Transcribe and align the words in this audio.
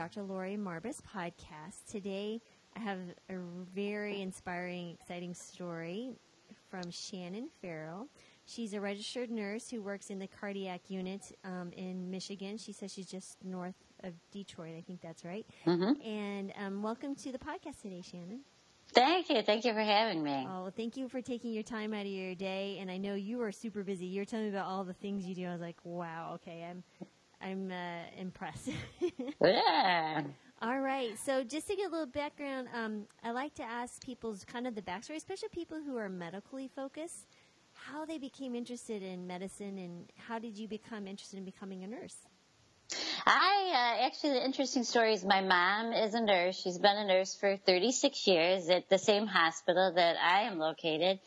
Dr. 0.00 0.22
Lori 0.22 0.56
Marbas 0.56 1.02
podcast. 1.02 1.84
Today, 1.86 2.40
I 2.74 2.80
have 2.80 3.00
a 3.28 3.34
very 3.74 4.22
inspiring, 4.22 4.96
exciting 4.98 5.34
story 5.34 6.12
from 6.70 6.90
Shannon 6.90 7.50
Farrell. 7.60 8.08
She's 8.46 8.72
a 8.72 8.80
registered 8.80 9.30
nurse 9.30 9.68
who 9.68 9.82
works 9.82 10.08
in 10.08 10.18
the 10.18 10.26
cardiac 10.26 10.88
unit 10.88 11.36
um, 11.44 11.70
in 11.76 12.10
Michigan. 12.10 12.56
She 12.56 12.72
says 12.72 12.94
she's 12.94 13.10
just 13.10 13.36
north 13.44 13.74
of 14.02 14.14
Detroit. 14.32 14.72
I 14.74 14.80
think 14.80 15.02
that's 15.02 15.22
right. 15.22 15.44
Mm-hmm. 15.66 16.00
And 16.00 16.52
um, 16.58 16.82
welcome 16.82 17.14
to 17.16 17.30
the 17.30 17.38
podcast 17.38 17.82
today, 17.82 18.00
Shannon. 18.02 18.40
Thank 18.94 19.28
you. 19.28 19.42
Thank 19.42 19.66
you 19.66 19.74
for 19.74 19.82
having 19.82 20.22
me. 20.22 20.46
Oh, 20.48 20.62
well, 20.62 20.72
thank 20.74 20.96
you 20.96 21.08
for 21.08 21.20
taking 21.20 21.52
your 21.52 21.62
time 21.62 21.92
out 21.92 22.06
of 22.06 22.06
your 22.06 22.34
day. 22.34 22.78
And 22.80 22.90
I 22.90 22.96
know 22.96 23.14
you 23.14 23.42
are 23.42 23.52
super 23.52 23.84
busy. 23.84 24.06
You're 24.06 24.24
telling 24.24 24.46
me 24.46 24.50
about 24.50 24.66
all 24.66 24.82
the 24.82 24.94
things 24.94 25.26
you 25.26 25.34
do. 25.34 25.46
I 25.46 25.52
was 25.52 25.60
like, 25.60 25.76
wow, 25.84 26.32
okay, 26.36 26.66
I'm, 26.68 26.82
I'm 27.40 27.70
uh, 27.70 28.20
impressed. 28.20 28.70
yeah. 29.42 30.22
All 30.62 30.80
right. 30.80 31.18
So 31.24 31.42
just 31.42 31.68
to 31.68 31.76
get 31.76 31.88
a 31.88 31.90
little 31.90 32.06
background, 32.06 32.68
um, 32.74 33.04
I 33.24 33.30
like 33.30 33.54
to 33.54 33.62
ask 33.62 34.04
people's 34.04 34.44
kind 34.44 34.66
of 34.66 34.74
the 34.74 34.82
backstory, 34.82 35.16
especially 35.16 35.48
people 35.48 35.80
who 35.84 35.96
are 35.96 36.10
medically 36.10 36.68
focused, 36.74 37.26
how 37.72 38.04
they 38.04 38.18
became 38.18 38.54
interested 38.54 39.02
in 39.02 39.26
medicine 39.26 39.78
and 39.78 40.10
how 40.16 40.38
did 40.38 40.58
you 40.58 40.68
become 40.68 41.06
interested 41.06 41.38
in 41.38 41.44
becoming 41.44 41.82
a 41.82 41.86
nurse? 41.86 42.16
I 43.24 43.98
uh, 44.00 44.06
actually 44.06 44.34
the 44.34 44.44
interesting 44.44 44.84
story 44.84 45.14
is 45.14 45.24
my 45.24 45.40
mom 45.40 45.92
is 45.92 46.14
a 46.14 46.20
nurse. 46.20 46.60
She's 46.60 46.78
been 46.78 46.96
a 46.96 47.06
nurse 47.06 47.34
for 47.34 47.56
36 47.56 48.26
years 48.26 48.68
at 48.68 48.88
the 48.88 48.98
same 48.98 49.26
hospital 49.26 49.92
that 49.94 50.16
I 50.16 50.42
am 50.42 50.58
located, 50.58 51.20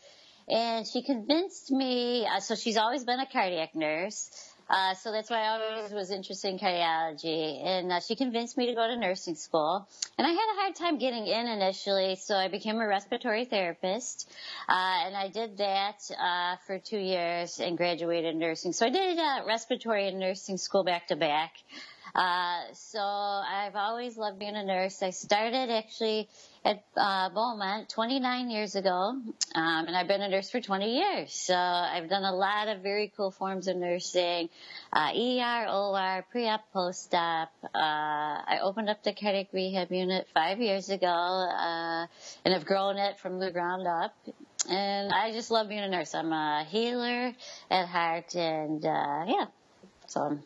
and 0.48 0.86
she 0.86 1.02
convinced 1.02 1.70
me. 1.70 2.26
Uh, 2.26 2.40
so 2.40 2.54
she's 2.54 2.76
always 2.76 3.04
been 3.04 3.20
a 3.20 3.26
cardiac 3.26 3.74
nurse. 3.74 4.30
Uh, 4.68 4.94
so 4.94 5.12
that's 5.12 5.30
why 5.30 5.42
I 5.42 5.76
always 5.76 5.92
was 5.92 6.10
interested 6.10 6.48
in 6.48 6.58
cardiology. 6.58 7.64
And 7.64 7.92
uh, 7.92 8.00
she 8.00 8.16
convinced 8.16 8.56
me 8.56 8.66
to 8.66 8.74
go 8.74 8.86
to 8.86 8.96
nursing 8.96 9.34
school. 9.34 9.86
And 10.16 10.26
I 10.26 10.30
had 10.30 10.52
a 10.52 10.60
hard 10.60 10.74
time 10.74 10.98
getting 10.98 11.26
in 11.26 11.46
initially, 11.46 12.16
so 12.16 12.34
I 12.34 12.48
became 12.48 12.80
a 12.80 12.86
respiratory 12.86 13.44
therapist. 13.44 14.30
Uh, 14.68 14.72
and 15.06 15.16
I 15.16 15.28
did 15.28 15.58
that 15.58 16.10
uh, 16.18 16.56
for 16.66 16.78
two 16.78 16.98
years 16.98 17.60
and 17.60 17.76
graduated 17.76 18.36
nursing. 18.36 18.72
So 18.72 18.86
I 18.86 18.90
did 18.90 19.18
uh, 19.18 19.42
respiratory 19.46 20.08
and 20.08 20.18
nursing 20.18 20.56
school 20.56 20.84
back 20.84 21.08
to 21.08 21.16
back. 21.16 21.52
Uh, 22.14 22.62
so 22.74 23.00
I've 23.00 23.74
always 23.74 24.16
loved 24.16 24.38
being 24.38 24.54
a 24.54 24.64
nurse. 24.64 25.02
I 25.02 25.10
started 25.10 25.68
actually 25.68 26.28
at 26.64 26.84
uh, 26.96 27.28
Beaumont 27.30 27.88
29 27.88 28.50
years 28.50 28.76
ago, 28.76 28.90
um, 28.90 29.32
and 29.54 29.96
I've 29.96 30.06
been 30.06 30.22
a 30.22 30.28
nurse 30.28 30.48
for 30.48 30.60
20 30.60 30.96
years. 30.96 31.34
So 31.34 31.56
I've 31.56 32.08
done 32.08 32.22
a 32.22 32.32
lot 32.32 32.68
of 32.68 32.82
very 32.82 33.12
cool 33.16 33.32
forms 33.32 33.66
of 33.66 33.76
nursing, 33.76 34.48
uh, 34.92 35.10
ER, 35.12 35.66
OR, 35.68 36.24
pre-op, 36.30 36.60
post-op. 36.72 37.50
Uh, 37.64 37.68
I 37.74 38.60
opened 38.62 38.88
up 38.88 39.02
the 39.02 39.12
cardiac 39.12 39.48
rehab 39.52 39.90
unit 39.90 40.28
five 40.32 40.60
years 40.60 40.90
ago, 40.90 41.06
uh, 41.08 42.06
and 42.44 42.54
have 42.54 42.64
grown 42.64 42.96
it 42.96 43.18
from 43.18 43.40
the 43.40 43.50
ground 43.50 43.88
up. 43.88 44.14
And 44.70 45.12
I 45.12 45.32
just 45.32 45.50
love 45.50 45.68
being 45.68 45.80
a 45.80 45.88
nurse. 45.88 46.14
I'm 46.14 46.32
a 46.32 46.64
healer 46.64 47.32
at 47.70 47.88
heart, 47.88 48.36
and 48.36 48.84
uh, 48.84 49.24
yeah, 49.26 49.46
so. 50.06 50.38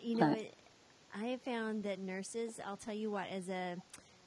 You 0.00 0.16
know, 0.16 0.36
I 1.14 1.26
have 1.26 1.42
found 1.42 1.84
that 1.84 1.98
nurses, 2.00 2.60
I'll 2.64 2.76
tell 2.76 2.94
you 2.94 3.10
what, 3.10 3.28
as 3.30 3.48
a 3.48 3.76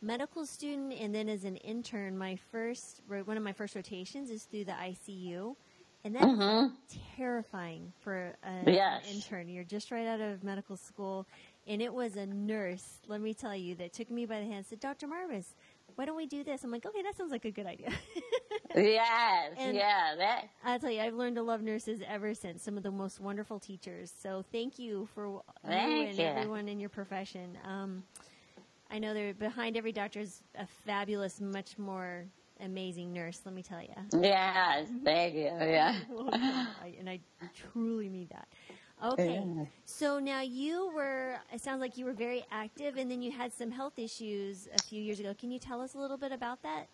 medical 0.02 0.46
student 0.46 0.94
and 0.94 1.14
then 1.14 1.28
as 1.28 1.44
an 1.44 1.58
intern, 1.58 2.18
my 2.18 2.38
first 2.52 3.02
one 3.08 3.36
of 3.38 3.44
my 3.44 3.52
first 3.54 3.76
rotations 3.76 4.30
is 4.30 4.44
through 4.44 4.66
the 4.66 4.72
ICU, 4.72 5.56
and 6.06 6.16
that's 6.16 6.26
Mhm. 6.26 6.72
terrifying 7.16 7.92
for 8.00 8.38
a, 8.44 8.72
Yes. 8.72 9.04
an 9.06 9.16
intern. 9.16 9.50
You're 9.50 9.64
just 9.66 9.92
right 9.92 10.08
out 10.08 10.22
of 10.22 10.44
medical 10.44 10.78
school, 10.78 11.26
and 11.66 11.82
it 11.82 11.94
was 11.94 12.16
a 12.16 12.26
nurse. 12.26 13.02
Let 13.08 13.20
me 13.22 13.34
tell 13.34 13.56
you, 13.56 13.76
that 13.76 13.92
took 13.94 14.10
me 14.10 14.26
by 14.26 14.40
the 14.40 14.46
hand. 14.46 14.58
and 14.58 14.66
Said, 14.66 14.80
"Dr. 14.80 15.08
Marbas, 15.08 15.56
why 15.98 16.06
don't 16.06 16.16
we 16.16 16.26
do 16.28 16.44
this?" 16.44 16.64
I'm 16.64 16.72
like, 16.72 16.86
"Okay, 16.86 17.02
that 17.04 17.18
sounds 17.18 17.32
like 17.32 17.46
a 17.46 17.52
good 17.52 17.66
idea." 17.66 17.90
Yes, 18.76 19.54
And- 19.58 19.76
yeah, 19.76 20.14
that 20.18 20.50
I'll 20.64 20.78
tell 20.78 20.92
you, 20.92 21.02
I've 21.02 21.16
learned 21.16 21.38
to 21.38 21.42
love 21.42 21.62
nurses 21.64 22.02
ever 22.08 22.34
since. 22.36 22.62
Some 22.62 22.78
of 22.78 22.84
the 22.84 22.92
most 22.92 23.20
wonderful 23.20 23.60
teachers. 23.60 24.14
So 24.22 24.44
thank 24.52 24.78
you 24.78 25.08
for 25.16 25.26
you 25.28 25.72
and 25.72 26.18
you. 26.18 26.24
everyone 26.24 26.68
in 26.68 26.80
your 26.80 26.90
profession. 26.90 27.58
Um, 27.64 28.04
I 28.92 29.00
know 29.00 29.14
there 29.14 29.34
behind 29.34 29.78
every 29.78 29.92
doctor 29.94 30.20
is 30.20 30.44
a 30.60 30.68
fabulous, 30.86 31.42
much 31.42 31.78
more 31.80 32.26
amazing 32.60 33.14
nurse. 33.14 33.42
Let 33.46 33.56
me 33.56 33.64
tell 33.64 33.82
you. 33.82 33.94
Yes, 34.22 34.90
thank 35.04 35.34
you. 35.36 35.46
Yeah. 35.60 35.96
And 37.00 37.10
I 37.10 37.20
truly 37.72 38.10
mean 38.10 38.28
that. 38.32 38.48
Okay, 39.04 39.46
Yeah. 39.46 39.66
so 39.86 40.20
now 40.20 40.42
you 40.42 40.92
were. 40.94 41.38
It 41.54 41.62
sounds 41.62 41.82
like 41.82 41.98
you 41.98 42.06
were 42.06 42.14
very 42.14 42.46
active, 42.52 42.98
and 42.98 43.10
then 43.12 43.22
you 43.22 43.32
had 43.32 43.54
some 43.54 43.72
health 43.72 44.00
issues 44.00 44.68
a 44.76 44.80
few 44.80 45.02
years 45.02 45.20
ago. 45.20 45.34
Can 45.38 45.52
you 45.52 45.60
tell 45.60 45.82
us 45.82 45.94
a 45.94 46.00
little 46.00 46.18
bit 46.18 46.32
about 46.32 46.64
that? 46.64 46.88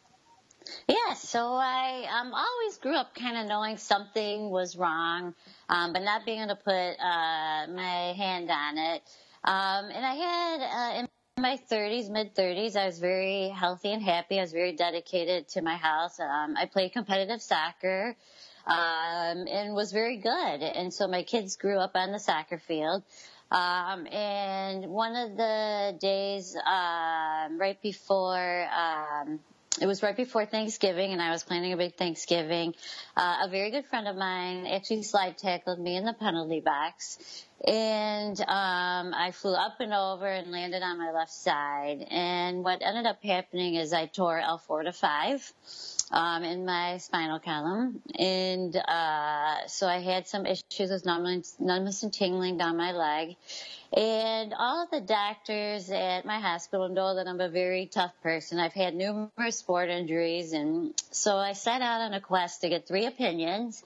Yeah, 0.87 1.13
so 1.15 1.53
I 1.55 2.07
um, 2.19 2.33
always 2.33 2.77
grew 2.77 2.95
up 2.95 3.15
kind 3.15 3.37
of 3.37 3.47
knowing 3.47 3.77
something 3.77 4.49
was 4.49 4.75
wrong, 4.75 5.33
um, 5.69 5.93
but 5.93 6.01
not 6.03 6.25
being 6.25 6.39
able 6.41 6.55
to 6.55 6.61
put 6.61 6.71
uh, 6.73 7.67
my 7.73 8.13
hand 8.17 8.51
on 8.51 8.77
it. 8.77 9.01
Um, 9.45 9.91
and 9.91 10.05
I 10.05 10.15
had 10.15 10.61
uh, 10.61 10.99
in 10.99 11.07
my 11.43 11.59
30s, 11.69 12.09
mid 12.09 12.33
30s, 12.35 12.77
I 12.77 12.85
was 12.85 12.99
very 12.99 13.49
healthy 13.49 13.91
and 13.91 14.01
happy. 14.01 14.37
I 14.37 14.41
was 14.41 14.53
very 14.53 14.71
dedicated 14.71 15.49
to 15.49 15.61
my 15.61 15.75
house. 15.75 16.17
Um, 16.19 16.55
I 16.55 16.67
played 16.67 16.93
competitive 16.93 17.41
soccer 17.41 18.15
um, 18.65 19.45
and 19.47 19.73
was 19.73 19.91
very 19.91 20.17
good. 20.17 20.29
And 20.29 20.93
so 20.93 21.05
my 21.07 21.23
kids 21.23 21.57
grew 21.57 21.79
up 21.79 21.91
on 21.95 22.13
the 22.13 22.17
soccer 22.17 22.59
field. 22.59 23.03
Um, 23.51 24.07
and 24.07 24.87
one 24.87 25.17
of 25.17 25.35
the 25.35 25.97
days 25.99 26.55
um, 26.55 27.59
right 27.59 27.79
before 27.81 28.65
um, 28.71 29.39
it 29.81 29.85
was 29.85 30.03
right 30.03 30.15
before 30.15 30.45
Thanksgiving, 30.45 31.11
and 31.11 31.21
I 31.21 31.31
was 31.31 31.43
planning 31.43 31.73
a 31.73 31.77
big 31.77 31.95
Thanksgiving. 31.95 32.75
Uh, 33.17 33.37
a 33.43 33.49
very 33.49 33.71
good 33.71 33.85
friend 33.85 34.07
of 34.07 34.15
mine 34.15 34.67
actually 34.67 35.03
slide 35.03 35.37
tackled 35.37 35.79
me 35.79 35.95
in 35.95 36.05
the 36.05 36.13
penalty 36.13 36.59
box, 36.59 37.45
and 37.65 38.39
um, 38.41 39.13
I 39.13 39.31
flew 39.33 39.53
up 39.53 39.79
and 39.79 39.93
over 39.93 40.27
and 40.27 40.51
landed 40.51 40.83
on 40.83 40.97
my 40.97 41.11
left 41.11 41.33
side. 41.33 42.05
And 42.09 42.63
what 42.63 42.81
ended 42.81 43.05
up 43.05 43.23
happening 43.23 43.75
is 43.75 43.93
I 43.93 44.05
tore 44.05 44.39
L4 44.39 44.85
to 44.85 44.91
5 44.91 45.53
um, 46.13 46.43
in 46.43 46.63
my 46.63 46.97
spinal 46.97 47.39
column, 47.39 47.99
and 48.17 48.75
uh, 48.75 49.67
so 49.67 49.87
I 49.87 49.99
had 49.99 50.27
some 50.27 50.45
issues 50.45 50.91
with 50.91 51.05
numbness, 51.05 51.55
numbness 51.59 52.03
and 52.03 52.13
tingling 52.13 52.57
down 52.57 52.77
my 52.77 52.91
leg. 52.91 53.35
And 53.95 54.53
all 54.57 54.83
of 54.83 54.91
the 54.91 55.01
doctors 55.01 55.89
at 55.89 56.25
my 56.25 56.39
hospital 56.39 56.89
know 56.89 57.15
that 57.15 57.27
I'm 57.27 57.41
a 57.41 57.49
very 57.49 57.87
tough 57.87 58.11
person. 58.21 58.59
I've 58.59 58.73
had 58.73 58.95
numerous 58.95 59.57
sport 59.57 59.89
injuries, 59.89 60.53
and 60.53 60.93
so 61.11 61.35
I 61.37 61.53
set 61.53 61.81
out 61.81 62.01
on 62.01 62.13
a 62.13 62.21
quest 62.21 62.61
to 62.61 62.69
get 62.69 62.87
three 62.87 63.05
opinions. 63.07 63.83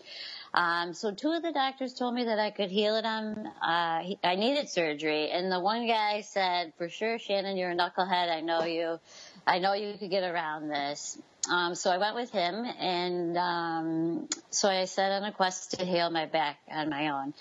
Um, 0.53 0.93
so 0.93 1.11
two 1.11 1.31
of 1.31 1.43
the 1.43 1.51
doctors 1.51 1.93
told 1.93 2.13
me 2.13 2.25
that 2.25 2.39
I 2.39 2.51
could 2.51 2.71
heal 2.71 2.95
it 2.95 3.05
on, 3.05 3.47
uh, 3.61 3.99
he- 3.99 4.19
I 4.23 4.35
needed 4.35 4.69
surgery. 4.69 5.29
And 5.29 5.51
the 5.51 5.59
one 5.59 5.87
guy 5.87 6.21
said, 6.21 6.73
for 6.77 6.89
sure, 6.89 7.19
Shannon, 7.19 7.57
you're 7.57 7.71
a 7.71 7.75
knucklehead. 7.75 8.31
I 8.31 8.41
know 8.41 8.63
you. 8.63 8.99
I 9.45 9.59
know 9.59 9.73
you 9.73 9.97
could 9.97 10.09
get 10.09 10.23
around 10.23 10.69
this. 10.69 11.17
Um, 11.49 11.75
so 11.75 11.91
I 11.91 11.97
went 11.97 12.15
with 12.15 12.31
him 12.31 12.65
and, 12.65 13.37
um, 13.37 14.27
so 14.49 14.69
I 14.69 14.85
set 14.85 15.11
on 15.11 15.23
a 15.23 15.31
quest 15.31 15.79
to 15.79 15.85
heal 15.85 16.09
my 16.09 16.25
back 16.25 16.59
on 16.69 16.89
my 16.89 17.09
own. 17.09 17.33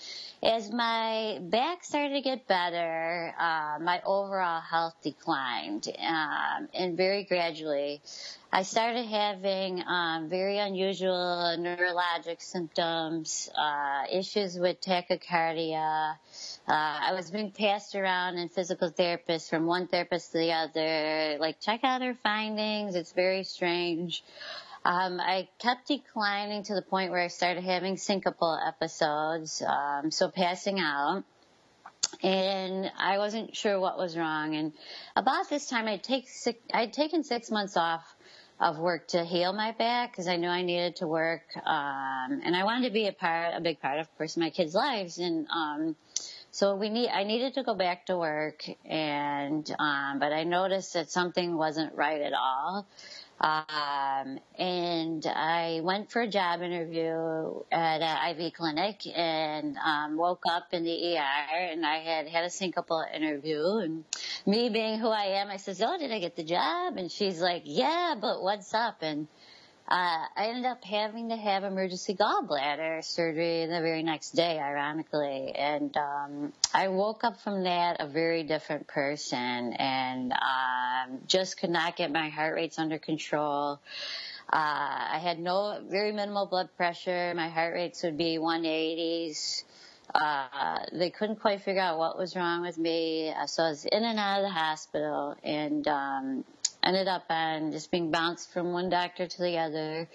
As 0.43 0.71
my 0.71 1.39
back 1.41 1.83
started 1.83 2.13
to 2.13 2.21
get 2.21 2.47
better, 2.47 3.33
uh, 3.39 3.79
my 3.81 4.01
overall 4.05 4.61
health 4.61 4.93
declined, 5.01 5.87
um, 5.97 6.69
and 6.75 6.95
very 6.95 7.23
gradually. 7.23 8.01
I 8.53 8.61
started 8.61 9.07
having 9.07 9.83
um, 9.87 10.29
very 10.29 10.59
unusual 10.59 11.55
neurologic 11.57 12.39
symptoms, 12.41 13.49
uh, 13.57 14.03
issues 14.11 14.59
with 14.59 14.79
tachycardia. 14.79 16.11
Uh, 16.67 16.71
I 16.71 17.13
was 17.13 17.31
being 17.31 17.49
passed 17.49 17.95
around 17.95 18.37
in 18.37 18.49
physical 18.49 18.91
therapists 18.91 19.49
from 19.49 19.65
one 19.65 19.87
therapist 19.87 20.33
to 20.33 20.37
the 20.37 20.51
other, 20.51 21.37
like 21.39 21.59
check 21.59 21.79
out 21.83 22.03
her 22.03 22.13
findings. 22.13 22.93
It's 22.93 23.11
very 23.11 23.43
strange. 23.43 24.23
Um, 24.87 25.19
I 25.19 25.49
kept 25.59 25.89
declining 25.89 26.63
to 26.63 26.73
the 26.73 26.81
point 26.81 27.11
where 27.11 27.19
I 27.19 27.27
started 27.27 27.65
having 27.65 27.97
syncopal 27.97 28.57
episodes, 28.65 29.61
um, 29.61 30.11
so 30.11 30.29
passing 30.29 30.79
out. 30.79 31.25
And 32.23 32.89
I 32.97 33.17
wasn't 33.17 33.53
sure 33.53 33.81
what 33.81 33.97
was 33.97 34.17
wrong. 34.17 34.55
And 34.55 34.71
about 35.13 35.49
this 35.49 35.67
time, 35.67 35.89
I'd 35.89 36.03
take 36.03 36.29
six, 36.29 36.57
I'd 36.73 36.93
taken 36.93 37.25
six 37.25 37.51
months 37.51 37.75
off 37.75 38.01
of 38.61 38.79
work 38.79 39.09
to 39.09 39.25
heal 39.25 39.51
my 39.51 39.73
back 39.73 40.13
because 40.13 40.29
I 40.29 40.37
knew 40.37 40.47
I 40.47 40.61
needed 40.61 40.95
to 40.97 41.07
work. 41.07 41.43
Um, 41.57 42.41
and 42.45 42.55
I 42.55 42.63
wanted 42.63 42.87
to 42.87 42.93
be 42.93 43.07
a 43.07 43.11
part, 43.11 43.55
a 43.55 43.59
big 43.59 43.81
part, 43.81 43.99
of 43.99 44.07
course, 44.17 44.37
my 44.37 44.51
kids' 44.51 44.73
lives. 44.73 45.17
And 45.17 45.47
um, 45.49 45.97
so 46.51 46.77
we 46.77 46.87
need, 46.87 47.09
I 47.09 47.25
needed 47.25 47.55
to 47.55 47.63
go 47.63 47.75
back 47.75 48.05
to 48.05 48.17
work. 48.17 48.63
And 48.85 49.69
um, 49.77 50.19
but 50.19 50.31
I 50.31 50.45
noticed 50.45 50.93
that 50.93 51.11
something 51.11 51.57
wasn't 51.57 51.93
right 51.93 52.21
at 52.21 52.31
all. 52.31 52.87
Um, 53.39 54.39
and 54.57 55.25
I 55.27 55.81
went 55.83 56.11
for 56.11 56.21
a 56.23 56.27
job 56.27 56.61
interview 56.63 57.61
at 57.71 58.01
an 58.01 58.37
IV 58.39 58.53
clinic 58.53 59.01
and 59.15 59.77
um, 59.77 60.17
woke 60.17 60.43
up 60.49 60.69
in 60.73 60.83
the 60.83 61.17
ER 61.17 61.55
and 61.71 61.85
I 61.85 61.99
had 61.99 62.27
had 62.27 62.45
a 62.45 62.49
syncopal 62.49 63.05
interview 63.13 63.77
and 63.77 64.05
me 64.47 64.69
being 64.69 64.99
who 64.99 65.09
I 65.09 65.39
am, 65.41 65.49
I 65.51 65.57
says, 65.57 65.81
"Oh, 65.83 65.97
did 65.99 66.11
I 66.11 66.19
get 66.19 66.35
the 66.35 66.43
job?" 66.43 66.97
And 66.97 67.11
she's 67.11 67.39
like, 67.41 67.63
"Yeah, 67.65 68.15
but 68.19 68.41
what's 68.41 68.73
up?" 68.73 68.97
And 69.01 69.27
uh, 69.89 70.25
I 70.35 70.47
ended 70.49 70.65
up 70.65 70.83
having 70.83 71.29
to 71.29 71.37
have 71.37 71.63
emergency 71.63 72.13
gallbladder 72.13 73.05
surgery 73.05 73.67
the 73.67 73.79
very 73.79 74.03
next 74.03 74.31
day, 74.31 74.59
ironically. 74.59 75.53
And 75.55 75.95
um, 75.95 76.53
I 76.73 76.89
woke 76.89 77.23
up 77.23 77.39
from 77.39 77.63
that 77.63 77.97
a 78.01 78.07
very 78.07 78.43
different 78.43 78.87
person 78.87 79.73
and 79.73 80.33
um, 80.33 81.19
just 81.25 81.57
could 81.57 81.69
not 81.69 81.95
get 81.95 82.11
my 82.11 82.27
heart 82.27 82.55
rates 82.55 82.77
under 82.77 82.99
control. 82.99 83.79
Uh, 84.51 84.57
I 85.13 85.19
had 85.23 85.39
no, 85.39 85.81
very 85.89 86.11
minimal 86.11 86.47
blood 86.47 86.67
pressure. 86.75 87.31
My 87.33 87.47
heart 87.47 87.73
rates 87.73 88.03
would 88.03 88.17
be 88.17 88.37
180s. 88.39 89.63
Uh, 90.13 90.79
they 90.91 91.11
couldn't 91.11 91.37
quite 91.37 91.61
figure 91.61 91.81
out 91.81 91.97
what 91.97 92.17
was 92.17 92.35
wrong 92.35 92.61
with 92.61 92.77
me. 92.77 93.29
Uh, 93.29 93.45
so 93.45 93.63
I 93.63 93.69
was 93.69 93.85
in 93.85 94.03
and 94.03 94.19
out 94.19 94.39
of 94.39 94.43
the 94.43 94.49
hospital 94.49 95.35
and, 95.43 95.87
um, 95.87 96.43
ended 96.83 97.07
up 97.07 97.25
on 97.29 97.71
just 97.71 97.91
being 97.91 98.11
bounced 98.11 98.51
from 98.51 98.71
one 98.73 98.89
doctor 98.89 99.27
to 99.27 99.41
the 99.41 99.57
other. 99.57 100.09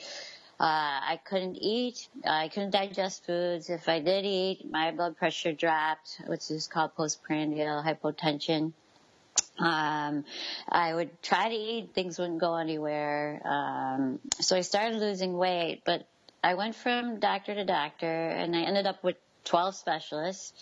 Uh, 0.60 1.14
I 1.14 1.20
couldn't 1.24 1.56
eat. 1.56 2.08
I 2.24 2.48
couldn't 2.48 2.70
digest 2.70 3.26
foods. 3.26 3.68
If 3.68 3.88
I 3.88 4.00
did 4.00 4.24
eat, 4.24 4.70
my 4.70 4.92
blood 4.92 5.16
pressure 5.16 5.52
dropped, 5.52 6.20
which 6.26 6.50
is 6.50 6.68
called 6.68 6.94
postprandial 6.94 7.82
hypotension. 7.82 8.72
Um, 9.58 10.24
I 10.68 10.94
would 10.94 11.22
try 11.22 11.48
to 11.48 11.54
eat, 11.54 11.90
things 11.94 12.18
wouldn't 12.18 12.40
go 12.40 12.56
anywhere. 12.56 13.40
Um, 13.44 14.20
so 14.40 14.56
I 14.56 14.60
started 14.60 14.98
losing 14.98 15.36
weight, 15.36 15.82
but 15.84 16.06
I 16.44 16.54
went 16.54 16.74
from 16.74 17.20
doctor 17.20 17.54
to 17.54 17.64
doctor 17.64 18.06
and 18.06 18.56
I 18.56 18.62
ended 18.62 18.86
up 18.86 19.02
with 19.04 19.16
12 19.44 19.74
specialists. 19.74 20.52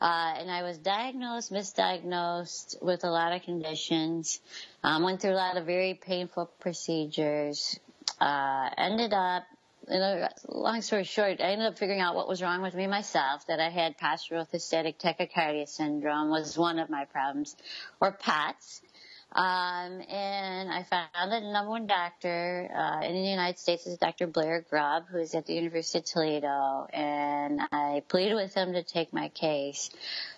Uh, 0.00 0.34
and 0.38 0.50
I 0.50 0.62
was 0.62 0.78
diagnosed, 0.78 1.52
misdiagnosed 1.52 2.80
with 2.80 3.02
a 3.02 3.10
lot 3.10 3.32
of 3.32 3.42
conditions. 3.42 4.40
Um, 4.84 5.02
went 5.02 5.20
through 5.20 5.32
a 5.32 5.34
lot 5.34 5.56
of 5.56 5.66
very 5.66 5.94
painful 5.94 6.50
procedures. 6.60 7.80
Uh, 8.20 8.70
ended 8.76 9.12
up, 9.12 9.44
you 9.90 9.98
know, 9.98 10.28
long 10.48 10.82
story 10.82 11.02
short, 11.02 11.40
I 11.40 11.50
ended 11.50 11.66
up 11.66 11.78
figuring 11.78 12.00
out 12.00 12.14
what 12.14 12.28
was 12.28 12.40
wrong 12.40 12.62
with 12.62 12.74
me 12.74 12.86
myself. 12.86 13.46
That 13.48 13.58
I 13.58 13.70
had 13.70 13.98
postural 13.98 14.46
orthostatic 14.46 14.98
tachycardia 14.98 15.68
syndrome 15.68 16.30
was 16.30 16.56
one 16.56 16.78
of 16.78 16.90
my 16.90 17.04
problems, 17.06 17.56
or 18.00 18.12
POTS. 18.12 18.82
Um, 19.30 20.00
and 20.08 20.70
I 20.70 20.84
found 20.88 21.10
that 21.14 21.40
the 21.42 21.52
number 21.52 21.70
one 21.70 21.86
doctor 21.86 22.70
uh, 22.74 23.04
in 23.04 23.12
the 23.12 23.28
United 23.28 23.58
States 23.58 23.86
is 23.86 23.98
Dr. 23.98 24.26
Blair 24.26 24.64
Grubb, 24.68 25.04
who 25.10 25.18
is 25.18 25.34
at 25.34 25.44
the 25.44 25.52
University 25.52 25.98
of 25.98 26.04
Toledo, 26.06 26.86
and 26.92 27.60
I 27.70 28.02
pleaded 28.08 28.36
with 28.36 28.54
him 28.54 28.72
to 28.72 28.82
take 28.82 29.12
my 29.12 29.28
case. 29.28 29.90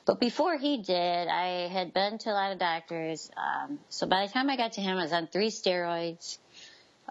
But 0.06 0.18
before 0.18 0.58
he 0.58 0.78
did, 0.78 1.28
I 1.28 1.68
had 1.68 1.94
been 1.94 2.18
to 2.18 2.30
a 2.30 2.32
lot 2.32 2.52
of 2.52 2.58
doctors. 2.58 3.30
Um, 3.36 3.78
so 3.90 4.08
by 4.08 4.26
the 4.26 4.32
time 4.32 4.50
I 4.50 4.56
got 4.56 4.72
to 4.72 4.80
him, 4.80 4.98
I 4.98 5.02
was 5.02 5.12
on 5.12 5.28
three 5.28 5.50
steroids, 5.50 6.38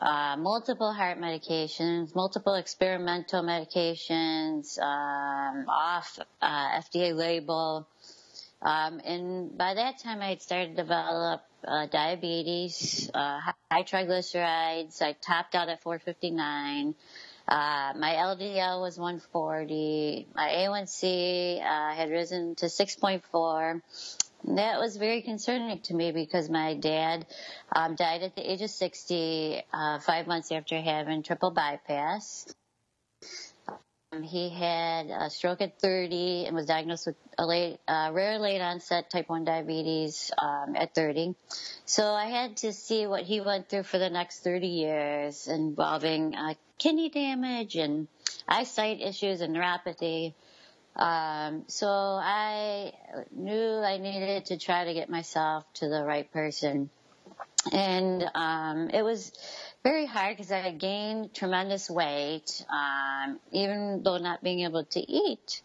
uh, 0.02 0.36
multiple 0.38 0.92
heart 0.92 1.18
medications, 1.18 2.14
multiple 2.14 2.56
experimental 2.56 3.42
medications, 3.42 4.78
um, 4.80 5.66
off 5.70 6.20
uh, 6.42 6.82
FDA 6.82 7.16
label. 7.16 7.88
Um, 8.62 9.00
and 9.06 9.58
by 9.58 9.76
that 9.76 10.00
time, 10.00 10.22
I 10.22 10.30
had 10.30 10.42
started 10.42 10.76
to 10.76 10.76
develop 10.76 11.42
uh, 11.68 11.88
diabetes, 11.88 13.10
uh, 13.14 13.40
high 13.72 13.84
triglycerides. 13.84 15.02
I 15.02 15.14
topped 15.14 15.56
out 15.56 15.70
at 15.70 15.82
459. 15.82 16.96
Uh, 17.48 17.94
my 17.98 18.14
LDL 18.14 18.82
was 18.82 18.98
140. 18.98 20.28
My 20.36 20.50
A1C 20.50 21.60
uh, 21.60 21.96
had 21.96 22.10
risen 22.10 22.56
to 22.56 22.66
6.4. 22.68 23.82
That 24.44 24.80
was 24.80 24.96
very 24.98 25.22
concerning 25.22 25.80
to 25.82 25.94
me 25.94 26.12
because 26.12 26.50
my 26.50 26.76
dad 26.76 27.26
um, 27.76 27.96
died 27.96 28.24
at 28.24 28.36
the 28.36 28.52
age 28.52 28.62
of 28.62 28.70
60, 28.70 29.64
uh, 29.74 30.00
five 30.00 30.28
months 30.28 30.52
after 30.52 30.80
having 30.80 31.24
triple 31.24 31.52
bypass. 31.52 32.46
Um, 34.12 34.24
he 34.24 34.50
had 34.50 35.12
a 35.12 35.30
stroke 35.30 35.62
at 35.62 35.80
30 35.80 36.46
and 36.46 36.56
was 36.56 36.66
diagnosed 36.66 37.06
with 37.06 37.16
a 37.38 37.46
late, 37.46 37.78
uh, 37.88 38.10
rare 38.12 38.40
late 38.40 38.60
onset 38.60 39.12
type 39.12 39.30
1 39.30 39.44
diabetes 39.46 40.32
um, 40.40 40.76
at 40.76 40.96
30. 40.96 41.36
So 41.86 42.06
I 42.06 42.26
had 42.26 42.58
to 42.58 42.74
see 42.74 43.06
what 43.06 43.22
he 43.22 43.40
went 43.40 43.70
through 43.70 43.84
for 43.84 44.00
the 44.00 44.10
next 44.10 44.44
30 44.44 44.66
years 44.66 45.48
involving 45.48 46.36
uh, 46.36 46.56
kidney 46.80 47.10
damage 47.10 47.76
and 47.76 48.08
eyesight 48.48 49.00
issues 49.00 49.42
and 49.42 49.56
neuropathy. 49.56 50.34
Um, 50.96 51.66
so 51.68 51.88
I 51.88 52.94
knew 53.32 53.76
I 53.76 54.00
needed 54.00 54.46
to 54.46 54.58
try 54.58 54.86
to 54.86 54.94
get 54.96 55.10
myself 55.10 55.72
to 55.76 55.88
the 55.88 56.04
right 56.04 56.32
person. 56.32 56.90
And 57.72 58.26
um, 58.34 58.90
it 58.90 59.04
was 59.04 59.32
very 59.84 60.06
hard 60.06 60.36
because 60.36 60.52
I 60.52 60.72
gained 60.72 61.34
tremendous 61.34 61.90
weight, 61.90 62.66
um, 62.70 63.40
even 63.52 64.02
though 64.04 64.18
not 64.18 64.44
being 64.44 64.62
able 64.62 64.84
to 64.84 65.00
eat. 65.00 65.62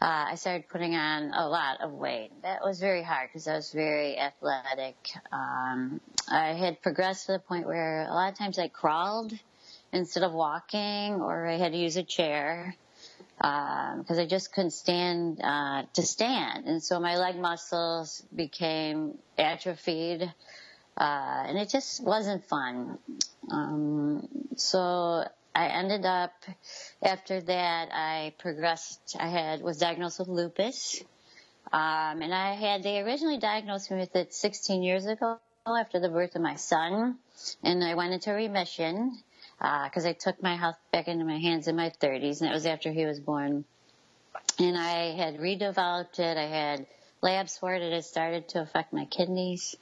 Uh, 0.00 0.26
I 0.30 0.34
started 0.36 0.68
putting 0.68 0.94
on 0.94 1.32
a 1.34 1.48
lot 1.48 1.80
of 1.80 1.90
weight. 1.92 2.30
That 2.42 2.62
was 2.62 2.78
very 2.78 3.02
hard 3.02 3.30
because 3.30 3.48
I 3.48 3.56
was 3.56 3.72
very 3.72 4.16
athletic. 4.16 4.94
Um, 5.32 6.00
I 6.30 6.52
had 6.52 6.80
progressed 6.82 7.26
to 7.26 7.32
the 7.32 7.40
point 7.40 7.66
where 7.66 8.06
a 8.08 8.14
lot 8.14 8.30
of 8.30 8.38
times 8.38 8.60
I 8.60 8.68
crawled 8.68 9.32
instead 9.92 10.22
of 10.22 10.32
walking, 10.32 11.14
or 11.14 11.46
I 11.46 11.56
had 11.56 11.72
to 11.72 11.78
use 11.78 11.96
a 11.96 12.04
chair 12.04 12.76
because 13.38 14.18
um, 14.18 14.18
I 14.18 14.26
just 14.26 14.52
couldn't 14.52 14.70
stand 14.70 15.40
uh, 15.42 15.82
to 15.94 16.02
stand, 16.02 16.66
and 16.66 16.80
so 16.80 17.00
my 17.00 17.16
leg 17.16 17.36
muscles 17.36 18.22
became 18.34 19.18
atrophied, 19.36 20.22
uh, 20.96 21.44
and 21.46 21.58
it 21.58 21.70
just 21.70 22.04
wasn't 22.04 22.44
fun. 22.44 22.98
Um, 23.50 24.28
so 24.56 25.24
I 25.54 25.66
ended 25.68 26.04
up 26.04 26.32
after 27.02 27.40
that 27.40 27.88
I 27.92 28.34
progressed. 28.38 29.16
I 29.18 29.28
had 29.28 29.62
was 29.62 29.78
diagnosed 29.78 30.18
with 30.18 30.28
lupus, 30.28 31.02
um, 31.72 32.22
and 32.22 32.34
I 32.34 32.54
had 32.54 32.82
they 32.82 33.00
originally 33.00 33.38
diagnosed 33.38 33.90
me 33.90 33.98
with 33.98 34.14
it 34.16 34.34
16 34.34 34.82
years 34.82 35.06
ago 35.06 35.38
after 35.66 36.00
the 36.00 36.08
birth 36.08 36.36
of 36.36 36.42
my 36.42 36.56
son, 36.56 37.18
and 37.62 37.82
I 37.82 37.94
went 37.94 38.12
into 38.12 38.32
remission 38.32 39.18
because 39.58 40.04
uh, 40.04 40.10
I 40.10 40.12
took 40.12 40.42
my 40.42 40.56
health 40.56 40.76
back 40.92 41.08
into 41.08 41.24
my 41.24 41.38
hands 41.38 41.68
in 41.68 41.76
my 41.76 41.90
30s, 41.90 42.40
and 42.40 42.50
it 42.50 42.54
was 42.54 42.66
after 42.66 42.92
he 42.92 43.06
was 43.06 43.18
born. 43.18 43.64
And 44.60 44.78
I 44.78 45.16
had 45.16 45.38
redeveloped 45.38 46.18
it. 46.18 46.36
I 46.36 46.46
had 46.46 46.86
labs 47.20 47.58
for 47.58 47.74
it. 47.74 47.82
It 47.82 47.92
had 47.92 48.04
started 48.04 48.48
to 48.50 48.60
affect 48.60 48.92
my 48.92 49.04
kidneys. 49.06 49.76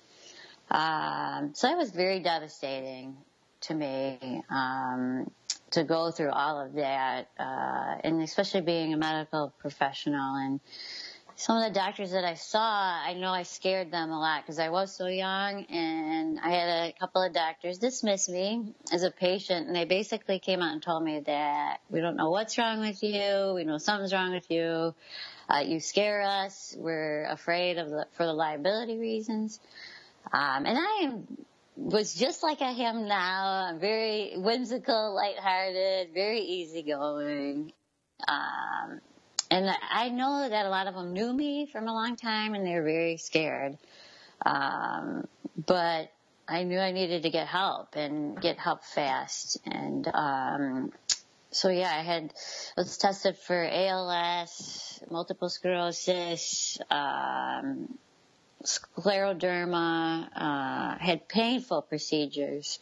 Um, 0.71 1.53
so 1.55 1.71
it 1.71 1.77
was 1.77 1.91
very 1.91 2.21
devastating 2.21 3.17
to 3.67 3.75
me 3.75 4.43
um, 4.51 5.31
to 5.71 5.85
go 5.85 6.11
through 6.11 6.31
all 6.31 6.61
of 6.61 6.75
that, 6.75 7.29
uh, 7.39 8.01
and 8.05 8.23
especially 8.23 8.61
being 8.61 8.95
a 8.95 8.97
medical 8.97 9.53
professional 9.61 10.37
and 10.37 10.61
some 11.39 11.59
of 11.59 11.65
the 11.65 11.79
doctors 11.79 12.13
that 12.13 12.25
I 12.25 12.33
saw, 12.33 12.61
I 12.61 13.13
know 13.13 13.31
I 13.31 13.43
scared 13.43 13.91
them 13.91 14.11
a 14.11 14.19
lot 14.19 14.43
because 14.43 14.59
I 14.59 14.71
was 14.71 14.97
so 14.97 15.07
young 15.07 15.67
and 15.67 16.41
I 16.41 16.49
had 16.49 16.69
a 16.89 16.93
couple 16.99 17.23
of 17.23 17.35
doctors 17.35 17.77
dismiss 17.77 18.27
me 18.27 18.73
as 18.91 19.03
a 19.03 19.11
patient 19.11 19.67
and 19.67 19.77
they 19.77 19.85
basically 19.85 20.39
came 20.39 20.63
out 20.63 20.73
and 20.73 20.83
told 20.83 21.05
me 21.05 21.21
that 21.27 21.81
we 21.91 22.01
don't 22.01 22.17
know 22.17 22.31
what's 22.31 22.57
wrong 22.57 22.81
with 22.81 23.03
you. 23.03 23.53
We 23.55 23.65
know 23.65 23.77
something's 23.77 24.15
wrong 24.15 24.33
with 24.33 24.51
you. 24.51 24.95
Uh, 25.49 25.59
you 25.59 25.79
scare 25.79 26.23
us. 26.23 26.75
We're 26.79 27.27
afraid 27.27 27.77
of 27.77 27.91
the, 27.91 28.07
for 28.13 28.25
the 28.25 28.33
liability 28.33 28.97
reasons. 28.97 29.61
Um, 30.33 30.65
and 30.65 30.79
I 30.79 31.03
am 31.05 31.27
was 31.77 32.15
just 32.15 32.43
like 32.43 32.63
I 32.63 32.71
am 32.71 33.07
now. 33.07 33.69
I'm 33.69 33.79
very 33.79 34.33
whimsical, 34.37 35.15
lighthearted, 35.15 36.15
very 36.15 36.41
easygoing. 36.41 37.73
Um, 38.27 39.01
and 39.51 39.71
I 39.91 40.09
know 40.09 40.49
that 40.49 40.67
a 40.67 40.69
lot 40.71 40.87
of 40.87 40.95
them 40.95 41.13
knew 41.13 41.33
me 41.33 41.67
from 41.71 41.87
a 41.87 41.93
long 41.93 42.17
time 42.17 42.55
and 42.55 42.67
they 42.67 42.75
were 42.75 42.83
very 42.83 43.19
scared. 43.19 43.77
Um, 44.45 45.27
but 45.67 46.11
I 46.49 46.65
knew 46.65 46.79
I 46.79 46.93
needed 46.93 47.23
to 47.25 47.31
get 47.31 47.47
help 47.47 47.95
and 47.95 48.41
get 48.41 48.59
help 48.59 48.83
fast. 48.85 49.59
And, 49.67 50.09
um, 50.13 50.93
so 51.51 51.69
yeah, 51.69 51.91
I 51.91 52.03
had, 52.03 52.33
was 52.77 52.97
tested 52.99 53.37
for 53.37 53.65
ALS, 53.65 55.03
multiple 55.11 55.49
sclerosis, 55.49 56.79
um, 56.91 57.99
scleroderma, 58.67 60.29
uh, 60.37 60.99
had 60.99 61.29
painful 61.29 61.83
procedures. 61.83 62.79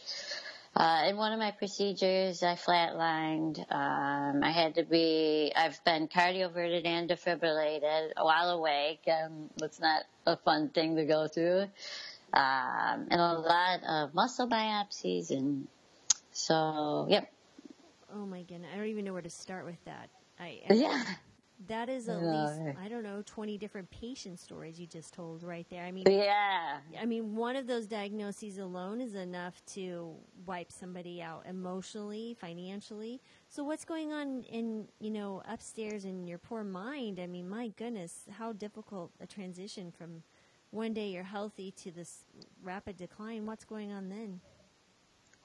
Uh, 0.77 1.05
in 1.09 1.17
one 1.17 1.33
of 1.33 1.39
my 1.39 1.53
procedures, 1.53 2.43
I 2.43 2.55
flatlined. 2.57 3.61
Um, 3.71 4.43
I 4.43 4.51
had 4.51 4.75
to 4.77 4.83
be, 4.83 5.53
I've 5.55 5.83
been 5.85 6.09
cardioverted 6.09 6.85
and 6.85 7.09
defibrillated 7.09 8.11
while 8.17 8.51
awake. 8.51 9.03
Um, 9.07 9.51
it's 9.63 9.79
not 9.81 10.03
a 10.27 10.37
fun 10.37 10.71
thing 10.71 10.97
to 10.97 11.05
go 11.05 11.29
through. 11.29 11.69
um, 12.35 13.07
and 13.11 13.21
a 13.21 13.35
lot 13.39 13.81
of 13.89 14.15
muscle 14.15 14.49
biopsies, 14.49 15.31
and 15.31 15.69
so 16.33 17.07
yep. 17.09 17.31
Oh 18.13 18.27
my 18.27 18.43
goodness, 18.43 18.71
I 18.73 18.77
don't 18.77 18.87
even 18.87 19.05
know 19.05 19.13
where 19.13 19.23
to 19.23 19.31
start 19.31 19.65
with 19.65 19.83
that. 19.85 20.09
I, 20.41 20.61
I 20.69 20.75
yeah. 20.75 21.05
That 21.69 21.89
is 21.89 22.09
at 22.09 22.23
least 22.23 22.61
I 22.83 22.89
don't 22.89 23.03
know 23.03 23.23
twenty 23.25 23.59
different 23.59 23.91
patient 23.91 24.39
stories 24.39 24.79
you 24.79 24.87
just 24.87 25.15
told 25.15 25.43
right 25.43 25.67
there. 25.71 25.85
I 25.85 25.93
mean, 25.93 26.05
yeah. 26.09 26.79
I 27.01 27.05
mean, 27.05 27.35
one 27.35 27.57
of 27.57 27.67
those 27.67 27.87
diagnoses 27.87 28.59
alone 28.59 29.01
is 29.01 29.15
enough 29.15 29.63
to 29.75 30.15
wipe 30.47 30.71
somebody 30.71 31.23
out 31.23 31.45
emotionally, 31.49 32.37
financially. 32.41 33.21
So 33.49 33.65
what's 33.65 33.85
going 33.85 34.13
on 34.13 34.43
in 34.45 34.89
you 35.01 35.11
know 35.11 35.43
upstairs 35.49 36.05
in 36.05 36.27
your 36.27 36.39
poor 36.39 36.65
mind? 36.65 37.19
I 37.21 37.27
mean, 37.27 37.49
my 37.49 37.69
goodness, 37.69 38.25
how 38.39 38.53
difficult 38.53 39.13
a 39.21 39.27
transition 39.27 39.91
from 39.91 40.23
one 40.71 40.93
day 40.93 41.09
you're 41.09 41.23
healthy 41.23 41.71
to 41.71 41.91
this 41.93 42.25
rapid 42.63 42.97
decline. 42.97 43.47
What's 43.47 43.65
going 43.65 43.93
on 43.93 44.09
then? 44.09 44.41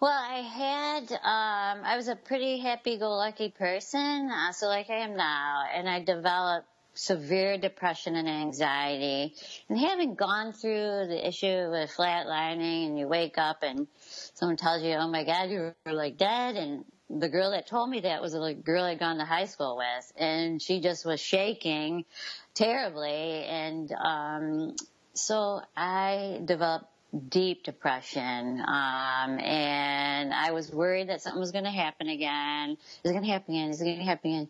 Well, 0.02 0.12
I 0.12 0.40
had, 0.40 1.12
um, 1.12 1.84
I 1.84 1.98
was 1.98 2.08
a 2.08 2.16
pretty 2.16 2.60
happy-go-lucky 2.60 3.50
person, 3.50 4.32
uh, 4.32 4.54
so 4.54 4.68
like 4.68 4.90
I 4.90 5.00
am 5.00 5.18
now, 5.18 5.66
and 5.74 5.90
I 5.90 6.02
developed 6.02 6.70
severe 6.94 7.58
depression 7.58 8.16
and 8.16 8.30
anxiety. 8.30 9.36
And 9.68 9.78
having 9.78 10.16
gone 10.16 10.54
through 10.54 11.08
the 11.08 11.28
issue 11.28 11.70
with 11.70 11.92
flatlining 11.92 12.88
and 12.88 12.98
you 12.98 13.10
wake 13.10 13.38
up 13.38 13.62
and 13.62 13.88
someone 14.36 14.56
tells 14.56 14.84
you, 14.84 14.94
oh 14.94 15.10
my 15.10 15.26
God, 15.26 15.50
you're 15.50 15.76
like 15.86 16.18
dead. 16.18 16.56
And 16.56 16.86
the 17.10 17.28
girl 17.28 17.52
that 17.52 17.68
told 17.68 17.90
me 17.90 18.00
that 18.02 18.22
was 18.22 18.34
a 18.34 18.54
girl 18.54 18.86
I'd 18.86 19.00
gone 19.00 19.18
to 19.18 19.26
high 19.26 19.46
school 19.46 19.76
with 19.78 20.14
and 20.18 20.62
she 20.62 20.80
just 20.80 21.06
was 21.06 21.20
shaking 21.20 22.06
terribly. 22.54 23.44
And, 23.44 23.92
um, 23.92 24.76
so 25.14 25.62
I 25.76 26.40
developed 26.46 26.88
deep 27.30 27.64
depression. 27.64 28.60
Um, 28.60 29.40
and 29.40 30.34
I 30.34 30.52
was 30.52 30.72
worried 30.72 31.10
that 31.10 31.22
something 31.22 31.40
was 31.40 31.52
going 31.52 31.64
to 31.64 31.72
happen 31.72 32.08
again. 32.08 32.78
Is 33.04 33.12
it 33.12 33.14
going 33.14 33.24
to 33.24 33.32
happen 33.32 33.56
again? 33.56 33.70
Is 33.70 33.82
it 33.82 33.86
going 33.86 33.98
to 33.98 34.04
happen 34.04 34.32
again? 34.32 34.50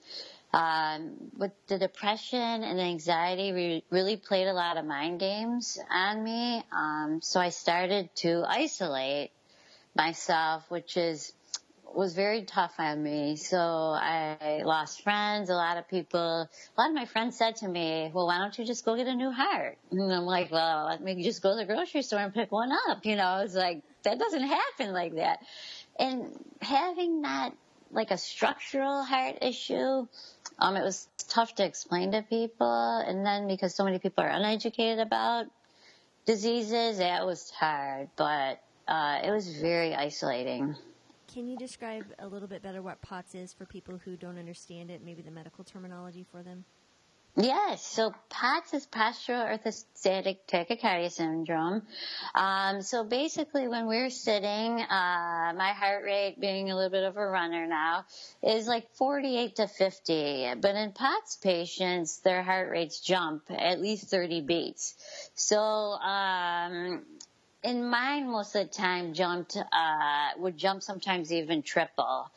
Um, 0.51 1.12
with 1.38 1.51
the 1.68 1.78
depression 1.78 2.39
and 2.39 2.80
anxiety 2.80 3.51
re- 3.51 3.84
really 3.92 4.18
played 4.18 4.48
a 4.48 4.54
lot 4.54 4.78
of 4.78 4.86
mind 4.86 5.20
games 5.20 5.78
on 5.92 6.24
me. 6.24 6.63
Um, 6.72 7.20
so 7.22 7.39
I 7.39 7.50
started 7.50 8.10
to 8.18 8.44
isolate 8.48 9.32
myself, 9.96 10.63
which 10.70 10.98
is 10.98 11.34
was 11.96 12.13
very 12.13 12.43
tough 12.43 12.74
on 12.77 13.01
me. 13.03 13.36
So 13.36 13.58
I 13.58 14.62
lost 14.63 15.01
friends. 15.01 15.50
A 15.50 15.55
lot 15.55 15.77
of 15.77 15.88
people, 15.88 16.19
a 16.19 16.48
lot 16.77 16.89
of 16.89 16.96
my 16.96 17.05
friends 17.05 17.38
said 17.38 17.58
to 17.58 17.67
me, 17.67 18.12
well, 18.13 18.27
why 18.27 18.38
don't 18.38 18.58
you 18.58 18.65
just 18.65 18.86
go 18.86 18.96
get 18.96 19.08
a 19.08 19.15
new 19.15 19.31
heart? 19.31 19.77
And 19.91 20.12
I'm 20.13 20.25
like, 20.25 20.51
well, 20.51 20.86
let 20.86 21.01
me 21.01 21.24
just 21.24 21.41
go 21.41 21.51
to 21.51 21.55
the 21.55 21.65
grocery 21.65 22.01
store 22.01 22.19
and 22.19 22.34
pick 22.34 22.51
one 22.51 22.72
up. 22.89 23.05
You 23.05 23.15
know, 23.15 23.41
it's 23.43 23.55
like, 23.55 23.81
that 24.03 24.19
doesn't 24.19 24.43
happen 24.43 24.93
like 24.93 25.15
that. 25.15 25.39
And 26.00 26.27
having 26.62 27.22
that, 27.24 27.53
like 27.91 28.12
a 28.12 28.17
structural 28.17 29.03
heart 29.03 29.39
issue, 29.41 30.08
um, 30.60 30.75
it 30.75 30.84
was 30.84 31.08
tough 31.27 31.55
to 31.55 31.65
explain 31.65 32.12
to 32.12 32.22
people. 32.22 33.03
And 33.05 33.25
then 33.25 33.48
because 33.48 33.74
so 33.74 33.84
many 33.84 34.00
people 34.00 34.24
are 34.24 34.29
uneducated 34.29 35.00
about 35.00 35.48
diseases, 36.25 37.00
that 37.00 37.25
was 37.25 37.50
hard, 37.50 38.10
but, 38.15 38.62
uh, 38.88 39.19
it 39.24 39.31
was 39.31 39.48
very 39.60 39.96
isolating. 39.96 40.75
Can 41.33 41.48
you 41.48 41.57
describe 41.57 42.05
a 42.17 42.27
little 42.27 42.48
bit 42.48 42.63
better 42.63 42.81
what 42.81 43.01
POTS 43.01 43.36
is 43.36 43.53
for 43.53 43.65
people 43.65 44.00
who 44.03 44.17
don't 44.17 44.39
understand 44.39 44.89
it, 44.89 45.05
maybe 45.05 45.21
the 45.21 45.29
medical 45.29 45.63
terminology 45.63 46.25
for 46.31 46.41
them? 46.41 46.65
Yes, 47.38 47.86
so 47.86 48.13
POTS 48.29 48.74
is 48.74 48.88
postural 48.88 49.45
orthostatic 49.48 50.39
tachycardia 50.48 51.12
syndrome. 51.12 51.83
Um, 52.33 52.81
so 52.81 53.03
basically, 53.03 53.67
when 53.67 53.86
we're 53.86 54.09
sitting, 54.09 54.81
uh, 54.81 55.53
my 55.55 55.74
heart 55.77 56.03
rate, 56.03 56.41
being 56.41 56.71
a 56.71 56.75
little 56.75 56.89
bit 56.89 57.03
of 57.03 57.15
a 57.15 57.25
runner 57.25 57.67
now, 57.67 58.05
is 58.41 58.67
like 58.67 58.89
48 58.95 59.55
to 59.57 59.67
50. 59.67 60.53
But 60.59 60.75
in 60.75 60.91
POTS 60.93 61.38
patients, 61.38 62.17
their 62.21 62.41
heart 62.41 62.71
rates 62.71 63.00
jump 63.00 63.43
at 63.50 63.79
least 63.79 64.09
30 64.09 64.41
beats. 64.41 64.95
So 65.36 65.59
um, 65.59 67.05
in 67.63 67.89
mine 67.89 68.30
most 68.30 68.56
of 68.56 68.68
the 68.68 68.74
time 68.74 69.13
jumped 69.13 69.58
uh 69.58 70.30
would 70.38 70.58
jump 70.58 70.82
sometimes 70.82 71.32
even 71.32 71.62
triple. 71.62 72.30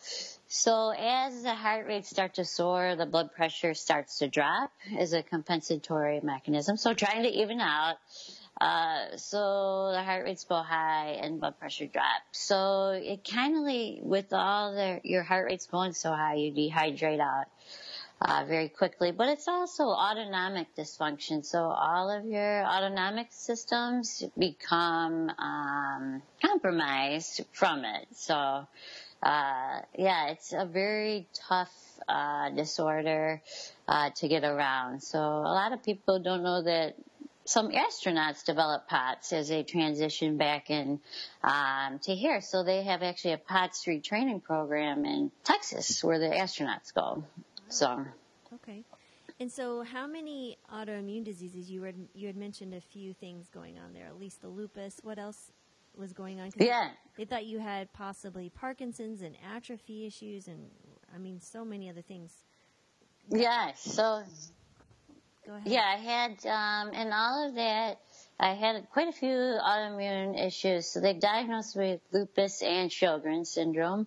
So 0.48 0.90
as 0.90 1.42
the 1.42 1.54
heart 1.54 1.86
rate 1.86 2.06
starts 2.06 2.36
to 2.36 2.44
soar 2.44 2.96
the 2.96 3.06
blood 3.06 3.32
pressure 3.32 3.74
starts 3.74 4.18
to 4.18 4.28
drop 4.28 4.72
as 4.98 5.12
a 5.12 5.22
compensatory 5.22 6.20
mechanism. 6.22 6.76
So 6.76 6.94
trying 6.94 7.22
to 7.22 7.30
even 7.30 7.60
out 7.60 7.96
uh, 8.60 9.16
so 9.16 9.90
the 9.92 10.02
heart 10.02 10.24
rates 10.24 10.44
go 10.44 10.56
high 10.56 11.18
and 11.20 11.40
blood 11.40 11.58
pressure 11.58 11.86
drops. 11.86 12.22
So 12.30 12.90
it 12.90 13.28
kind 13.28 13.56
of, 13.56 14.06
with 14.06 14.32
all 14.32 14.72
the, 14.72 15.00
your 15.02 15.22
heart 15.24 15.46
rates 15.46 15.66
going 15.66 15.94
so 15.94 16.10
high, 16.12 16.34
you 16.34 16.52
dehydrate 16.52 17.18
out 17.18 17.46
uh, 18.24 18.44
very 18.46 18.68
quickly. 18.68 19.12
But 19.12 19.28
it's 19.28 19.48
also 19.48 19.84
autonomic 19.84 20.74
dysfunction. 20.76 21.44
So 21.44 21.64
all 21.64 22.10
of 22.10 22.24
your 22.24 22.64
autonomic 22.64 23.28
systems 23.30 24.22
become 24.38 25.30
um, 25.38 26.22
compromised 26.40 27.44
from 27.52 27.84
it. 27.84 28.06
So 28.12 28.66
uh, 29.22 29.80
yeah, 29.96 30.30
it's 30.30 30.52
a 30.52 30.66
very 30.66 31.28
tough 31.48 31.72
uh, 32.08 32.50
disorder 32.50 33.42
uh, 33.88 34.10
to 34.16 34.28
get 34.28 34.44
around. 34.44 35.02
So 35.02 35.18
a 35.18 35.54
lot 35.54 35.72
of 35.72 35.82
people 35.82 36.18
don't 36.20 36.42
know 36.42 36.62
that 36.62 36.94
some 37.44 37.70
astronauts 37.70 38.44
develop 38.44 38.88
POTS 38.88 39.32
as 39.32 39.48
they 39.48 39.64
transition 39.64 40.36
back 40.36 40.70
in 40.70 41.00
um, 41.42 41.98
to 42.00 42.14
here. 42.14 42.40
So 42.40 42.62
they 42.62 42.84
have 42.84 43.02
actually 43.02 43.34
a 43.34 43.38
POTS 43.38 43.84
retraining 43.86 44.42
program 44.42 45.04
in 45.04 45.32
Texas 45.42 46.04
where 46.04 46.20
the 46.20 46.28
astronauts 46.28 46.94
go. 46.94 47.24
So. 47.72 48.04
Okay. 48.54 48.84
And 49.40 49.50
so, 49.50 49.82
how 49.82 50.06
many 50.06 50.58
autoimmune 50.72 51.24
diseases? 51.24 51.70
You 51.70 51.80
were 51.80 51.92
you 52.14 52.26
had 52.26 52.36
mentioned 52.36 52.74
a 52.74 52.80
few 52.80 53.14
things 53.14 53.48
going 53.48 53.78
on 53.78 53.92
there. 53.92 54.06
At 54.06 54.20
least 54.20 54.42
the 54.42 54.48
lupus. 54.48 55.00
What 55.02 55.18
else 55.18 55.52
was 55.96 56.12
going 56.12 56.40
on? 56.40 56.50
yeah. 56.56 56.90
They 57.16 57.24
thought 57.24 57.46
you 57.46 57.58
had 57.58 57.92
possibly 57.92 58.50
Parkinson's 58.50 59.22
and 59.22 59.34
atrophy 59.54 60.06
issues, 60.06 60.48
and 60.48 60.70
I 61.14 61.18
mean, 61.18 61.40
so 61.40 61.64
many 61.64 61.88
other 61.88 62.02
things. 62.02 62.32
Yeah. 63.28 63.72
So. 63.74 64.22
Go 65.44 65.54
ahead. 65.54 65.66
Yeah, 65.66 65.82
I 65.82 65.96
had, 65.96 66.30
um, 66.46 66.94
and 66.94 67.12
all 67.12 67.48
of 67.48 67.56
that. 67.56 67.98
I 68.38 68.54
had 68.54 68.88
quite 68.90 69.08
a 69.08 69.12
few 69.12 69.28
autoimmune 69.28 70.40
issues. 70.40 70.86
So 70.86 71.00
they 71.00 71.14
diagnosed 71.14 71.76
me 71.76 71.92
with 71.92 72.00
lupus 72.12 72.62
and 72.62 72.90
Sjogren's 72.90 73.50
syndrome. 73.50 74.06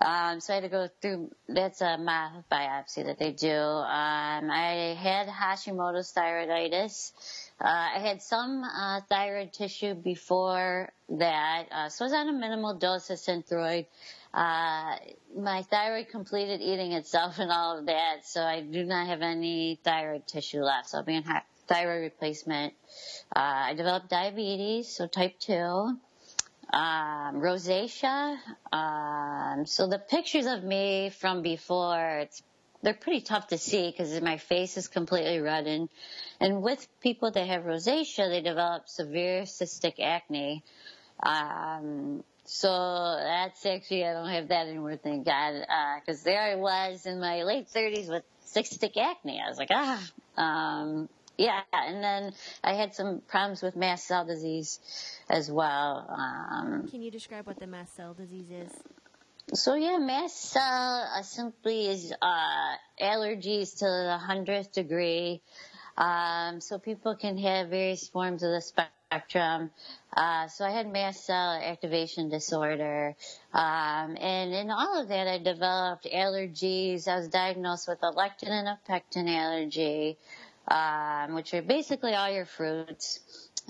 Um, 0.00 0.40
so 0.40 0.52
I 0.52 0.56
had 0.56 0.64
to 0.64 0.68
go 0.68 0.88
through, 1.00 1.30
that's 1.48 1.80
a 1.80 1.96
mouth 1.96 2.44
biopsy 2.50 3.04
that 3.06 3.18
they 3.18 3.32
do. 3.32 3.52
Um, 3.52 4.50
I 4.50 4.96
had 5.00 5.28
Hashimoto's 5.28 6.12
thyroiditis. 6.12 7.12
Uh, 7.60 7.66
I 7.66 7.98
had 8.00 8.20
some 8.20 8.64
uh, 8.64 9.00
thyroid 9.08 9.52
tissue 9.52 9.94
before 9.94 10.90
that, 11.08 11.66
uh, 11.70 11.88
so 11.88 12.04
I 12.04 12.06
was 12.06 12.12
on 12.12 12.28
a 12.28 12.32
minimal 12.32 12.74
dose 12.74 13.10
of 13.10 13.18
Synthroid. 13.18 13.86
Uh, 14.32 14.96
my 15.38 15.62
thyroid 15.70 16.08
completed 16.08 16.60
eating 16.60 16.92
itself 16.92 17.38
and 17.38 17.52
all 17.52 17.78
of 17.78 17.86
that, 17.86 18.26
so 18.26 18.42
I 18.42 18.60
do 18.60 18.84
not 18.84 19.06
have 19.06 19.22
any 19.22 19.78
thyroid 19.84 20.26
tissue 20.26 20.60
left. 20.60 20.90
So 20.90 20.98
I'll 20.98 21.04
be 21.04 21.16
on 21.16 21.24
thyroid 21.68 22.02
replacement. 22.02 22.74
Uh, 23.34 23.38
I 23.70 23.74
developed 23.74 24.10
diabetes, 24.10 24.88
so 24.88 25.06
type 25.06 25.38
2 25.38 25.96
um, 26.74 27.40
rosacea. 27.40 28.36
Um, 28.72 29.64
so 29.64 29.86
the 29.86 29.98
pictures 29.98 30.46
of 30.46 30.64
me 30.64 31.10
from 31.10 31.42
before, 31.42 32.18
it's 32.18 32.42
they're 32.82 32.92
pretty 32.92 33.22
tough 33.22 33.46
to 33.48 33.56
see 33.56 33.90
because 33.90 34.20
my 34.20 34.36
face 34.36 34.76
is 34.76 34.88
completely 34.88 35.40
reddened. 35.40 35.88
And 36.40 36.62
with 36.62 36.86
people 37.00 37.30
that 37.30 37.46
have 37.46 37.62
rosacea, 37.62 38.28
they 38.28 38.42
develop 38.42 38.88
severe 38.88 39.42
cystic 39.42 39.94
acne. 40.00 40.62
Um, 41.22 42.24
so 42.44 42.68
that's 43.22 43.64
actually, 43.64 44.04
I 44.04 44.12
don't 44.12 44.28
have 44.28 44.48
that 44.48 44.66
anymore, 44.66 44.96
thank 44.96 45.24
God, 45.24 45.64
because 46.00 46.20
uh, 46.20 46.24
there 46.24 46.42
I 46.42 46.56
was 46.56 47.06
in 47.06 47.20
my 47.20 47.44
late 47.44 47.68
30s 47.68 48.10
with 48.10 48.24
cystic 48.44 48.98
acne. 48.98 49.40
I 49.42 49.48
was 49.48 49.56
like, 49.56 49.70
ah, 49.72 50.10
um, 50.36 51.08
yeah, 51.36 51.62
and 51.72 52.02
then 52.02 52.32
I 52.62 52.74
had 52.74 52.94
some 52.94 53.20
problems 53.26 53.62
with 53.62 53.76
mast 53.76 54.06
cell 54.06 54.24
disease 54.24 54.80
as 55.28 55.50
well. 55.50 56.06
Um, 56.08 56.88
Can 56.88 57.02
you 57.02 57.10
describe 57.10 57.46
what 57.46 57.58
the 57.58 57.66
mast 57.66 57.96
cell 57.96 58.14
disease 58.14 58.50
is? 58.50 58.72
So 59.52 59.74
yeah, 59.74 59.98
mast 59.98 60.40
cell 60.40 61.08
uh, 61.16 61.22
simply 61.22 61.86
is 61.88 62.12
uh, 62.22 62.74
allergies 63.00 63.78
to 63.78 63.84
the 63.84 64.18
hundredth 64.18 64.72
degree. 64.72 65.42
Um, 65.96 66.60
so 66.60 66.78
people 66.78 67.14
can 67.14 67.36
have 67.38 67.68
various 67.68 68.08
forms 68.08 68.42
of 68.42 68.50
the 68.50 68.60
spectrum. 68.60 69.70
Uh, 70.16 70.48
so 70.48 70.64
I 70.64 70.70
had 70.70 70.90
mast 70.90 71.26
cell 71.26 71.52
activation 71.52 72.30
disorder, 72.30 73.14
um, 73.52 74.16
and 74.20 74.52
in 74.52 74.70
all 74.70 75.00
of 75.02 75.08
that, 75.08 75.28
I 75.28 75.38
developed 75.38 76.06
allergies. 76.12 77.06
I 77.06 77.16
was 77.16 77.28
diagnosed 77.28 77.86
with 77.86 77.98
a 78.02 78.12
lectin 78.12 78.50
and 78.50 78.66
a 78.66 78.78
pectin 78.86 79.28
allergy 79.28 80.18
um, 80.68 81.34
which 81.34 81.54
are 81.54 81.62
basically 81.62 82.14
all 82.14 82.30
your 82.30 82.46
fruits. 82.46 83.20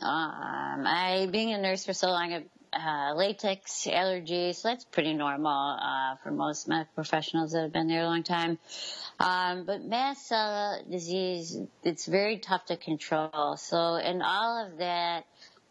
Um, 0.03 0.85
I, 0.87 1.29
being 1.31 1.53
a 1.53 1.59
nurse 1.59 1.85
for 1.85 1.93
so 1.93 2.09
long, 2.09 2.31
have 2.31 2.45
uh, 2.75 3.15
latex 3.15 3.87
allergies, 3.87 4.57
so 4.57 4.69
that's 4.69 4.85
pretty 4.85 5.15
normal 5.15 5.79
uh, 5.81 6.17
for 6.23 6.31
most 6.31 6.69
medical 6.69 6.93
professionals 6.95 7.53
that 7.53 7.63
have 7.63 7.73
been 7.73 7.87
there 7.87 8.03
a 8.03 8.07
long 8.07 8.23
time. 8.23 8.59
Um, 9.21 9.65
but 9.65 9.85
mast 9.85 10.27
cell 10.27 10.83
disease, 10.91 11.57
it's 11.85 12.07
very 12.07 12.39
tough 12.39 12.67
to 12.67 12.77
control. 12.77 13.57
So 13.57 13.95
in 13.97 14.23
all 14.23 14.67
of 14.67 14.79
that 14.79 15.25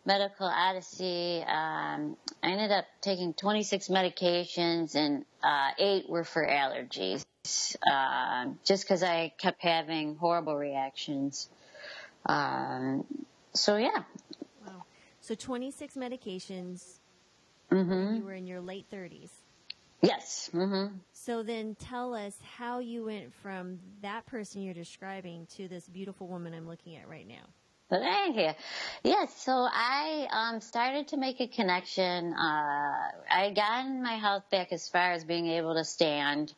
medical 0.05 0.47
odyssey, 0.47 1.43
um, 1.45 2.15
I 2.41 2.51
ended 2.51 2.71
up 2.71 2.85
taking 3.01 3.33
26 3.33 3.89
medications 3.89 4.95
and 4.95 5.25
uh, 5.43 5.71
eight 5.77 6.09
were 6.09 6.23
for 6.23 6.45
allergies, 6.45 7.23
uh, 7.91 8.45
just 8.63 8.83
because 8.83 9.03
I 9.03 9.33
kept 9.37 9.61
having 9.61 10.15
horrible 10.15 10.55
reactions. 10.55 11.49
Um, 12.25 13.05
so 13.53 13.75
yeah. 13.77 14.03
Wow. 14.65 14.83
So 15.19 15.35
26 15.35 15.95
medications. 15.95 16.99
Mm-hmm. 17.71 18.17
You 18.17 18.23
were 18.23 18.33
in 18.33 18.47
your 18.47 18.61
late 18.61 18.85
30s. 18.91 19.29
Yes. 20.01 20.49
Mm-hmm. 20.53 20.95
So 21.13 21.43
then 21.43 21.75
tell 21.75 22.13
us 22.13 22.35
how 22.57 22.79
you 22.79 23.05
went 23.05 23.33
from 23.33 23.79
that 24.01 24.25
person 24.25 24.61
you're 24.61 24.73
describing 24.73 25.47
to 25.57 25.67
this 25.67 25.87
beautiful 25.87 26.27
woman 26.27 26.53
I'm 26.53 26.67
looking 26.67 26.97
at 26.97 27.09
right 27.09 27.27
now. 27.27 27.45
Thank. 27.99 28.57
Yes, 29.03 29.43
so 29.43 29.51
I 29.71 30.27
um, 30.31 30.61
started 30.61 31.09
to 31.09 31.17
make 31.17 31.39
a 31.41 31.47
connection. 31.47 32.33
Uh, 32.33 33.11
I 33.29 33.53
gotten 33.55 34.01
my 34.01 34.13
health 34.13 34.49
back 34.49 34.71
as 34.71 34.89
far 34.89 35.11
as 35.11 35.23
being 35.23 35.47
able 35.47 35.75
to 35.75 35.83
stand, 35.83 36.53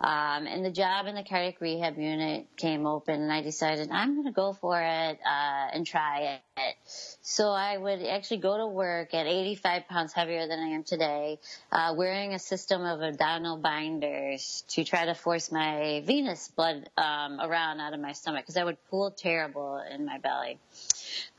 um, 0.00 0.46
and 0.46 0.64
the 0.64 0.70
job 0.70 1.06
in 1.06 1.16
the 1.16 1.24
cardiac 1.24 1.60
rehab 1.60 1.98
unit 1.98 2.46
came 2.56 2.86
open, 2.86 3.20
and 3.20 3.32
I 3.32 3.42
decided 3.42 3.90
I'm 3.90 4.14
going 4.14 4.26
to 4.26 4.32
go 4.32 4.52
for 4.52 4.80
it 4.80 5.18
uh, 5.26 5.68
and 5.72 5.84
try 5.84 6.40
it. 6.56 6.76
So 7.20 7.50
I 7.50 7.76
would 7.76 8.02
actually 8.02 8.38
go 8.38 8.56
to 8.56 8.66
work 8.66 9.12
at 9.12 9.26
85 9.26 9.88
pounds 9.88 10.12
heavier 10.12 10.46
than 10.46 10.60
I 10.60 10.68
am 10.68 10.84
today, 10.84 11.40
uh, 11.72 11.94
wearing 11.96 12.34
a 12.34 12.38
system 12.38 12.84
of 12.84 13.02
abdominal 13.02 13.56
binders 13.56 14.62
to 14.68 14.84
try 14.84 15.06
to 15.06 15.14
force 15.14 15.50
my 15.50 16.02
venous 16.06 16.48
blood 16.48 16.88
um, 16.96 17.40
around 17.40 17.80
out 17.80 17.92
of 17.92 18.00
my 18.00 18.12
stomach 18.12 18.44
because 18.44 18.56
I 18.56 18.64
would 18.64 18.76
pool 18.88 19.10
terrible 19.10 19.82
in 19.90 20.06
my 20.06 20.18
belly. 20.18 20.58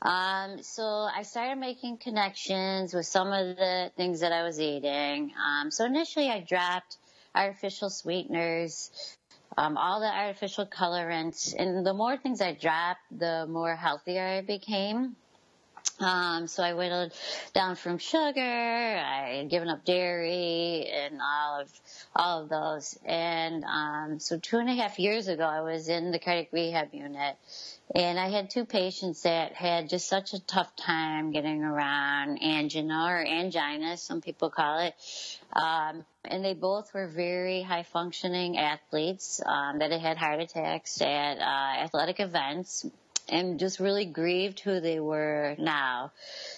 Um, 0.02 0.62
so 0.62 0.82
I 0.84 1.22
started 1.22 1.58
making 1.58 1.98
connections 1.98 2.94
with 2.94 3.06
some 3.06 3.28
of 3.28 3.56
the 3.56 3.90
things 3.96 4.20
that 4.20 4.32
I 4.32 4.42
was 4.42 4.60
eating. 4.60 5.32
Um, 5.38 5.70
so 5.70 5.84
initially 5.84 6.28
I 6.28 6.40
dropped 6.40 6.96
artificial 7.34 7.90
sweeteners, 7.90 8.90
um, 9.56 9.76
all 9.76 10.00
the 10.00 10.06
artificial 10.06 10.66
colorants, 10.66 11.54
and 11.56 11.84
the 11.86 11.94
more 11.94 12.16
things 12.16 12.40
I 12.40 12.52
dropped, 12.52 13.00
the 13.10 13.46
more 13.48 13.74
healthier 13.74 14.26
I 14.26 14.40
became. 14.40 15.16
Um, 16.00 16.46
so 16.46 16.62
I 16.62 16.74
whittled 16.74 17.12
down 17.54 17.74
from 17.74 17.98
sugar. 17.98 18.40
I 18.40 19.38
had 19.38 19.50
given 19.50 19.68
up 19.68 19.84
dairy 19.84 20.86
and 20.86 21.20
all 21.20 21.60
of 21.60 21.80
all 22.14 22.42
of 22.42 22.48
those. 22.48 22.96
And 23.04 23.64
um, 23.64 24.20
so 24.20 24.38
two 24.38 24.58
and 24.58 24.68
a 24.68 24.74
half 24.74 24.98
years 24.98 25.26
ago, 25.26 25.44
I 25.44 25.62
was 25.62 25.88
in 25.88 26.12
the 26.12 26.18
cardiac 26.18 26.48
rehab 26.52 26.94
unit, 26.94 27.36
and 27.94 28.18
I 28.18 28.28
had 28.28 28.50
two 28.50 28.64
patients 28.64 29.22
that 29.22 29.52
had 29.52 29.88
just 29.88 30.08
such 30.08 30.34
a 30.34 30.44
tough 30.44 30.74
time 30.76 31.32
getting 31.32 31.62
around 31.62 32.42
angina 32.42 33.06
or 33.08 33.24
angina, 33.26 33.96
some 33.96 34.20
people 34.20 34.50
call 34.50 34.80
it. 34.80 34.94
Um, 35.54 36.04
and 36.24 36.44
they 36.44 36.54
both 36.54 36.92
were 36.92 37.08
very 37.08 37.62
high 37.62 37.84
functioning 37.84 38.58
athletes 38.58 39.40
um, 39.44 39.78
that 39.78 39.90
had 39.92 40.18
heart 40.18 40.40
attacks 40.40 41.00
at 41.00 41.38
uh, 41.38 41.82
athletic 41.84 42.20
events 42.20 42.84
and 43.28 43.58
just 43.58 43.80
really 43.80 44.04
grieved 44.04 44.60
who 44.60 44.80
they 44.80 45.00
were 45.00 45.54
now. 45.58 46.12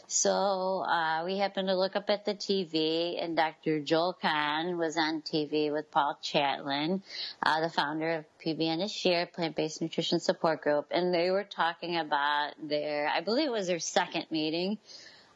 So 0.07 0.31
uh, 0.31 1.23
we 1.25 1.39
happened 1.39 1.69
to 1.69 1.77
look 1.77 1.97
up 1.97 2.11
at 2.11 2.25
the 2.25 2.35
TV, 2.35 3.23
and 3.23 3.37
Dr. 3.37 3.81
Joel 3.81 4.17
Kahn 4.21 4.77
was 4.77 4.97
on 4.97 5.23
TV 5.23 5.73
with 5.73 5.91
Paul 5.91 6.19
Chatlin, 6.23 7.03
uh, 7.43 7.61
the 7.61 7.71
founder 7.71 8.11
of 8.11 8.25
PBNSG 8.45 9.33
Plant-Based 9.33 9.81
Nutrition 9.81 10.21
Support 10.21 10.63
Group, 10.63 10.87
and 10.91 11.15
they 11.15 11.31
were 11.31 11.45
talking 11.45 11.97
about 11.97 12.53
their, 12.63 13.09
I 13.09 13.21
believe 13.21 13.47
it 13.47 13.53
was 13.53 13.67
their 13.67 13.81
second 13.81 14.27
meeting. 14.31 14.79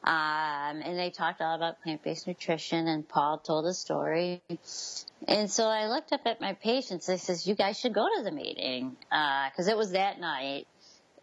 Um, 0.06 0.82
and 0.82 0.98
they 0.98 1.08
talked 1.08 1.40
all 1.40 1.54
about 1.54 1.82
plant-based 1.82 2.26
nutrition 2.26 2.88
and 2.88 3.08
Paul 3.08 3.38
told 3.38 3.64
a 3.64 3.72
story. 3.72 4.42
And 5.26 5.50
so 5.50 5.64
I 5.66 5.88
looked 5.88 6.12
up 6.12 6.20
at 6.26 6.42
my 6.42 6.52
patients. 6.52 7.08
I 7.08 7.16
says, 7.16 7.46
you 7.46 7.54
guys 7.54 7.80
should 7.80 7.94
go 7.94 8.06
to 8.18 8.22
the 8.22 8.30
meeting. 8.30 8.96
Uh, 9.10 9.48
cause 9.56 9.66
it 9.66 9.78
was 9.78 9.92
that 9.92 10.20
night 10.20 10.66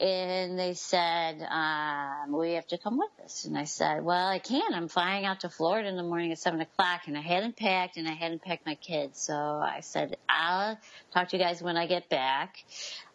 and 0.01 0.57
they 0.57 0.73
said, 0.73 1.41
um, 1.43 2.31
"We 2.31 2.53
have 2.53 2.65
to 2.67 2.77
come 2.77 2.97
with 2.97 3.11
us." 3.23 3.45
And 3.45 3.57
I 3.57 3.65
said, 3.65 4.03
"Well, 4.03 4.27
I 4.27 4.39
can't. 4.39 4.73
I'm 4.73 4.87
flying 4.87 5.25
out 5.25 5.41
to 5.41 5.49
Florida 5.49 5.87
in 5.87 5.95
the 5.95 6.03
morning 6.03 6.31
at 6.31 6.39
seven 6.39 6.59
o'clock, 6.59 7.01
and 7.07 7.15
I 7.17 7.21
hadn't 7.21 7.55
packed, 7.55 7.97
and 7.97 8.07
I 8.07 8.13
hadn't 8.13 8.41
packed 8.41 8.65
my 8.65 8.75
kids. 8.75 9.19
So 9.21 9.35
I 9.35 9.81
said, 9.81 10.17
I'll 10.27 10.79
talk 11.13 11.29
to 11.29 11.37
you 11.37 11.43
guys 11.43 11.61
when 11.61 11.77
I 11.77 11.85
get 11.85 12.09
back, 12.09 12.63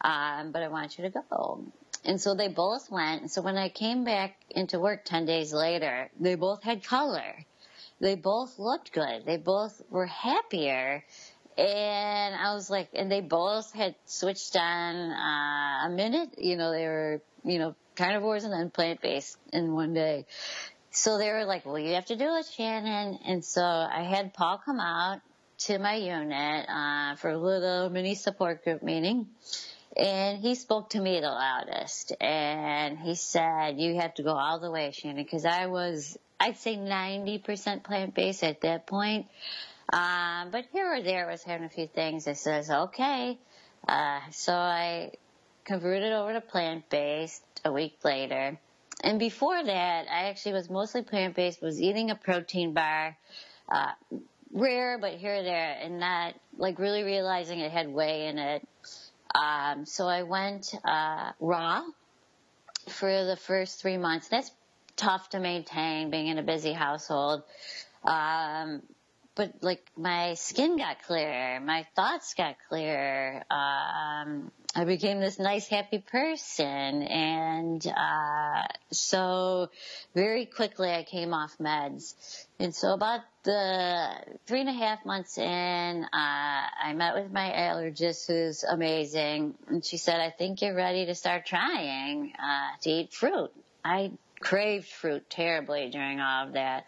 um, 0.01 0.53
but 0.53 0.63
I 0.63 0.69
want 0.69 0.97
you 0.97 1.11
to 1.11 1.23
go." 1.29 1.65
And 2.05 2.21
so 2.21 2.35
they 2.35 2.49
both 2.49 2.89
went. 2.89 3.23
And 3.23 3.31
so 3.31 3.43
when 3.43 3.57
I 3.57 3.69
came 3.69 4.05
back 4.05 4.37
into 4.51 4.79
work 4.79 5.05
ten 5.05 5.27
days 5.27 5.53
later, 5.53 6.09
they 6.21 6.37
both 6.37 6.63
had 6.63 6.85
color. 6.85 7.45
They 7.99 8.15
both 8.15 8.59
looked 8.59 8.93
good. 8.93 9.25
They 9.25 9.39
both 9.39 9.83
were 9.91 10.07
happier 10.07 11.05
and 11.59 12.35
I 12.35 12.55
was 12.55 12.69
like, 12.69 12.91
and 12.95 13.11
they 13.11 13.21
both 13.21 13.73
had 13.73 13.95
switched 14.05 14.57
on 14.57 14.95
uh, 15.11 15.87
a 15.87 15.91
minute. 15.91 16.35
You 16.39 16.57
know, 16.57 16.71
they 16.71 16.85
were, 16.85 17.23
you 17.45 17.59
know, 17.59 17.75
carnivores 17.97 18.45
and 18.45 18.53
then 18.53 18.71
plant 18.71 19.01
based 19.01 19.39
in 19.53 19.73
one 19.73 19.95
day. 19.95 20.27
So 20.91 21.19
they 21.19 21.31
were 21.31 21.45
like, 21.45 21.65
well, 21.67 21.79
you 21.79 21.95
have 21.95 22.07
to 22.07 22.17
do 22.17 22.37
it, 22.37 22.47
Shannon. 22.47 23.19
And 23.27 23.45
so 23.45 23.63
I 23.63 24.03
had 24.03 24.35
Paul 24.35 24.61
come 24.65 24.81
out 24.81 25.21
to 25.59 25.79
my 25.79 25.95
unit 25.95 26.69
uh, 26.69 27.17
for 27.17 27.31
a 27.31 27.39
little 27.39 27.91
mini 27.91 28.15
support 28.15 28.63
group 28.63 28.83
meeting. 28.83 29.27
And 29.97 30.39
he 30.39 30.55
spoke 30.55 30.91
to 30.91 31.01
me 31.01 31.21
the 31.21 31.29
loudest. 31.29 32.13
And 32.21 32.99
he 32.99 33.15
said, 33.15 33.79
you 33.79 33.97
have 33.97 34.15
to 34.15 34.23
go 34.23 34.35
all 34.35 34.59
the 34.59 34.71
way, 34.71 34.91
Shannon, 34.91 35.23
because 35.23 35.47
I 35.47 35.67
was, 35.67 36.19
I'd 36.39 36.59
say 36.59 36.77
90% 36.77 37.83
plant 37.83 38.15
based 38.15 38.45
at 38.45 38.61
that 38.61 38.87
point. 38.87 39.27
Um, 39.93 40.51
but 40.51 40.65
here 40.73 40.93
or 40.93 41.03
there, 41.03 41.29
I 41.29 41.31
was 41.31 41.43
having 41.43 41.67
a 41.67 41.71
few 41.71 41.87
things. 41.87 42.27
I 42.27 42.33
says, 42.33 42.71
okay. 42.71 43.39
Uh, 43.87 44.21
so 44.33 44.53
I 44.53 45.13
converted 45.65 46.13
over 46.13 46.33
to 46.33 46.41
plant 46.41 46.89
based 46.91 47.43
a 47.65 47.73
week 47.73 47.99
later. 48.05 48.59
And 49.03 49.19
before 49.19 49.63
that, 49.63 50.07
I 50.11 50.29
actually 50.29 50.53
was 50.53 50.71
mostly 50.71 51.03
plant 51.03 51.37
based, 51.37 51.63
was 51.63 51.81
eating 51.81 52.11
a 52.11 52.15
protein 52.15 52.73
bar, 52.73 53.17
uh, 53.69 53.93
rare, 54.53 54.99
but 54.99 55.13
here 55.15 55.37
or 55.37 55.43
there, 55.43 55.77
and 55.81 56.01
not 56.01 56.35
like 56.57 56.79
really 56.79 57.03
realizing 57.03 57.61
it 57.61 57.71
had 57.71 57.89
whey 57.89 58.27
in 58.27 58.39
it. 58.39 58.67
Um, 59.35 59.85
so 59.85 60.07
I 60.09 60.23
went, 60.23 60.75
uh, 60.85 61.33
raw 61.41 61.83
for 62.89 63.25
the 63.25 63.37
first 63.37 63.83
three 63.83 63.99
months. 63.99 64.29
That's 64.29 64.51
tough 64.97 65.29
to 65.31 65.41
maintain 65.41 66.11
being 66.11 66.29
in 66.29 66.39
a 66.39 66.43
busy 66.43 66.73
household. 66.73 67.43
Um, 68.03 68.83
but 69.37 69.53
like 69.61 69.87
my 69.97 70.35
skin 70.35 70.79
got 70.79 71.03
clearer, 71.03 71.61
my 71.61 71.87
thoughts 71.95 72.35
got 72.35 72.57
clearer. 72.69 73.45
Um, 73.51 74.51
I 74.75 74.85
became 74.85 75.21
this 75.21 75.39
nice, 75.39 75.69
happy 75.69 75.99
person, 75.99 77.03
and 77.03 77.87
uh, 77.87 78.63
so 78.91 79.69
very 80.15 80.47
quickly 80.47 80.91
I 80.91 81.05
came 81.05 81.35
off 81.35 81.57
meds. 81.59 82.15
And 82.59 82.75
so 82.75 82.95
about 82.95 83.21
the 83.43 84.09
three 84.47 84.61
and 84.61 84.71
a 84.71 84.73
half 84.73 85.05
months 85.05 85.37
in, 85.37 86.05
uh, 86.05 86.09
I 86.13 86.95
met 86.95 87.15
with 87.15 87.31
my 87.31 87.51
allergist, 87.51 88.27
who's 88.27 88.65
amazing, 88.65 89.55
and 89.69 89.85
she 89.85 89.99
said, 89.99 90.19
"I 90.21 90.31
think 90.31 90.63
you're 90.63 90.75
ready 90.75 91.07
to 91.07 91.15
start 91.15 91.45
trying 91.45 92.33
uh, 92.39 92.77
to 92.83 92.91
eat 92.91 93.13
fruit." 93.13 93.53
I 93.85 94.13
craved 94.41 94.89
fruit 94.89 95.29
terribly 95.31 95.91
during 95.91 96.21
all 96.21 96.47
of 96.49 96.53
that. 96.55 96.87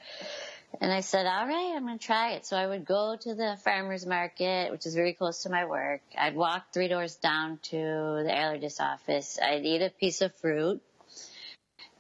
And 0.80 0.92
I 0.92 1.00
said, 1.00 1.26
all 1.26 1.46
right, 1.46 1.72
I'm 1.74 1.86
going 1.86 1.98
to 1.98 2.04
try 2.04 2.32
it. 2.32 2.46
So 2.46 2.56
I 2.56 2.66
would 2.66 2.84
go 2.84 3.16
to 3.20 3.34
the 3.34 3.56
farmer's 3.64 4.06
market, 4.06 4.70
which 4.70 4.86
is 4.86 4.94
very 4.94 5.12
close 5.12 5.42
to 5.42 5.50
my 5.50 5.64
work. 5.64 6.02
I'd 6.16 6.36
walk 6.36 6.72
three 6.72 6.88
doors 6.88 7.16
down 7.16 7.58
to 7.70 7.76
the 7.76 8.30
allergist 8.30 8.80
office. 8.80 9.38
I'd 9.42 9.64
eat 9.64 9.82
a 9.82 9.90
piece 9.90 10.20
of 10.20 10.34
fruit 10.36 10.80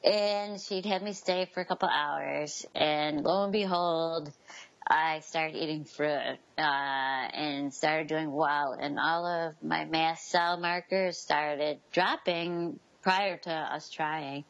and 0.04 0.60
she'd 0.60 0.86
have 0.86 1.02
me 1.02 1.12
stay 1.12 1.48
for 1.52 1.60
a 1.60 1.64
couple 1.64 1.88
hours. 1.88 2.64
And 2.74 3.24
lo 3.24 3.44
and 3.44 3.52
behold, 3.52 4.30
I 4.86 5.20
started 5.20 5.56
eating 5.56 5.84
fruit, 5.84 6.38
uh, 6.56 6.60
and 6.60 7.74
started 7.74 8.06
doing 8.06 8.32
well. 8.32 8.72
And 8.78 8.98
all 8.98 9.26
of 9.26 9.54
my 9.62 9.84
mast 9.84 10.30
cell 10.30 10.58
markers 10.58 11.18
started 11.18 11.78
dropping 11.92 12.78
prior 13.02 13.36
to 13.36 13.50
us 13.50 13.90
trying. 13.90 14.44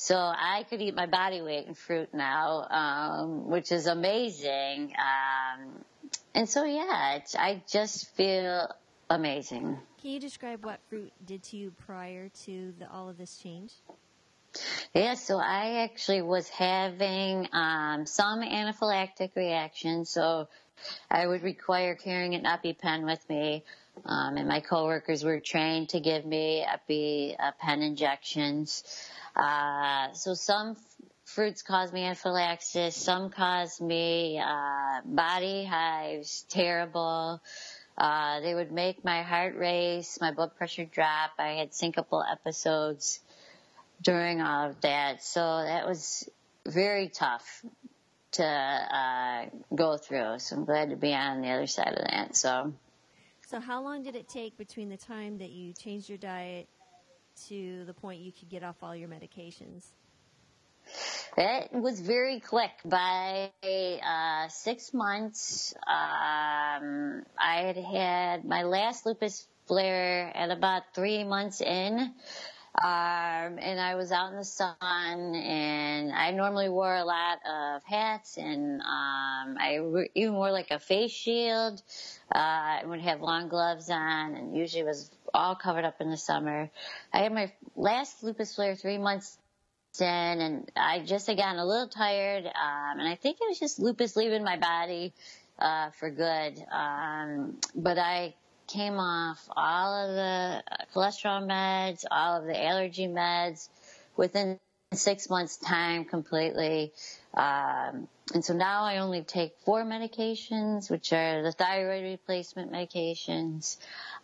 So 0.00 0.14
I 0.16 0.64
could 0.70 0.80
eat 0.80 0.94
my 0.94 1.06
body 1.06 1.42
weight 1.42 1.66
in 1.66 1.74
fruit 1.74 2.14
now, 2.14 2.68
um, 2.70 3.48
which 3.50 3.72
is 3.72 3.88
amazing. 3.88 4.92
Um, 4.96 5.84
and 6.36 6.48
so 6.48 6.64
yeah, 6.64 7.18
I 7.36 7.62
just 7.68 8.08
feel 8.14 8.68
amazing. 9.10 9.76
Can 10.00 10.10
you 10.10 10.20
describe 10.20 10.64
what 10.64 10.78
fruit 10.88 11.12
did 11.26 11.42
to 11.44 11.56
you 11.56 11.72
prior 11.84 12.28
to 12.44 12.72
the, 12.78 12.88
all 12.92 13.08
of 13.08 13.18
this 13.18 13.38
change? 13.38 13.72
Yeah, 14.94 15.14
so 15.14 15.36
I 15.36 15.82
actually 15.82 16.22
was 16.22 16.48
having 16.48 17.48
um, 17.52 18.06
some 18.06 18.40
anaphylactic 18.42 19.34
reactions, 19.34 20.10
so 20.10 20.46
I 21.10 21.26
would 21.26 21.42
require 21.42 21.96
carrying 21.96 22.36
an 22.36 22.44
EpiPen 22.44 23.04
with 23.04 23.28
me. 23.28 23.64
Um, 24.06 24.36
and 24.36 24.46
my 24.46 24.60
coworkers 24.60 25.24
were 25.24 25.40
trained 25.40 25.88
to 25.88 25.98
give 25.98 26.24
me 26.24 26.64
EpiPen 26.64 27.82
injections. 27.82 28.84
Uh, 29.38 30.12
so 30.14 30.34
some 30.34 30.70
f- 30.72 30.78
fruits 31.24 31.62
cause 31.62 31.92
me 31.92 32.04
anaphylaxis, 32.04 32.96
some 32.96 33.30
cause 33.30 33.80
me 33.80 34.38
uh, 34.44 35.00
body 35.04 35.64
hives, 35.64 36.44
terrible. 36.48 37.40
Uh, 37.96 38.40
they 38.40 38.54
would 38.54 38.72
make 38.72 39.04
my 39.04 39.22
heart 39.22 39.56
race, 39.56 40.18
my 40.20 40.32
blood 40.32 40.56
pressure 40.56 40.84
drop. 40.84 41.30
I 41.38 41.52
had 41.52 41.70
syncopal 41.70 42.24
episodes 42.30 43.20
during 44.02 44.40
all 44.40 44.70
of 44.70 44.80
that. 44.80 45.22
So 45.22 45.40
that 45.40 45.86
was 45.86 46.28
very 46.66 47.08
tough 47.08 47.64
to 48.32 48.44
uh, 48.44 49.46
go 49.74 49.96
through. 49.96 50.38
So 50.38 50.56
I'm 50.56 50.64
glad 50.64 50.90
to 50.90 50.96
be 50.96 51.14
on 51.14 51.42
the 51.42 51.48
other 51.48 51.66
side 51.66 51.94
of 51.96 52.04
that. 52.10 52.36
So. 52.36 52.72
So 53.46 53.60
how 53.60 53.82
long 53.82 54.02
did 54.02 54.14
it 54.14 54.28
take 54.28 54.58
between 54.58 54.90
the 54.90 54.96
time 54.96 55.38
that 55.38 55.50
you 55.50 55.72
changed 55.72 56.08
your 56.08 56.18
diet 56.18 56.68
to 57.48 57.84
the 57.84 57.94
point 57.94 58.20
you 58.20 58.32
could 58.32 58.48
get 58.48 58.62
off 58.62 58.76
all 58.82 58.94
your 58.94 59.08
medications? 59.08 59.84
It 61.36 61.72
was 61.72 62.00
very 62.00 62.40
quick. 62.40 62.72
By 62.84 63.50
uh, 63.62 64.48
six 64.48 64.92
months, 64.92 65.74
um, 65.86 67.22
I 67.38 67.62
had 67.62 67.76
had 67.76 68.44
my 68.44 68.64
last 68.64 69.06
lupus 69.06 69.46
flare 69.66 70.32
at 70.34 70.50
about 70.50 70.94
three 70.94 71.24
months 71.24 71.60
in. 71.60 72.12
Um, 72.80 73.58
and 73.58 73.80
I 73.80 73.96
was 73.96 74.12
out 74.12 74.30
in 74.30 74.36
the 74.36 74.44
sun 74.44 75.34
and 75.34 76.12
I 76.12 76.30
normally 76.30 76.68
wore 76.68 76.94
a 76.94 77.04
lot 77.04 77.38
of 77.44 77.82
hats 77.82 78.36
and, 78.36 78.80
um, 78.80 79.56
I 79.58 79.80
re- 79.82 80.10
even 80.14 80.34
wore 80.34 80.52
like 80.52 80.70
a 80.70 80.78
face 80.78 81.10
shield, 81.10 81.82
uh, 82.32 82.78
and 82.80 82.90
would 82.90 83.00
have 83.00 83.20
long 83.20 83.48
gloves 83.48 83.90
on 83.90 84.34
and 84.34 84.56
usually 84.56 84.84
was 84.84 85.10
all 85.34 85.54
covered 85.54 85.84
up 85.84 86.00
in 86.00 86.10
the 86.10 86.16
summer. 86.16 86.70
I 87.12 87.18
had 87.18 87.32
my 87.32 87.52
last 87.76 88.22
lupus 88.22 88.54
flare 88.54 88.74
three 88.74 88.98
months 88.98 89.38
in 90.00 90.06
and 90.06 90.70
I 90.76 91.00
just 91.00 91.26
had 91.26 91.36
gotten 91.36 91.58
a 91.58 91.66
little 91.66 91.88
tired, 91.88 92.46
um, 92.46 93.00
and 93.00 93.08
I 93.08 93.16
think 93.16 93.38
it 93.40 93.48
was 93.48 93.58
just 93.58 93.78
lupus 93.78 94.16
leaving 94.16 94.44
my 94.44 94.56
body, 94.56 95.12
uh, 95.58 95.90
for 95.90 96.10
good. 96.10 96.62
Um, 96.70 97.56
but 97.74 97.98
I 97.98 98.34
came 98.68 98.98
off 98.98 99.48
all 99.56 99.94
of 99.94 100.14
the 100.14 100.62
cholesterol 100.94 101.46
meds, 101.46 102.04
all 102.10 102.40
of 102.40 102.44
the 102.44 102.64
allergy 102.64 103.08
meds 103.08 103.68
within 104.16 104.58
six 104.92 105.28
months 105.28 105.56
time 105.56 106.04
completely. 106.04 106.92
Um, 107.34 108.08
and 108.34 108.44
so 108.44 108.54
now 108.54 108.82
I 108.82 108.98
only 108.98 109.22
take 109.22 109.52
four 109.64 109.84
medications, 109.84 110.90
which 110.90 111.12
are 111.12 111.42
the 111.42 111.52
thyroid 111.52 112.04
replacement 112.04 112.72
medications. 112.72 113.76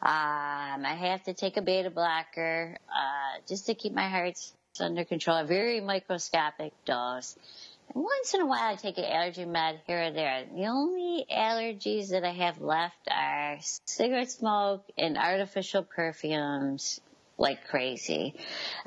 Um, 0.03 0.85
I 0.85 0.95
have 0.95 1.23
to 1.25 1.35
take 1.35 1.57
a 1.57 1.62
beta 1.62 1.90
blocker, 1.90 2.77
uh, 2.88 3.40
just 3.49 3.67
to 3.67 3.75
keep 3.75 3.95
my 3.95 4.09
heart 4.09 4.38
under 4.81 5.05
control, 5.05 5.38
a 5.38 5.45
very 5.45 5.81
microscopic 5.81 6.73
dose. 6.85 7.37
And 7.95 8.03
once 8.03 8.35
in 8.35 8.40
a 8.40 8.47
while 8.47 8.73
I 8.73 8.75
take 8.75 8.99
an 8.99 9.05
allergy 9.05 9.45
med 9.45 9.81
here 9.87 10.05
or 10.05 10.11
there. 10.11 10.45
The 10.53 10.67
only 10.67 11.27
allergies 11.31 12.11
that 12.11 12.25
I 12.25 12.33
have 12.33 12.61
left 12.61 13.09
are 13.11 13.59
cigarette 13.61 14.31
smoke 14.31 14.85
and 14.99 15.17
artificial 15.17 15.83
perfumes 15.83 17.01
like 17.37 17.66
crazy. 17.68 18.35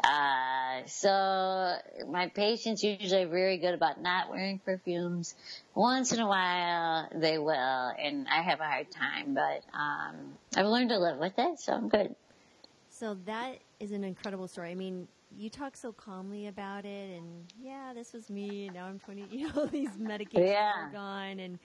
Uh, 0.04 0.86
so 0.86 1.76
my 2.08 2.28
patients 2.28 2.84
usually 2.84 3.24
are 3.24 3.28
very 3.28 3.58
good 3.58 3.74
about 3.74 4.02
not 4.02 4.30
wearing 4.30 4.60
perfumes. 4.60 5.36
Once 5.76 6.14
in 6.14 6.20
a 6.20 6.28
while 6.28 7.10
they 7.14 7.38
will 7.38 7.52
and 8.00 8.28
I 8.28 8.42
have 8.42 8.60
a 8.60 8.66
hard 8.66 8.92
time, 8.92 9.34
but, 9.34 9.64
um, 9.78 10.38
I've 10.56 10.66
learned 10.66 10.90
to 10.90 11.00
live 11.00 11.18
with 11.18 11.34
it, 11.38 11.60
so 11.60 11.74
I'm 11.74 11.90
good. 11.90 12.16
So 12.90 13.16
that 13.26 13.60
is 13.80 13.92
an 13.92 14.04
incredible 14.04 14.48
story. 14.48 14.72
I 14.72 14.76
mean, 14.76 15.08
you 15.30 15.50
talk 15.50 15.76
so 15.76 15.92
calmly 15.92 16.48
about 16.48 16.86
it, 16.86 17.18
and 17.18 17.46
yeah, 17.60 17.92
this 17.94 18.14
was 18.14 18.30
me. 18.30 18.66
And 18.66 18.74
now 18.76 18.86
I'm 18.86 19.00
20. 19.00 19.22
You 19.32 19.52
know, 19.54 19.66
these 19.68 19.98
medications 19.98 20.48
Yeah. 20.48 20.88
are 20.88 20.92
gone, 20.92 21.40
and 21.40 21.60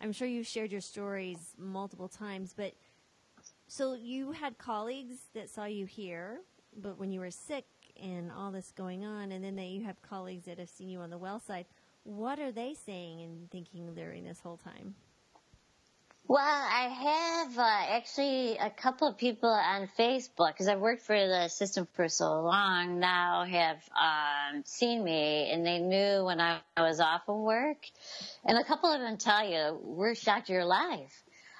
I'm 0.00 0.12
sure 0.12 0.26
you've 0.26 0.46
shared 0.46 0.72
your 0.72 0.80
stories 0.80 1.54
multiple 1.58 2.08
times. 2.08 2.54
But 2.56 2.72
so 3.72 3.94
you 3.94 4.32
had 4.32 4.58
colleagues 4.58 5.16
that 5.32 5.48
saw 5.48 5.64
you 5.64 5.86
here, 5.86 6.40
but 6.76 6.98
when 6.98 7.10
you 7.10 7.20
were 7.20 7.30
sick 7.30 7.64
and 8.02 8.30
all 8.30 8.52
this 8.52 8.70
going 8.76 9.02
on, 9.02 9.32
and 9.32 9.42
then 9.42 9.56
they, 9.56 9.68
you 9.68 9.84
have 9.84 9.96
colleagues 10.02 10.44
that 10.44 10.58
have 10.58 10.68
seen 10.68 10.90
you 10.90 10.98
on 10.98 11.08
the 11.08 11.16
well 11.16 11.40
side. 11.40 11.64
What 12.04 12.38
are 12.38 12.52
they 12.52 12.74
saying 12.74 13.22
and 13.22 13.50
thinking 13.50 13.94
during 13.94 14.24
this 14.24 14.40
whole 14.40 14.58
time? 14.58 14.94
Well, 16.28 16.38
I 16.42 17.46
have 17.48 17.58
uh, 17.58 17.96
actually 17.96 18.58
a 18.58 18.68
couple 18.68 19.08
of 19.08 19.16
people 19.16 19.48
on 19.48 19.88
Facebook 19.98 20.52
because 20.52 20.68
I've 20.68 20.80
worked 20.80 21.02
for 21.02 21.16
the 21.16 21.48
system 21.48 21.88
for 21.94 22.10
so 22.10 22.42
long 22.42 23.00
now 23.00 23.44
have 23.44 23.78
um, 23.98 24.64
seen 24.66 25.02
me 25.02 25.50
and 25.50 25.64
they 25.64 25.78
knew 25.78 26.24
when 26.26 26.42
I 26.42 26.60
was 26.76 27.00
off 27.00 27.22
of 27.26 27.38
work, 27.38 27.86
and 28.44 28.58
a 28.58 28.64
couple 28.64 28.92
of 28.92 29.00
them 29.00 29.16
tell 29.16 29.48
you 29.48 29.80
we're 29.82 30.14
shocked 30.14 30.50
you're 30.50 30.60
alive. 30.60 31.10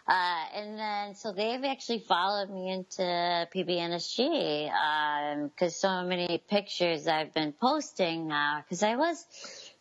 Uh, 0.06 0.44
and 0.56 0.78
then, 0.78 1.14
so 1.14 1.32
they've 1.32 1.64
actually 1.64 2.00
followed 2.00 2.50
me 2.50 2.70
into 2.70 3.02
PBNSG, 3.02 4.70
um, 4.72 5.50
cause 5.56 5.76
so 5.76 6.02
many 6.02 6.42
pictures 6.50 7.06
I've 7.06 7.32
been 7.32 7.52
posting 7.52 8.26
now, 8.26 8.64
cause 8.68 8.82
I 8.82 8.96
was 8.96 9.24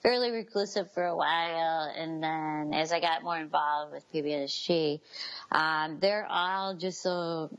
fairly 0.03 0.29
reclusive 0.29 0.91
for 0.93 1.03
a 1.03 1.15
while, 1.15 1.91
and 1.97 2.21
then 2.21 2.73
as 2.73 2.91
I 2.91 2.99
got 2.99 3.23
more 3.23 3.37
involved 3.37 3.93
with 3.93 4.11
PBNSG, 4.13 4.99
um, 5.51 5.97
they're 5.99 6.27
all 6.29 6.75
just 6.75 7.01
so 7.01 7.49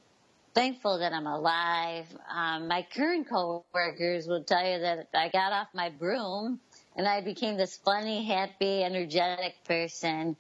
thankful 0.54 0.98
that 0.98 1.12
I'm 1.12 1.26
alive. 1.26 2.06
Um, 2.32 2.68
my 2.68 2.86
current 2.94 3.28
coworkers 3.28 4.26
will 4.26 4.44
tell 4.44 4.64
you 4.64 4.80
that 4.80 5.08
I 5.14 5.28
got 5.30 5.52
off 5.52 5.68
my 5.74 5.90
broom 5.90 6.60
and 6.96 7.08
I 7.08 7.22
became 7.22 7.56
this 7.56 7.76
funny, 7.76 8.24
happy, 8.24 8.84
energetic 8.84 9.54
person, 9.64 10.36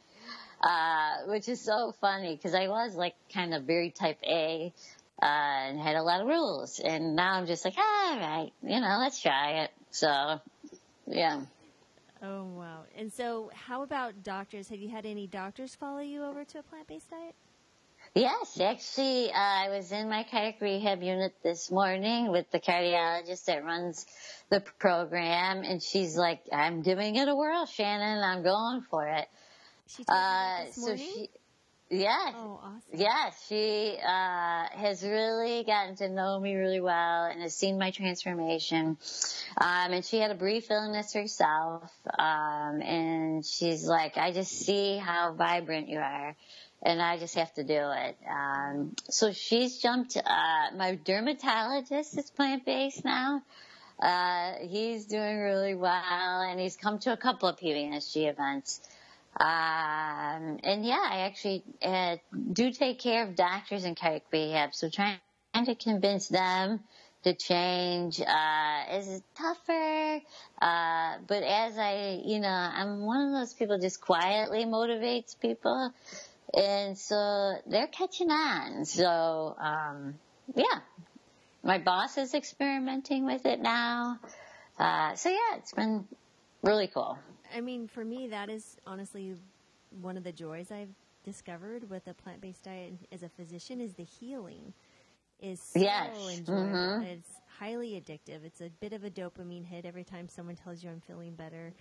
uh, 0.62 1.26
which 1.26 1.48
is 1.48 1.60
so 1.60 1.94
funny 2.00 2.36
because 2.36 2.54
I 2.54 2.68
was 2.68 2.94
like 2.94 3.14
kind 3.32 3.54
of 3.54 3.64
very 3.64 3.90
type 3.90 4.18
A. 4.24 4.72
Uh, 5.22 5.26
and 5.68 5.78
had 5.78 5.94
a 5.94 6.02
lot 6.02 6.20
of 6.20 6.26
rules, 6.26 6.80
and 6.80 7.14
now 7.14 7.34
I'm 7.34 7.46
just 7.46 7.64
like, 7.64 7.74
all 7.78 8.18
right, 8.18 8.50
you 8.60 8.80
know, 8.80 8.96
let's 8.98 9.22
try 9.22 9.62
it. 9.62 9.70
So, 9.92 10.40
yeah. 11.06 11.42
Oh 12.20 12.44
wow! 12.44 12.84
And 12.96 13.12
so, 13.12 13.50
how 13.54 13.82
about 13.82 14.24
doctors? 14.24 14.68
Have 14.68 14.80
you 14.80 14.88
had 14.88 15.06
any 15.06 15.28
doctors 15.28 15.76
follow 15.76 16.00
you 16.00 16.24
over 16.24 16.44
to 16.44 16.58
a 16.58 16.62
plant-based 16.62 17.10
diet? 17.10 17.34
Yes, 18.14 18.60
actually, 18.60 19.30
uh, 19.30 19.36
I 19.36 19.68
was 19.70 19.90
in 19.90 20.08
my 20.08 20.24
cardiac 20.30 20.60
rehab 20.60 21.02
unit 21.02 21.34
this 21.42 21.70
morning 21.70 22.30
with 22.30 22.50
the 22.50 22.60
cardiologist 22.60 23.46
that 23.46 23.64
runs 23.64 24.06
the 24.50 24.60
program, 24.60 25.62
and 25.64 25.82
she's 25.82 26.16
like, 26.16 26.42
"I'm 26.52 26.82
giving 26.82 27.16
it 27.16 27.28
a 27.28 27.34
whirl, 27.34 27.66
Shannon. 27.66 28.22
I'm 28.22 28.42
going 28.42 28.82
for 28.82 29.06
it." 29.06 29.28
She 29.96 30.04
told 30.04 30.18
Uh, 30.18 30.70
so 30.72 30.96
she, 30.96 31.30
yes, 31.90 32.34
oh, 32.36 32.60
awesome! 32.62 32.80
yes, 32.94 33.44
she 33.48 33.96
uh, 34.02 34.66
has 34.72 35.02
really 35.02 35.64
gotten 35.64 35.96
to 35.96 36.08
know 36.08 36.40
me 36.40 36.54
really 36.54 36.80
well 36.80 37.24
and 37.26 37.42
has 37.42 37.54
seen 37.54 37.78
my 37.78 37.90
transformation. 37.90 38.96
Um, 39.58 39.92
and 39.92 40.04
she 40.04 40.18
had 40.18 40.30
a 40.30 40.34
brief 40.34 40.70
illness 40.70 41.12
herself, 41.12 41.90
um, 42.18 42.80
and 42.80 43.44
she's 43.44 43.86
like, 43.86 44.16
"I 44.16 44.32
just 44.32 44.52
see 44.52 44.96
how 44.96 45.34
vibrant 45.34 45.88
you 45.88 45.98
are." 45.98 46.36
and 46.84 47.00
I 47.00 47.16
just 47.16 47.36
have 47.36 47.52
to 47.54 47.62
do 47.62 47.74
it. 47.78 48.16
Um, 48.28 48.96
so 49.08 49.32
she's 49.32 49.78
jumped. 49.78 50.16
Uh, 50.16 50.76
my 50.76 50.98
dermatologist 51.04 52.18
is 52.18 52.30
plant 52.30 52.64
based 52.64 53.04
now. 53.04 53.42
Uh, 54.00 54.54
he's 54.62 55.06
doing 55.06 55.38
really 55.38 55.76
well, 55.76 56.40
and 56.40 56.58
he's 56.58 56.76
come 56.76 56.98
to 57.00 57.12
a 57.12 57.16
couple 57.16 57.48
of 57.48 57.56
PBNSG 57.56 58.28
events. 58.28 58.80
Um, 59.38 60.58
and 60.62 60.84
yeah, 60.84 61.02
I 61.02 61.20
actually 61.20 61.64
uh, 61.82 62.16
do 62.52 62.70
take 62.72 63.00
care 63.00 63.26
of 63.26 63.34
doctors 63.34 63.84
in 63.84 63.94
cardiac 63.94 64.24
rehab, 64.32 64.74
so 64.74 64.88
trying 64.90 65.18
to 65.64 65.74
convince 65.74 66.28
them 66.28 66.80
to 67.24 67.34
change 67.34 68.20
uh, 68.20 68.82
is 68.92 69.22
tougher. 69.36 70.20
Uh, 70.60 71.16
but 71.26 71.42
as 71.42 71.78
I, 71.78 72.20
you 72.24 72.40
know, 72.40 72.48
I'm 72.48 73.00
one 73.06 73.28
of 73.28 73.32
those 73.32 73.54
people 73.54 73.78
just 73.78 74.00
quietly 74.00 74.64
motivates 74.64 75.38
people 75.38 75.92
and 76.54 76.98
so 76.98 77.54
they're 77.66 77.86
catching 77.86 78.30
on. 78.30 78.84
So, 78.84 79.56
um, 79.58 80.14
yeah, 80.54 80.80
my 81.62 81.78
boss 81.78 82.18
is 82.18 82.34
experimenting 82.34 83.24
with 83.24 83.46
it 83.46 83.60
now. 83.60 84.18
Uh, 84.78 85.14
so 85.14 85.30
yeah, 85.30 85.56
it's 85.58 85.72
been 85.72 86.06
really 86.62 86.88
cool. 86.88 87.18
I 87.54 87.60
mean, 87.60 87.86
for 87.88 88.04
me, 88.04 88.28
that 88.28 88.48
is 88.50 88.76
honestly 88.86 89.34
one 90.00 90.16
of 90.16 90.24
the 90.24 90.32
joys 90.32 90.70
I've 90.70 90.94
discovered 91.24 91.88
with 91.90 92.06
a 92.08 92.14
plant-based 92.14 92.62
diet 92.64 92.94
as 93.12 93.22
a 93.22 93.28
physician 93.28 93.80
is 93.80 93.94
the 93.94 94.04
healing. 94.04 94.72
is 95.40 95.60
so 95.60 95.80
Yes. 95.80 96.16
enjoyable. 96.38 96.68
Mhm. 96.68 97.04
It's 97.04 97.28
highly 97.58 98.00
addictive. 98.00 98.44
It's 98.44 98.60
a 98.60 98.70
bit 98.70 98.92
of 98.92 99.02
a 99.02 99.10
dopamine 99.10 99.64
hit 99.64 99.84
every 99.84 100.04
time 100.04 100.28
someone 100.28 100.54
tells 100.54 100.84
you 100.84 100.90
I'm 100.90 101.00
feeling 101.00 101.34
better. 101.34 101.74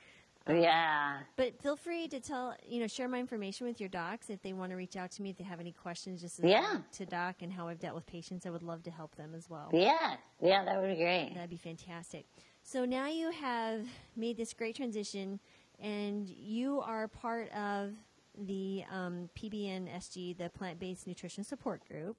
Um, 0.47 0.55
Yeah. 0.55 1.21
But 1.35 1.61
feel 1.61 1.75
free 1.75 2.07
to 2.07 2.19
tell, 2.19 2.57
you 2.65 2.79
know, 2.79 2.87
share 2.87 3.07
my 3.07 3.19
information 3.19 3.67
with 3.67 3.79
your 3.79 3.89
docs 3.89 4.31
if 4.31 4.41
they 4.41 4.53
want 4.53 4.71
to 4.71 4.75
reach 4.75 4.95
out 4.95 5.11
to 5.11 5.21
me 5.21 5.29
if 5.29 5.37
they 5.37 5.43
have 5.43 5.59
any 5.59 5.73
questions 5.73 6.21
just 6.21 6.39
as 6.39 6.45
Yeah. 6.49 6.81
to 6.93 7.05
doc 7.05 7.43
and 7.43 7.53
how 7.53 7.67
I've 7.67 7.77
dealt 7.79 7.93
with 7.93 8.07
patients. 8.07 8.47
I 8.47 8.49
would 8.49 8.63
love 8.63 8.81
to 8.81 8.89
help 8.91 9.13
them 9.13 9.35
as 9.35 9.47
well. 9.47 9.69
Yeah. 9.71 10.17
Yeah, 10.41 10.65
that 10.65 10.81
would 10.81 10.89
be 10.89 10.95
great. 10.95 11.35
That'd 11.35 11.51
be 11.51 11.55
fantastic. 11.57 12.25
So 12.63 12.83
now 12.83 13.05
you 13.09 13.29
have 13.29 13.87
made 14.15 14.37
this 14.37 14.55
great 14.55 14.75
transition, 14.75 15.39
and 15.81 16.29
you 16.29 16.81
are 16.81 17.07
part 17.07 17.51
of 17.53 17.91
the 18.37 18.83
um, 18.91 19.29
PBNSG, 19.37 20.37
the 20.37 20.49
Plant 20.49 20.79
Based 20.79 21.07
Nutrition 21.07 21.43
Support 21.43 21.87
Group. 21.87 22.17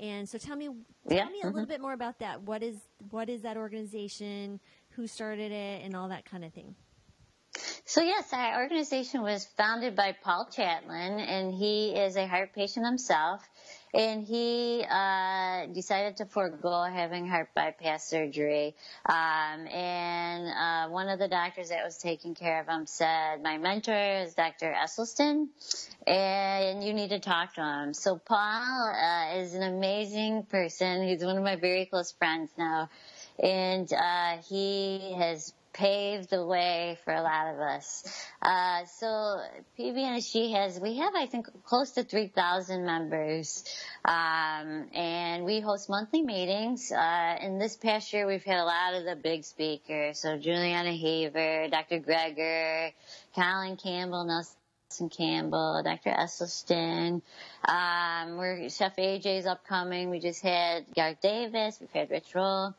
And 0.00 0.28
so 0.28 0.38
tell 0.38 0.56
me, 0.56 0.68
tell 1.08 1.16
Yeah, 1.18 1.26
me 1.26 1.42
a 1.42 1.46
little 1.46 1.64
mhm. 1.64 1.68
bit 1.68 1.80
more 1.80 1.92
about 1.92 2.18
that. 2.20 2.42
What 2.42 2.62
is 2.62 2.76
what 3.10 3.28
is 3.28 3.42
that 3.42 3.56
organization? 3.56 4.60
Who 4.90 5.06
started 5.06 5.52
it, 5.52 5.84
and 5.84 5.94
all 5.94 6.08
that 6.08 6.24
kind 6.24 6.44
of 6.44 6.52
thing. 6.52 6.74
So 7.84 8.00
yes, 8.00 8.32
our 8.32 8.62
organization 8.62 9.22
was 9.22 9.44
founded 9.56 9.94
by 9.94 10.12
Paul 10.22 10.48
Chatlin, 10.50 11.20
and 11.20 11.52
he 11.52 11.90
is 11.90 12.16
a 12.16 12.26
heart 12.26 12.54
patient 12.54 12.86
himself. 12.86 13.42
And 13.94 14.24
he 14.24 14.84
uh, 14.88 15.66
decided 15.66 16.16
to 16.16 16.24
forego 16.24 16.82
having 16.84 17.28
heart 17.28 17.50
bypass 17.54 18.08
surgery. 18.08 18.74
Um, 19.04 19.66
and 19.66 20.48
uh, 20.48 20.90
one 20.90 21.10
of 21.10 21.18
the 21.18 21.28
doctors 21.28 21.68
that 21.68 21.84
was 21.84 21.98
taking 21.98 22.34
care 22.34 22.60
of 22.60 22.68
him 22.68 22.86
said, 22.86 23.42
"My 23.42 23.58
mentor 23.58 24.22
is 24.22 24.34
Dr. 24.34 24.72
Esselstyn, 24.72 25.48
and 26.06 26.82
you 26.82 26.94
need 26.94 27.10
to 27.10 27.18
talk 27.18 27.54
to 27.54 27.62
him." 27.62 27.92
So 27.92 28.16
Paul 28.16 28.94
uh, 28.94 29.36
is 29.36 29.54
an 29.54 29.62
amazing 29.62 30.44
person. 30.44 31.06
He's 31.06 31.22
one 31.22 31.36
of 31.36 31.44
my 31.44 31.56
very 31.56 31.84
close 31.84 32.12
friends 32.12 32.50
now, 32.56 32.88
and 33.38 33.92
uh, 33.92 34.38
he 34.48 35.14
has 35.18 35.52
paved 35.72 36.30
the 36.30 36.44
way 36.44 36.98
for 37.04 37.12
a 37.12 37.22
lot 37.22 37.54
of 37.54 37.60
us. 37.60 38.04
Uh, 38.40 38.84
so 38.84 39.40
PBNSG 39.78 40.52
has, 40.54 40.78
we 40.78 40.98
have, 40.98 41.14
I 41.14 41.26
think, 41.26 41.46
close 41.64 41.92
to 41.92 42.04
3,000 42.04 42.84
members. 42.84 43.64
Um, 44.04 44.88
and 44.94 45.44
we 45.44 45.60
host 45.60 45.88
monthly 45.88 46.22
meetings. 46.22 46.92
Uh, 46.92 47.36
in 47.40 47.58
this 47.58 47.76
past 47.76 48.12
year, 48.12 48.26
we've 48.26 48.44
had 48.44 48.58
a 48.58 48.64
lot 48.64 48.94
of 48.94 49.04
the 49.04 49.16
big 49.16 49.44
speakers. 49.44 50.18
So 50.18 50.38
Julieanna 50.38 50.98
Hever, 50.98 51.68
Dr. 51.68 52.00
Greger, 52.00 52.92
Colin 53.34 53.76
Campbell, 53.76 54.24
Nelson 54.24 55.08
Campbell, 55.08 55.82
Dr. 55.82 56.10
Esselstyn. 56.10 57.22
Um, 57.66 58.36
we're, 58.36 58.68
Chef 58.68 58.96
AJ's 58.96 59.46
upcoming. 59.46 60.10
We 60.10 60.20
just 60.20 60.42
had 60.42 60.84
Garth 60.94 61.20
Davis. 61.22 61.78
We've 61.80 61.90
had 61.90 62.10
Rich 62.10 62.34
Roll. 62.34 62.74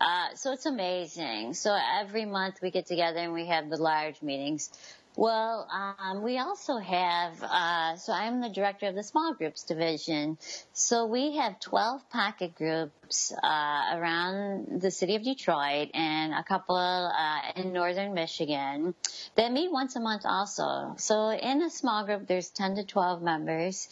Uh, 0.00 0.34
so 0.34 0.52
it's 0.52 0.66
amazing. 0.66 1.52
So 1.54 1.76
every 2.00 2.24
month 2.24 2.60
we 2.62 2.70
get 2.70 2.86
together 2.86 3.18
and 3.18 3.34
we 3.34 3.46
have 3.46 3.68
the 3.68 3.76
large 3.76 4.22
meetings. 4.22 4.70
Well, 5.16 5.68
um, 5.70 6.22
we 6.22 6.38
also 6.38 6.78
have, 6.78 7.42
uh, 7.42 7.96
so 7.96 8.12
I'm 8.12 8.40
the 8.40 8.48
director 8.48 8.86
of 8.86 8.94
the 8.94 9.02
small 9.02 9.34
groups 9.34 9.64
division. 9.64 10.38
So 10.72 11.06
we 11.06 11.36
have 11.36 11.58
12 11.58 12.08
pocket 12.08 12.54
groups, 12.54 13.32
uh, 13.32 13.96
around 13.96 14.80
the 14.80 14.90
city 14.90 15.16
of 15.16 15.24
Detroit 15.24 15.90
and 15.94 16.32
a 16.32 16.44
couple, 16.44 16.76
uh, 16.76 17.40
in 17.56 17.72
northern 17.72 18.14
Michigan 18.14 18.94
that 19.34 19.52
meet 19.52 19.70
once 19.72 19.96
a 19.96 20.00
month 20.00 20.22
also. 20.24 20.94
So 20.96 21.30
in 21.30 21.60
a 21.60 21.70
small 21.70 22.06
group, 22.06 22.28
there's 22.28 22.48
10 22.50 22.76
to 22.76 22.84
12 22.84 23.20
members, 23.20 23.88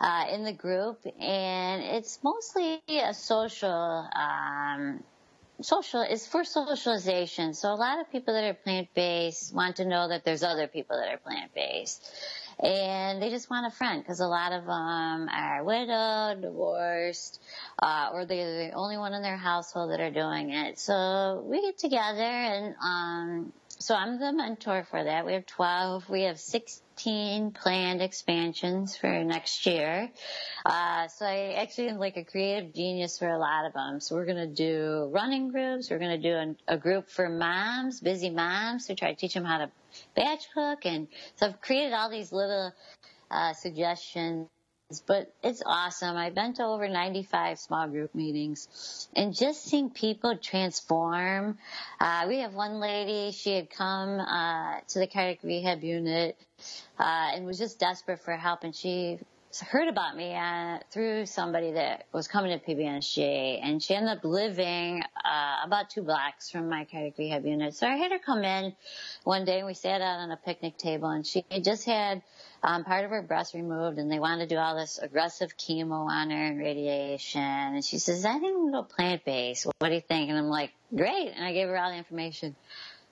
uh, 0.00 0.26
in 0.30 0.44
the 0.44 0.52
group 0.52 1.00
and 1.18 1.82
it's 1.82 2.20
mostly 2.22 2.82
a 2.88 3.14
social, 3.14 4.06
um, 4.14 5.02
social 5.60 6.02
is 6.02 6.26
for 6.26 6.44
socialization. 6.44 7.54
So 7.54 7.72
a 7.72 7.74
lot 7.74 8.00
of 8.00 8.10
people 8.10 8.34
that 8.34 8.44
are 8.44 8.54
plant 8.54 8.88
based 8.94 9.54
want 9.54 9.76
to 9.76 9.84
know 9.84 10.08
that 10.08 10.24
there's 10.24 10.42
other 10.42 10.66
people 10.66 10.96
that 10.96 11.12
are 11.12 11.18
plant 11.18 11.54
based. 11.54 12.10
And 12.60 13.22
they 13.22 13.30
just 13.30 13.48
want 13.50 13.72
a 13.72 13.76
friend 13.76 14.02
because 14.02 14.18
a 14.18 14.26
lot 14.26 14.52
of 14.52 14.64
them 14.64 15.28
are 15.28 15.62
widowed, 15.62 16.42
divorced, 16.42 17.40
uh, 17.80 18.10
or 18.12 18.24
they're 18.24 18.68
the 18.68 18.72
only 18.72 18.96
one 18.96 19.14
in 19.14 19.22
their 19.22 19.36
household 19.36 19.92
that 19.92 20.00
are 20.00 20.10
doing 20.10 20.50
it. 20.50 20.78
So 20.78 21.44
we 21.46 21.60
get 21.60 21.78
together 21.78 22.22
and, 22.22 22.74
um, 22.82 23.52
so 23.78 23.94
I'm 23.94 24.18
the 24.18 24.32
mentor 24.32 24.84
for 24.90 25.02
that. 25.02 25.24
We 25.24 25.34
have 25.34 25.46
12, 25.46 26.08
we 26.10 26.22
have 26.22 26.40
16 26.40 27.52
planned 27.52 28.02
expansions 28.02 28.96
for 28.96 29.22
next 29.22 29.66
year. 29.66 30.10
Uh, 30.66 31.06
so 31.08 31.24
I 31.24 31.54
actually 31.58 31.88
am 31.88 31.98
like 31.98 32.16
a 32.16 32.24
creative 32.24 32.74
genius 32.74 33.18
for 33.18 33.28
a 33.28 33.38
lot 33.38 33.66
of 33.66 33.74
them. 33.74 34.00
So 34.00 34.16
we're 34.16 34.26
going 34.26 34.48
to 34.48 34.54
do 34.54 35.08
running 35.12 35.50
groups. 35.50 35.90
We're 35.90 36.00
going 36.00 36.20
to 36.20 36.28
do 36.30 36.36
an, 36.36 36.56
a 36.66 36.76
group 36.76 37.08
for 37.08 37.28
moms, 37.28 38.00
busy 38.00 38.30
moms 38.30 38.88
who 38.88 38.94
try 38.94 39.12
to 39.12 39.16
teach 39.16 39.34
them 39.34 39.44
how 39.44 39.58
to 39.58 39.70
batch 40.16 40.48
cook. 40.52 40.84
And 40.84 41.06
so 41.36 41.46
I've 41.46 41.60
created 41.60 41.92
all 41.92 42.10
these 42.10 42.32
little, 42.32 42.72
uh, 43.30 43.52
suggestions 43.52 44.48
but 45.06 45.30
it's 45.42 45.62
awesome. 45.66 46.16
I've 46.16 46.34
been 46.34 46.54
to 46.54 46.64
over 46.64 46.88
95 46.88 47.58
small 47.58 47.88
group 47.88 48.14
meetings 48.14 49.06
and 49.14 49.34
just 49.34 49.64
seeing 49.64 49.90
people 49.90 50.38
transform. 50.38 51.58
Uh, 52.00 52.24
we 52.26 52.38
have 52.38 52.54
one 52.54 52.80
lady, 52.80 53.32
she 53.32 53.54
had 53.54 53.68
come, 53.68 54.18
uh, 54.18 54.80
to 54.88 54.98
the 54.98 55.06
cardiac 55.06 55.40
rehab 55.42 55.84
unit, 55.84 56.38
uh, 56.98 57.32
and 57.34 57.44
was 57.44 57.58
just 57.58 57.78
desperate 57.78 58.20
for 58.20 58.34
help 58.34 58.64
and 58.64 58.74
she 58.74 59.18
heard 59.60 59.88
about 59.88 60.16
me 60.16 60.34
uh, 60.34 60.78
through 60.90 61.26
somebody 61.26 61.72
that 61.72 62.06
was 62.12 62.28
coming 62.28 62.58
to 62.58 62.64
PBNSG, 62.64 63.60
and 63.62 63.82
she 63.82 63.94
ended 63.94 64.18
up 64.18 64.24
living 64.24 65.02
uh, 65.24 65.56
about 65.64 65.90
two 65.90 66.02
blocks 66.02 66.50
from 66.50 66.68
my 66.68 66.84
cardiac 66.84 67.18
rehab 67.18 67.44
unit. 67.46 67.74
So 67.74 67.86
I 67.86 67.96
had 67.96 68.12
her 68.12 68.18
come 68.18 68.44
in 68.44 68.74
one 69.24 69.44
day, 69.44 69.58
and 69.58 69.66
we 69.66 69.74
sat 69.74 70.00
out 70.00 70.20
on 70.20 70.30
a 70.30 70.36
picnic 70.36 70.76
table, 70.76 71.08
and 71.08 71.26
she 71.26 71.44
just 71.62 71.86
had 71.86 72.22
um, 72.62 72.84
part 72.84 73.04
of 73.04 73.10
her 73.10 73.22
breast 73.22 73.54
removed, 73.54 73.98
and 73.98 74.10
they 74.10 74.18
wanted 74.18 74.48
to 74.48 74.54
do 74.54 74.58
all 74.58 74.76
this 74.76 74.98
aggressive 74.98 75.56
chemo 75.56 76.08
on 76.08 76.30
her 76.30 76.44
and 76.44 76.58
radiation. 76.58 77.40
And 77.40 77.84
she 77.84 77.98
says, 77.98 78.24
"I 78.24 78.38
think 78.38 78.56
gonna 78.56 78.72
go 78.72 78.82
plant 78.82 79.24
based. 79.24 79.66
What 79.78 79.88
do 79.88 79.94
you 79.94 80.00
think?" 80.00 80.30
And 80.30 80.38
I'm 80.38 80.48
like, 80.48 80.72
"Great!" 80.94 81.32
And 81.34 81.44
I 81.44 81.52
gave 81.52 81.68
her 81.68 81.78
all 81.78 81.90
the 81.90 81.96
information 81.96 82.56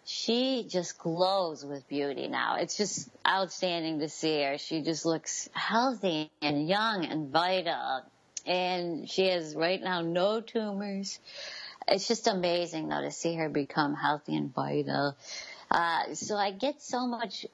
she 0.06 0.64
just 0.68 0.98
glows 0.98 1.64
with 1.64 1.86
beauty 1.88 2.28
now. 2.28 2.56
It's 2.56 2.76
just 2.76 3.10
outstanding 3.26 3.98
to 3.98 4.08
see 4.08 4.40
her. 4.42 4.56
She 4.56 4.82
just 4.82 5.04
looks 5.04 5.48
healthy 5.52 6.30
and 6.40 6.68
young 6.68 7.04
and 7.04 7.30
vital. 7.30 8.02
And 8.46 9.10
she 9.10 9.26
has 9.26 9.56
right 9.56 9.82
now 9.82 10.02
no 10.02 10.40
tumors. 10.40 11.18
It's 11.88 12.06
just 12.06 12.28
amazing 12.28 12.88
though 12.88 13.02
to 13.02 13.10
see 13.10 13.34
her 13.34 13.48
become 13.48 13.94
healthy 13.94 14.36
and 14.36 14.54
vital. 14.54 15.16
Uh, 15.68 16.14
so 16.14 16.36
I 16.36 16.52
get 16.52 16.80
so 16.80 17.08
much 17.08 17.44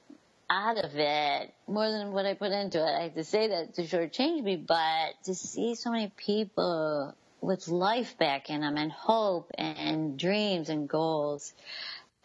out 0.49 0.77
of 0.77 0.91
it, 0.95 1.53
more 1.67 1.89
than 1.89 2.11
what 2.11 2.25
I 2.25 2.33
put 2.33 2.51
into 2.51 2.79
it. 2.79 2.91
I 2.91 3.03
have 3.03 3.15
to 3.15 3.23
say 3.23 3.47
that 3.49 3.75
to 3.75 3.83
shortchange 3.83 4.43
me, 4.43 4.55
but 4.57 5.13
to 5.25 5.35
see 5.35 5.75
so 5.75 5.91
many 5.91 6.11
people 6.15 7.15
with 7.41 7.67
life 7.67 8.17
back 8.17 8.49
in 8.49 8.61
them 8.61 8.77
and 8.77 8.91
hope 8.91 9.51
and 9.57 10.17
dreams 10.17 10.69
and 10.69 10.87
goals 10.87 11.53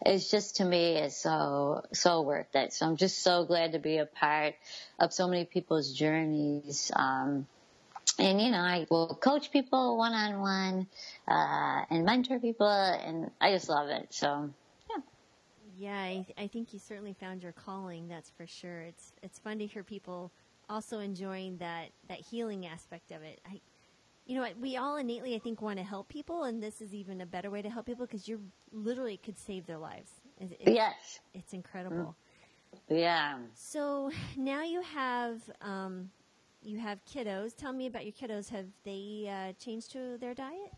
it's 0.05 0.31
just 0.31 0.57
to 0.57 0.65
me 0.65 0.97
is 0.97 1.15
so 1.15 1.83
so 1.91 2.21
worth 2.21 2.55
it. 2.55 2.73
So 2.73 2.85
I'm 2.85 2.95
just 2.95 3.21
so 3.21 3.45
glad 3.45 3.73
to 3.73 3.79
be 3.79 3.97
a 3.97 4.05
part 4.05 4.55
of 4.99 5.11
so 5.11 5.27
many 5.27 5.45
people's 5.45 5.91
journeys. 5.93 6.91
Um, 6.95 7.47
and 8.17 8.41
you 8.41 8.51
know, 8.51 8.59
I 8.59 8.85
will 8.89 9.07
coach 9.21 9.51
people 9.51 9.97
one 9.97 10.13
on 10.13 10.39
one, 10.39 10.87
and 11.27 12.05
mentor 12.05 12.39
people, 12.39 12.67
and 12.67 13.31
I 13.39 13.51
just 13.51 13.69
love 13.69 13.89
it. 13.89 14.07
So 14.13 14.51
yeah. 15.79 15.97
I, 15.97 16.25
I 16.37 16.47
think 16.47 16.73
you 16.73 16.79
certainly 16.79 17.13
found 17.19 17.41
your 17.43 17.51
calling. 17.53 18.07
That's 18.07 18.29
for 18.29 18.45
sure. 18.45 18.81
It's 18.81 19.13
it's 19.23 19.39
fun 19.39 19.59
to 19.59 19.65
hear 19.65 19.83
people 19.83 20.31
also 20.69 20.99
enjoying 20.99 21.57
that 21.57 21.89
that 22.07 22.19
healing 22.19 22.65
aspect 22.65 23.11
of 23.11 23.21
it. 23.23 23.39
I, 23.49 23.61
you 24.25 24.35
know, 24.39 24.47
we 24.61 24.77
all 24.77 24.97
innately, 24.97 25.33
I 25.35 25.39
think, 25.39 25.59
want 25.61 25.79
to 25.79 25.83
help 25.83 26.07
people, 26.07 26.43
and 26.43 26.61
this 26.61 26.81
is 26.81 26.93
even 26.93 27.21
a 27.21 27.25
better 27.25 27.49
way 27.49 27.63
to 27.63 27.69
help 27.69 27.87
people 27.87 28.05
because 28.05 28.27
you 28.27 28.39
literally 28.71 29.17
could 29.17 29.37
save 29.39 29.65
their 29.65 29.79
lives. 29.79 30.11
It, 30.39 30.51
it, 30.59 30.73
Yes. 30.73 31.19
it's 31.33 31.53
incredible. 31.53 32.15
Yeah. 32.89 33.39
So 33.55 34.11
now 34.37 34.63
you 34.63 34.81
have 34.81 35.41
um, 35.61 36.11
you 36.61 36.77
have 36.77 36.99
kiddos. 37.05 37.55
Tell 37.55 37.73
me 37.73 37.87
about 37.87 38.05
your 38.05 38.13
kiddos. 38.13 38.49
Have 38.49 38.67
they 38.83 39.27
uh, 39.31 39.53
changed 39.63 39.91
to 39.93 40.17
their 40.19 40.35
diet? 40.35 40.73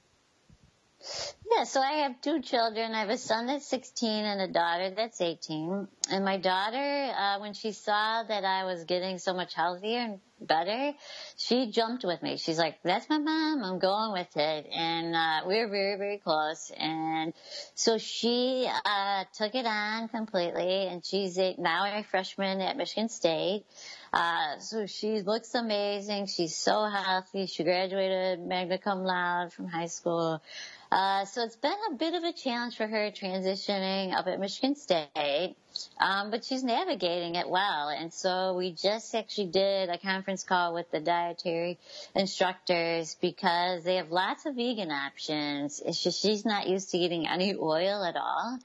Yeah, 1.52 1.66
so 1.66 1.82
I 1.82 2.04
have 2.04 2.22
two 2.22 2.42
children. 2.42 2.94
I 2.94 3.02
have 3.02 3.10
a 3.10 3.18
son 3.18 3.48
that's 3.48 3.68
16 3.68 4.10
and 4.10 4.42
a 4.42 4.48
daughter 4.48 4.94
that's 4.96 5.20
18. 5.20 5.88
And 6.10 6.24
my 6.24 6.38
daughter, 6.38 6.78
uh, 7.18 7.40
when 7.40 7.54
she 7.54 7.72
saw 7.72 8.24
that 8.24 8.46
I 8.46 8.64
was 8.64 8.86
getting 8.86 9.18
so 9.18 9.34
much 9.34 9.54
healthier 9.54 10.00
and 10.00 10.20
better, 10.40 10.94
she 11.36 11.72
jumped 11.72 12.06
with 12.06 12.22
me. 12.24 12.38
She's 12.38 12.58
like, 12.58 12.78
that's 12.84 13.10
my 13.10 13.18
mom. 13.18 13.64
I'm 13.64 13.80
going 13.80 14.14
with 14.14 14.36
it. 14.38 14.68
And, 14.74 15.16
uh, 15.16 15.42
we 15.48 15.60
were 15.60 15.68
very, 15.68 15.98
very 15.98 16.18
close. 16.20 16.72
And 16.78 17.34
so 17.76 17.98
she, 17.98 18.70
uh, 18.86 19.26
took 19.34 19.54
it 19.54 19.66
on 19.66 20.08
completely 20.08 20.88
and 20.88 21.06
she's 21.06 21.38
a, 21.38 21.56
now 21.58 21.86
a 21.86 22.04
freshman 22.04 22.62
at 22.62 22.78
Michigan 22.78 23.10
State. 23.10 23.66
Uh, 24.14 24.60
so 24.60 24.86
she 24.88 25.22
looks 25.22 25.56
amazing. 25.56 26.26
She's 26.28 26.56
so 26.56 26.86
healthy. 26.86 27.46
She 27.46 27.64
graduated 27.64 28.42
magna 28.42 28.78
cum 28.78 29.04
laude 29.04 29.54
from 29.54 29.68
high 29.68 29.88
school. 29.88 30.42
Uh, 30.92 31.24
so 31.24 31.44
it's 31.44 31.56
been 31.56 31.72
a 31.90 31.96
bit 31.96 32.14
of 32.16 32.24
a 32.24 32.34
challenge 32.34 32.76
for 32.76 32.86
her 32.86 33.12
transitioning 33.12 34.14
up 34.14 34.28
at 34.28 34.42
Michigan 34.42 34.76
State, 34.76 35.56
um, 35.98 36.32
but 36.32 36.44
she's 36.44 36.66
navigating 36.66 37.36
it 37.36 37.50
well. 37.50 37.88
And 37.88 38.14
so 38.14 38.56
we 38.58 38.74
just 38.74 39.16
actually 39.16 39.48
did 39.48 39.88
a 39.88 39.98
conference 39.98 40.44
call 40.44 40.74
with 40.74 40.92
the 40.92 41.00
dietary 41.00 41.80
instructors 42.14 43.16
because 43.22 43.86
they 43.86 43.96
have 43.96 44.12
lots 44.12 44.46
of 44.46 44.56
vegan 44.56 44.92
options. 44.92 45.82
It's 45.86 46.04
just 46.04 46.22
she's 46.22 46.44
not 46.44 46.68
used 46.68 46.92
to 46.92 46.98
eating 46.98 47.26
any 47.26 47.56
oil 47.56 48.04
at 48.04 48.18
all. 48.18 48.60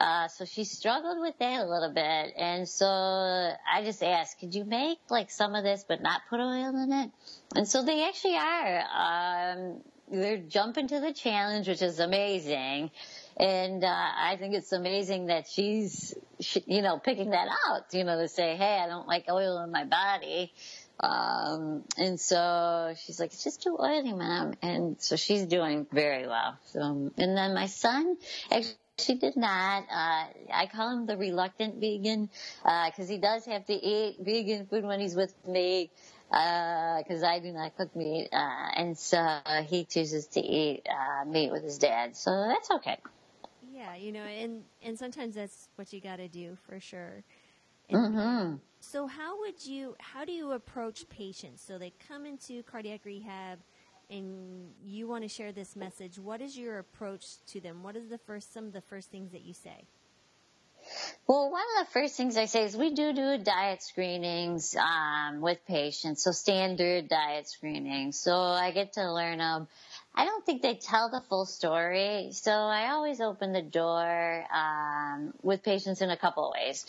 Uh, 0.00 0.28
so 0.28 0.46
she 0.46 0.64
struggled 0.64 1.20
with 1.20 1.38
that 1.38 1.60
a 1.60 1.68
little 1.68 1.92
bit. 1.92 2.32
And 2.38 2.66
so 2.66 2.86
I 2.86 3.82
just 3.84 4.02
asked, 4.02 4.40
could 4.40 4.54
you 4.54 4.64
make 4.64 4.98
like 5.10 5.30
some 5.30 5.54
of 5.54 5.62
this 5.62 5.84
but 5.86 6.00
not 6.00 6.22
put 6.30 6.40
oil 6.40 6.74
in 6.82 6.90
it? 6.90 7.10
And 7.54 7.68
so 7.68 7.84
they 7.84 8.08
actually 8.08 8.36
are. 8.36 9.52
Um, 9.52 9.82
they're 10.10 10.38
jumping 10.38 10.88
to 10.88 11.00
the 11.00 11.12
challenge, 11.12 11.68
which 11.68 11.82
is 11.82 12.00
amazing. 12.00 12.90
And 13.36 13.84
uh, 13.84 13.88
I 13.88 14.36
think 14.38 14.54
it's 14.54 14.72
amazing 14.72 15.26
that 15.26 15.46
she's, 15.46 16.14
she, 16.40 16.64
you 16.66 16.82
know, 16.82 16.98
picking 16.98 17.30
that 17.30 17.48
out, 17.68 17.82
you 17.92 18.04
know, 18.04 18.18
to 18.20 18.28
say, 18.28 18.56
hey, 18.56 18.80
I 18.82 18.86
don't 18.86 19.06
like 19.06 19.26
oil 19.30 19.62
in 19.62 19.70
my 19.70 19.84
body. 19.84 20.52
Um, 20.98 21.84
and 21.96 22.18
so 22.18 22.94
she's 23.04 23.20
like, 23.20 23.32
it's 23.32 23.44
just 23.44 23.62
too 23.62 23.76
oily, 23.80 24.12
mom. 24.12 24.54
And 24.62 25.00
so 25.00 25.16
she's 25.16 25.44
doing 25.44 25.86
very 25.92 26.26
well. 26.26 26.58
So, 26.66 26.80
and 26.80 27.36
then 27.36 27.54
my 27.54 27.66
son 27.66 28.16
actually 28.50 28.74
she 29.00 29.14
did 29.14 29.36
not. 29.36 29.84
Uh, 29.90 30.26
I 30.52 30.68
call 30.72 30.90
him 30.90 31.06
the 31.06 31.16
reluctant 31.16 31.80
vegan, 31.80 32.30
uh, 32.64 32.90
cause 32.92 33.08
he 33.08 33.18
does 33.18 33.44
have 33.46 33.66
to 33.66 33.74
eat 33.74 34.16
vegan 34.20 34.66
food 34.66 34.84
when 34.84 35.00
he's 35.00 35.14
with 35.14 35.34
me 35.46 35.90
because 36.30 37.22
uh, 37.22 37.26
I 37.26 37.40
do 37.40 37.52
not 37.52 37.76
cook 37.76 37.94
meat, 37.96 38.28
uh, 38.32 38.70
and 38.76 38.96
so 38.96 39.40
he 39.66 39.84
chooses 39.84 40.26
to 40.28 40.40
eat 40.40 40.86
uh, 40.88 41.24
meat 41.24 41.50
with 41.50 41.64
his 41.64 41.78
dad. 41.78 42.16
So 42.16 42.30
that's 42.48 42.70
okay. 42.70 42.98
Yeah, 43.72 43.96
you 43.96 44.12
know, 44.12 44.24
and 44.24 44.62
and 44.82 44.98
sometimes 44.98 45.34
that's 45.34 45.68
what 45.76 45.92
you 45.92 46.00
got 46.00 46.16
to 46.16 46.28
do 46.28 46.56
for 46.66 46.80
sure. 46.80 47.22
mm-hmm. 47.92 48.56
So 48.80 49.06
how 49.06 49.38
would 49.40 49.64
you? 49.66 49.96
How 49.98 50.24
do 50.24 50.32
you 50.32 50.52
approach 50.52 51.08
patients? 51.08 51.62
So 51.62 51.78
they 51.78 51.92
come 52.08 52.26
into 52.26 52.62
cardiac 52.62 53.04
rehab, 53.04 53.58
and 54.10 54.72
you 54.84 55.06
want 55.08 55.22
to 55.22 55.28
share 55.28 55.52
this 55.52 55.76
message. 55.76 56.18
What 56.18 56.40
is 56.40 56.56
your 56.56 56.78
approach 56.78 57.26
to 57.48 57.60
them? 57.60 57.82
What 57.82 57.96
is 57.96 58.08
the 58.08 58.18
first? 58.18 58.52
Some 58.52 58.66
of 58.66 58.72
the 58.72 58.80
first 58.80 59.10
things 59.10 59.32
that 59.32 59.42
you 59.42 59.54
say. 59.54 59.86
Well, 61.26 61.50
one 61.50 61.62
of 61.78 61.86
the 61.86 61.92
first 61.92 62.16
things 62.16 62.36
I 62.36 62.46
say 62.46 62.64
is 62.64 62.76
we 62.76 62.94
do 62.94 63.12
do 63.12 63.38
diet 63.38 63.82
screenings 63.82 64.74
um, 64.74 65.40
with 65.40 65.64
patients, 65.66 66.24
so 66.24 66.32
standard 66.32 67.08
diet 67.08 67.48
screenings. 67.48 68.18
So 68.18 68.34
I 68.34 68.72
get 68.72 68.94
to 68.94 69.12
learn 69.12 69.38
them. 69.38 69.68
I 70.14 70.24
don't 70.24 70.44
think 70.44 70.62
they 70.62 70.74
tell 70.74 71.08
the 71.08 71.20
full 71.28 71.46
story, 71.46 72.30
so 72.32 72.50
I 72.50 72.90
always 72.90 73.20
open 73.20 73.52
the 73.52 73.62
door 73.62 74.44
um, 74.52 75.32
with 75.42 75.62
patients 75.62 76.02
in 76.02 76.10
a 76.10 76.16
couple 76.16 76.46
of 76.46 76.52
ways. 76.52 76.84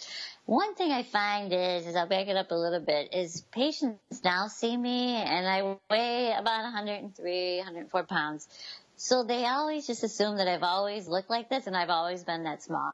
One 0.45 0.75
thing 0.75 0.91
I 0.91 1.03
find 1.03 1.53
is, 1.53 1.87
is 1.87 1.95
I'll 1.95 2.07
back 2.07 2.27
it 2.27 2.35
up 2.35 2.51
a 2.51 2.55
little 2.55 2.79
bit, 2.79 3.13
is 3.13 3.41
patients 3.51 4.23
now 4.23 4.47
see 4.47 4.75
me 4.75 5.15
and 5.15 5.47
I 5.47 5.77
weigh 5.89 6.33
about 6.33 6.63
103, 6.63 7.57
104 7.57 8.03
pounds. 8.03 8.47
So 8.97 9.23
they 9.23 9.45
always 9.45 9.87
just 9.87 10.03
assume 10.03 10.37
that 10.37 10.47
I've 10.47 10.63
always 10.63 11.07
looked 11.07 11.29
like 11.29 11.49
this 11.49 11.67
and 11.67 11.77
I've 11.77 11.89
always 11.89 12.23
been 12.23 12.43
that 12.43 12.63
small. 12.63 12.91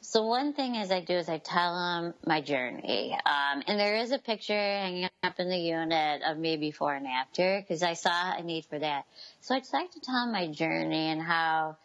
So 0.00 0.26
one 0.26 0.52
thing 0.52 0.76
is 0.76 0.90
I 0.90 1.00
do 1.00 1.14
is 1.14 1.28
I 1.28 1.38
tell 1.38 1.74
them 1.74 2.14
my 2.24 2.40
journey. 2.40 3.12
Um, 3.14 3.62
and 3.66 3.80
there 3.80 3.96
is 3.96 4.12
a 4.12 4.18
picture 4.18 4.54
hanging 4.54 5.08
up 5.22 5.40
in 5.40 5.48
the 5.48 5.58
unit 5.58 6.22
of 6.24 6.38
me 6.38 6.56
before 6.56 6.94
and 6.94 7.06
after 7.06 7.60
because 7.60 7.82
I 7.82 7.94
saw 7.94 8.32
a 8.36 8.42
need 8.42 8.64
for 8.66 8.78
that. 8.78 9.06
So 9.40 9.54
I'd 9.54 9.64
like 9.72 9.90
to 9.92 10.00
tell 10.00 10.24
them 10.24 10.32
my 10.32 10.46
journey 10.48 11.08
and 11.08 11.20
how 11.20 11.76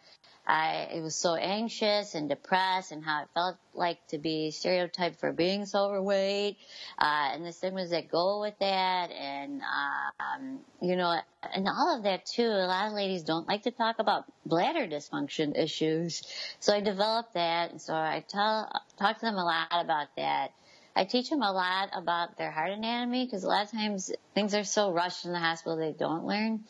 I 0.46 1.00
was 1.02 1.16
so 1.16 1.34
anxious 1.34 2.14
and 2.14 2.28
depressed 2.28 2.92
and 2.92 3.02
how 3.02 3.22
it 3.22 3.28
felt 3.32 3.56
like 3.72 4.06
to 4.08 4.18
be 4.18 4.50
stereotyped 4.50 5.18
for 5.18 5.32
being 5.32 5.64
so 5.64 5.86
overweight, 5.86 6.58
uh, 6.98 7.30
and 7.32 7.46
the 7.46 7.52
stigmas 7.52 7.90
that 7.90 8.10
go 8.10 8.40
with 8.40 8.58
that 8.58 9.10
and, 9.10 9.62
um, 9.62 10.60
you 10.82 10.96
know, 10.96 11.18
and 11.54 11.66
all 11.66 11.96
of 11.96 12.02
that 12.04 12.26
too. 12.26 12.46
A 12.46 12.66
lot 12.66 12.88
of 12.88 12.92
ladies 12.92 13.22
don't 13.22 13.48
like 13.48 13.62
to 13.62 13.70
talk 13.70 13.98
about 13.98 14.24
bladder 14.44 14.86
dysfunction 14.86 15.58
issues. 15.58 16.22
So 16.60 16.74
I 16.74 16.80
developed 16.80 17.34
that 17.34 17.70
and 17.70 17.80
so 17.80 17.94
I 17.94 18.22
tell, 18.28 18.70
talk 18.98 19.18
to 19.18 19.24
them 19.24 19.36
a 19.36 19.44
lot 19.44 19.68
about 19.72 20.08
that. 20.16 20.52
I 20.96 21.04
teach 21.04 21.30
them 21.30 21.42
a 21.42 21.52
lot 21.52 21.90
about 21.92 22.36
their 22.38 22.50
heart 22.52 22.70
anatomy 22.70 23.24
because 23.24 23.42
a 23.44 23.48
lot 23.48 23.64
of 23.64 23.72
times 23.72 24.12
things 24.34 24.54
are 24.54 24.62
so 24.62 24.92
rushed 24.92 25.24
in 25.24 25.32
the 25.32 25.40
hospital 25.40 25.76
they 25.76 25.92
don't 25.92 26.24
learn. 26.24 26.64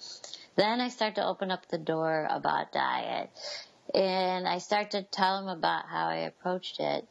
Then 0.56 0.80
I 0.80 0.88
start 0.88 1.16
to 1.16 1.26
open 1.26 1.50
up 1.50 1.66
the 1.68 1.78
door 1.78 2.26
about 2.30 2.72
diet. 2.72 3.30
And 3.94 4.48
I 4.48 4.58
start 4.58 4.92
to 4.92 5.02
tell 5.02 5.40
them 5.40 5.48
about 5.48 5.86
how 5.86 6.08
I 6.08 6.16
approached 6.16 6.80
it. 6.80 7.06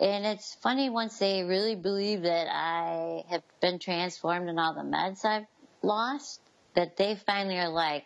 And 0.00 0.26
it's 0.26 0.54
funny 0.56 0.90
once 0.90 1.18
they 1.18 1.44
really 1.44 1.74
believe 1.74 2.22
that 2.22 2.48
I 2.50 3.24
have 3.30 3.42
been 3.60 3.78
transformed 3.78 4.48
in 4.48 4.58
all 4.58 4.74
the 4.74 4.82
meds 4.82 5.24
I've 5.24 5.46
lost, 5.82 6.40
that 6.74 6.96
they 6.96 7.14
finally 7.14 7.58
are 7.58 7.70
like, 7.70 8.04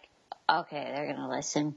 okay, 0.49 0.93
they're 0.95 1.13
gonna 1.13 1.29
listen. 1.29 1.77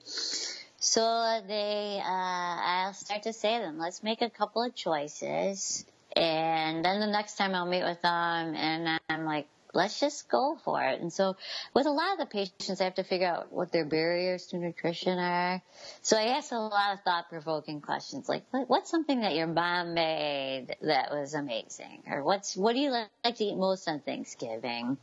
So 0.77 1.41
they, 1.47 2.01
uh, 2.03 2.07
I'll 2.07 2.93
start 2.93 3.23
to 3.23 3.33
say 3.33 3.57
to 3.57 3.63
them, 3.63 3.79
let's 3.79 4.03
make 4.03 4.21
a 4.21 4.29
couple 4.29 4.63
of 4.63 4.75
choices. 4.75 5.85
And 6.15 6.85
then 6.85 6.99
the 6.99 7.07
next 7.07 7.37
time 7.37 7.55
I'll 7.55 7.65
meet 7.65 7.83
with 7.83 8.01
them 8.01 8.55
and 8.55 8.99
I'm 9.09 9.25
like, 9.25 9.47
let's 9.73 9.99
just 9.99 10.29
go 10.29 10.57
for 10.63 10.81
it. 10.83 11.01
And 11.01 11.11
so 11.11 11.35
with 11.73 11.85
a 11.85 11.91
lot 11.91 12.13
of 12.13 12.19
the 12.19 12.25
patients, 12.25 12.79
I 12.79 12.85
have 12.85 12.95
to 12.95 13.03
figure 13.03 13.27
out 13.27 13.51
what 13.51 13.71
their 13.71 13.85
barriers 13.85 14.47
to 14.47 14.57
nutrition 14.57 15.17
are. 15.17 15.61
So 16.01 16.17
I 16.17 16.35
ask 16.37 16.51
a 16.51 16.55
lot 16.55 16.93
of 16.93 17.01
thought 17.01 17.29
provoking 17.29 17.81
questions 17.81 18.29
like, 18.29 18.43
what's 18.51 18.89
something 18.89 19.21
that 19.21 19.35
your 19.35 19.47
mom 19.47 19.93
made 19.93 20.75
that 20.81 21.11
was 21.11 21.33
amazing? 21.33 22.03
Or 22.07 22.23
what's, 22.23 22.55
what 22.55 22.73
do 22.73 22.79
you 22.79 22.91
like 22.91 23.35
to 23.35 23.43
eat 23.43 23.57
most 23.57 23.87
on 23.87 23.99
Thanksgiving? 23.99 24.97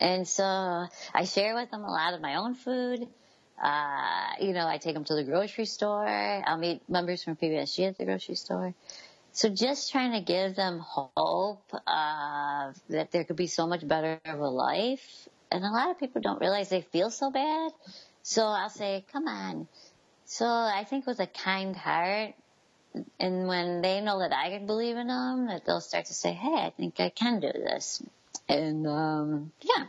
And 0.00 0.26
so 0.26 0.44
I 1.14 1.24
share 1.24 1.54
with 1.54 1.70
them 1.70 1.84
a 1.84 1.90
lot 1.90 2.14
of 2.14 2.20
my 2.20 2.36
own 2.36 2.54
food. 2.54 3.06
Uh, 3.62 4.32
you 4.40 4.52
know, 4.52 4.66
I 4.66 4.78
take 4.78 4.94
them 4.94 5.04
to 5.04 5.14
the 5.14 5.22
grocery 5.22 5.66
store. 5.66 6.06
I'll 6.06 6.58
meet 6.58 6.88
members 6.88 7.22
from 7.22 7.36
PBNSG 7.36 7.88
at 7.88 7.98
the 7.98 8.04
grocery 8.04 8.34
store. 8.34 8.74
So 9.32 9.48
just 9.48 9.90
trying 9.90 10.12
to 10.12 10.20
give 10.20 10.56
them 10.56 10.78
hope 10.78 11.64
uh, 11.86 12.72
that 12.90 13.10
there 13.12 13.24
could 13.24 13.36
be 13.36 13.46
so 13.46 13.66
much 13.66 13.86
better 13.86 14.20
of 14.26 14.38
a 14.38 14.48
life. 14.48 15.28
And 15.50 15.64
a 15.64 15.70
lot 15.70 15.90
of 15.90 15.98
people 15.98 16.20
don't 16.20 16.40
realize 16.40 16.68
they 16.68 16.82
feel 16.82 17.10
so 17.10 17.30
bad. 17.30 17.72
So 18.22 18.44
I'll 18.44 18.68
say, 18.68 19.04
come 19.12 19.26
on. 19.26 19.68
So 20.26 20.46
I 20.46 20.84
think 20.88 21.06
with 21.06 21.20
a 21.20 21.26
kind 21.26 21.74
heart, 21.74 22.34
and 23.18 23.48
when 23.48 23.80
they 23.80 24.00
know 24.02 24.18
that 24.18 24.34
I 24.34 24.50
can 24.50 24.66
believe 24.66 24.96
in 24.96 25.06
them, 25.06 25.46
that 25.46 25.64
they'll 25.64 25.80
start 25.80 26.06
to 26.06 26.14
say, 26.14 26.32
hey, 26.32 26.54
I 26.54 26.70
think 26.76 27.00
I 27.00 27.08
can 27.08 27.40
do 27.40 27.50
this. 27.52 28.02
And 28.48 28.86
um, 28.86 29.52
yeah. 29.62 29.86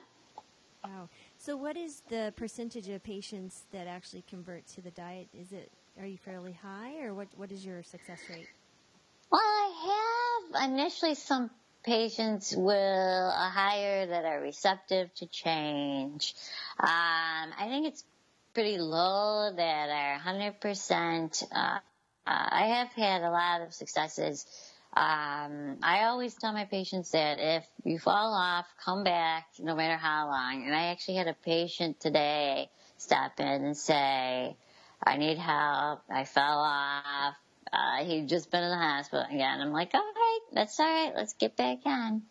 Wow. 0.84 1.10
So 1.38 1.58
what 1.58 1.76
is 1.76 2.02
the 2.10 2.34
percentage 2.38 2.88
of 2.88 3.04
patients 3.04 3.64
that 3.72 3.88
actually 3.88 4.24
convert 4.30 4.66
to 4.68 4.82
the 4.82 4.92
diet? 4.92 5.28
Is 5.34 5.52
it 5.52 5.70
are 6.00 6.06
you 6.06 6.18
fairly 6.18 6.54
high, 6.54 7.04
or 7.04 7.14
what? 7.14 7.28
What 7.36 7.52
is 7.52 7.66
your 7.66 7.84
success 7.84 8.20
rate? 8.30 8.48
Well, 9.34 9.42
I 9.42 10.52
have 10.54 10.70
initially 10.70 11.16
some 11.16 11.50
patients 11.84 12.56
will 12.56 13.32
uh, 13.36 13.50
hire 13.50 14.06
that 14.06 14.26
are 14.26 14.40
receptive 14.40 15.12
to 15.16 15.26
change. 15.26 16.36
Um, 16.80 17.50
I 17.58 17.66
think 17.68 17.88
it's 17.88 18.04
pretty 18.54 18.78
low 18.78 19.52
that 19.56 19.90
are 19.90 20.20
100%. 20.20 21.44
Uh, 21.52 21.56
uh, 21.56 21.80
I 22.28 22.68
have 22.76 22.90
had 22.90 23.24
a 23.24 23.32
lot 23.32 23.62
of 23.62 23.74
successes. 23.74 24.46
Um, 24.96 25.80
I 25.82 26.04
always 26.04 26.36
tell 26.36 26.54
my 26.54 26.66
patients 26.66 27.10
that 27.14 27.40
if 27.40 27.66
you 27.84 27.98
fall 27.98 28.36
off, 28.36 28.68
come 28.86 29.04
back 29.04 29.48
no 29.58 29.76
matter 29.76 29.98
how 29.98 30.28
long. 30.28 30.64
And 30.64 30.76
I 30.76 30.92
actually 30.92 31.16
had 31.16 31.28
a 31.28 31.34
patient 31.34 32.00
today 32.00 32.70
stop 32.98 33.40
in 33.40 33.48
and 33.48 33.76
say, 33.76 34.56
I 35.04 35.18
need 35.18 35.40
help. 35.40 36.04
I 36.08 36.24
fell 36.24 36.60
off. 36.60 37.34
Uh, 37.74 38.06
he'd 38.06 38.30
just 38.30 38.52
been 38.52 38.64
in 38.64 38.70
the 38.70 38.78
hospital 38.78 39.26
again. 39.28 39.60
I'm 39.60 39.72
like, 39.72 39.96
all 39.96 40.02
right, 40.02 40.40
that's 40.54 40.80
all 40.80 40.86
right. 40.86 41.12
Let's 41.16 41.34
get 41.34 41.58
back 41.58 41.80
on. 41.86 42.22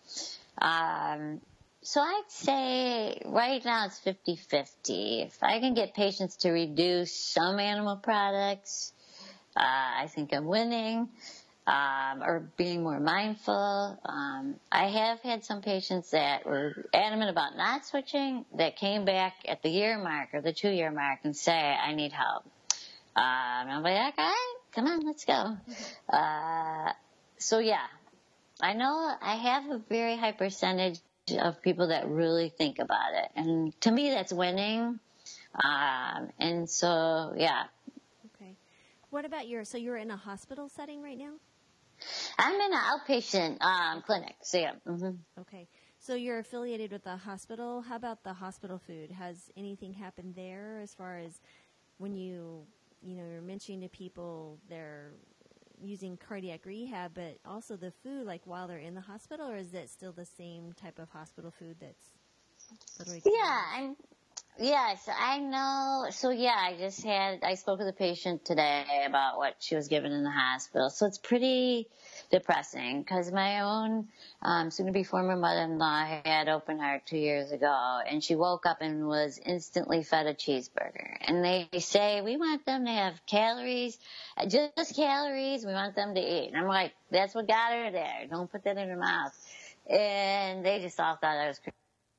Um, 0.61 1.41
so 1.83 2.01
I'd 2.01 2.23
say 2.29 3.21
right 3.25 3.65
now 3.65 3.87
it's 3.87 3.99
50-50. 4.01 5.27
If 5.27 5.43
I 5.43 5.59
can 5.59 5.75
get 5.75 5.95
patients 5.95 6.37
to 6.39 6.51
reduce 6.51 7.13
some 7.13 7.59
animal 7.59 7.97
products, 7.97 8.93
uh, 9.57 9.63
I 10.03 10.07
think 10.15 10.33
I'm 10.33 10.47
winning. 10.47 11.09
Um, 11.65 12.25
or 12.25 12.41
being 12.57 12.83
more 12.83 12.99
mindful. 12.99 13.97
Um, 14.05 14.57
I 14.73 14.89
have 14.89 15.21
had 15.21 15.45
some 15.45 15.63
patients 15.63 16.11
that 16.11 16.45
were 16.45 16.89
adamant 16.93 17.31
about 17.31 17.57
not 17.57 17.87
switching 17.87 18.45
that 18.57 18.75
came 18.75 19.05
back 19.05 19.35
at 19.47 19.63
the 19.63 19.69
year 19.69 19.97
mark 19.97 20.31
or 20.33 20.41
the 20.41 20.53
two 20.53 20.71
year 20.71 20.91
mark 20.91 21.21
and 21.23 21.37
say, 21.37 21.53
I 21.53 21.95
need 21.95 22.11
help. 22.11 22.45
Um, 23.15 23.23
I'm 23.25 23.83
like, 23.85 24.13
okay, 24.15 24.33
come 24.75 24.87
on, 24.87 25.01
let's 25.01 25.25
go. 25.25 25.57
Uh, 26.13 26.93
so 27.39 27.59
yeah, 27.59 27.87
I 28.61 28.75
know 28.75 29.15
I 29.23 29.37
have 29.37 29.71
a 29.71 29.79
very 29.89 30.17
high 30.17 30.33
percentage 30.33 31.01
of 31.41 31.63
people 31.63 31.89
that 31.89 32.09
really 32.09 32.51
think 32.51 32.79
about 32.79 33.15
it, 33.15 33.31
and 33.35 33.81
to 33.83 33.91
me, 33.91 34.11
that's 34.11 34.33
winning. 34.33 35.01
Um, 35.65 36.31
and 36.39 36.69
so, 36.69 37.35
yeah. 37.37 37.65
Okay. 38.35 38.57
What 39.11 39.25
about 39.25 39.49
your? 39.49 39.65
So 39.65 39.79
you're 39.79 39.97
in 39.97 40.11
a 40.11 40.17
hospital 40.17 40.69
setting 40.69 41.03
right 41.03 41.19
now. 41.19 41.33
I'm 42.39 42.55
in 42.55 42.73
an 42.73 42.79
outpatient 42.79 43.63
um, 43.63 44.03
clinic. 44.03 44.35
So 44.43 44.59
yeah. 44.59 44.73
Mm-hmm. 44.87 45.41
Okay. 45.41 45.69
So 45.99 46.15
you're 46.15 46.41
affiliated 46.41 46.91
with 46.91 47.05
the 47.05 47.17
hospital. 47.17 47.83
How 47.83 47.97
about 47.97 48.25
the 48.25 48.33
hospital 48.33 48.79
food? 48.79 49.13
Has 49.13 49.51
anything 49.57 49.93
happened 49.93 50.35
there 50.35 50.81
as 50.83 50.93
far 50.95 51.19
as 51.19 51.41
when 51.99 52.17
you, 52.17 52.67
you 53.03 53.17
know, 53.17 53.25
you're 53.31 53.43
mentioning 53.43 53.81
to 53.83 53.89
people 53.89 54.59
they're 54.69 55.13
using 55.83 56.17
cardiac 56.17 56.65
rehab, 56.65 57.13
but 57.15 57.39
also 57.45 57.77
the 57.77 57.91
food, 58.03 58.27
like 58.27 58.43
while 58.45 58.69
they're 58.69 58.79
in 58.79 58.95
the 58.95 59.01
hospital, 59.01 59.49
or 59.49 59.57
is 59.57 59.75
it 59.75 59.91
still 59.91 60.13
the 60.13 60.25
same 60.25 60.73
type 60.73 60.99
of 60.99 61.09
hospital 61.11 61.51
food 61.51 61.77
that's 61.81 62.11
literally? 62.99 63.23
Yeah, 63.27 63.63
I'm. 63.75 63.97
Yes, 64.59 65.09
I 65.09 65.39
know. 65.39 66.07
So 66.11 66.31
yeah, 66.31 66.55
I 66.57 66.77
just 66.77 67.03
had, 67.03 67.43
I 67.43 67.55
spoke 67.55 67.79
with 67.79 67.89
a 67.89 67.93
patient 67.93 68.45
today 68.45 68.85
about 69.07 69.39
what 69.39 69.57
she 69.61 69.75
was 69.75 69.89
given 69.89 70.13
in 70.13 70.25
the 70.25 70.31
hospital. 70.31 70.91
So 70.91 71.07
it's 71.07 71.19
pretty 71.19 71.89
depressing 72.33 73.03
because 73.03 73.31
my 73.31 73.61
own, 73.61 74.09
um, 74.41 74.71
soon 74.71 74.87
to 74.87 74.93
be 74.93 75.05
former 75.05 75.37
mother-in-law 75.37 76.21
had 76.25 76.49
open 76.49 76.79
heart 76.79 77.03
two 77.07 77.19
years 77.19 77.53
ago 77.53 78.01
and 78.09 78.25
she 78.25 78.35
woke 78.35 78.67
up 78.67 78.79
and 78.81 79.07
was 79.07 79.39
instantly 79.45 80.03
fed 80.03 80.27
a 80.27 80.35
cheeseburger. 80.35 81.17
And 81.21 81.45
they 81.45 81.69
say, 81.79 82.23
we 82.23 82.37
want 82.37 82.65
them 82.67 82.87
to 82.87 82.91
have 82.91 83.25
calories, 83.27 83.99
just 84.49 84.97
calories. 84.97 85.65
We 85.65 85.73
want 85.73 85.95
them 85.95 86.15
to 86.15 86.21
eat. 86.21 86.49
And 86.49 86.57
I'm 86.57 86.67
like, 86.67 86.93
that's 87.11 87.35
what 87.35 87.47
got 87.47 87.73
her 87.73 87.91
there. 87.93 88.27
Don't 88.29 88.51
put 88.51 88.65
that 88.65 88.79
in 88.79 88.89
her 88.89 88.97
mouth. 88.97 89.33
And 89.89 90.65
they 90.65 90.81
just 90.81 90.99
all 90.99 91.17
thought 91.17 91.37
I 91.37 91.49
was 91.49 91.61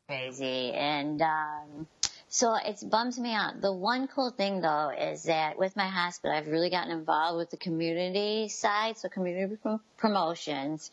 crazy. 0.07 0.72
And, 0.72 1.22
um, 1.22 1.88
so 2.34 2.56
it 2.56 2.80
bums 2.90 3.20
me 3.20 3.32
out. 3.32 3.62
The 3.62 3.72
one 3.72 4.08
cool 4.08 4.32
thing 4.32 4.60
though 4.60 4.90
is 4.90 5.26
that 5.26 5.56
with 5.56 5.76
my 5.76 5.86
hospital, 5.86 6.36
I've 6.36 6.48
really 6.48 6.72
gotten 6.72 6.90
involved 6.90 7.38
with 7.38 7.52
the 7.52 7.58
community 7.58 8.50
side, 8.50 8.98
so 8.98 9.08
community 9.08 9.56
promotions. 9.98 10.90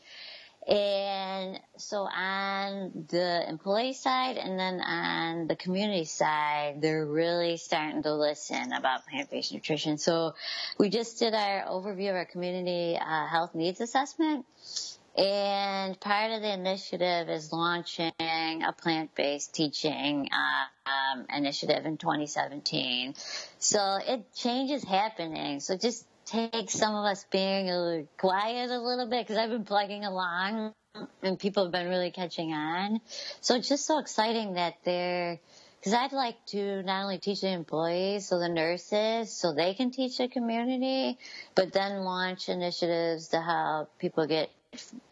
And 0.69 1.59
so 1.79 2.01
on 2.01 3.07
the 3.09 3.49
employee 3.49 3.95
side 3.95 4.37
and 4.37 4.59
then 4.59 4.83
on 4.83 5.47
the 5.47 5.57
community 5.57 6.05
side, 6.05 6.83
they're 6.83 7.07
really 7.07 7.57
starting 7.57 8.03
to 8.03 8.13
listen 8.13 8.75
about 8.75 9.07
plant-based 9.07 9.55
nutrition. 9.55 9.97
So 9.97 10.35
we 10.77 10.91
just 10.91 11.19
did 11.19 11.33
our 11.33 11.65
overview 11.65 12.11
of 12.11 12.17
our 12.17 12.27
community 12.27 12.99
uh, 13.01 13.27
health 13.29 13.55
needs 13.55 13.81
assessment 13.81 14.45
and 15.17 15.99
part 15.99 16.31
of 16.33 16.43
the 16.43 16.53
initiative 16.53 17.29
is 17.29 17.53
launching 17.53 18.13
a 18.21 18.73
plant-based 18.77 19.55
teaching 19.55 20.29
uh, 20.33 20.91
um, 20.91 21.27
initiative 21.35 21.85
in 21.85 21.97
2017. 21.97 23.15
So 23.59 23.99
it 24.07 24.33
changes 24.35 24.85
happening. 24.85 25.61
So 25.61 25.77
just 25.77 26.07
take 26.27 26.71
some 26.71 26.95
of 26.95 27.05
us 27.05 27.25
being 27.31 27.69
a 27.69 28.05
quiet 28.19 28.71
a 28.71 28.79
little 28.79 29.09
bit 29.09 29.27
because 29.27 29.37
I've 29.37 29.51
been 29.51 29.65
plugging 29.65 30.05
along 30.05 30.73
and 31.23 31.39
people 31.39 31.65
have 31.65 31.73
been 31.73 31.89
really 31.89 32.11
catching 32.11 32.53
on. 32.53 33.01
So 33.41 33.57
it's 33.57 33.69
just 33.69 33.87
so 33.87 33.99
exciting 33.99 34.55
that 34.55 34.75
they're 34.85 35.41
because 35.81 35.95
I'd 35.95 36.13
like 36.13 36.37
to 36.49 36.83
not 36.83 37.05
only 37.05 37.17
teach 37.17 37.41
the 37.41 37.49
employees, 37.49 38.29
so 38.29 38.39
the 38.39 38.51
nurses, 38.51 39.33
so 39.33 39.55
they 39.55 39.73
can 39.73 39.91
teach 39.91 40.19
the 40.19 40.29
community, 40.29 41.17
but 41.55 41.73
then 41.73 42.05
launch 42.05 42.51
initiatives 42.51 43.29
to 43.29 43.41
help 43.41 43.99
people 43.99 44.27
get 44.27 44.51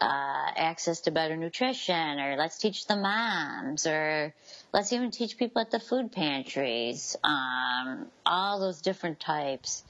uh, 0.00 0.50
access 0.56 1.00
to 1.02 1.10
better 1.10 1.36
nutrition, 1.36 2.20
or 2.20 2.36
let's 2.36 2.58
teach 2.58 2.86
the 2.86 2.96
moms, 2.96 3.86
or 3.86 4.32
let's 4.72 4.92
even 4.92 5.10
teach 5.10 5.36
people 5.36 5.60
at 5.60 5.70
the 5.70 5.80
food 5.80 6.12
pantries, 6.12 7.16
um, 7.24 8.06
all 8.24 8.60
those 8.60 8.80
different 8.80 9.18
types. 9.18 9.84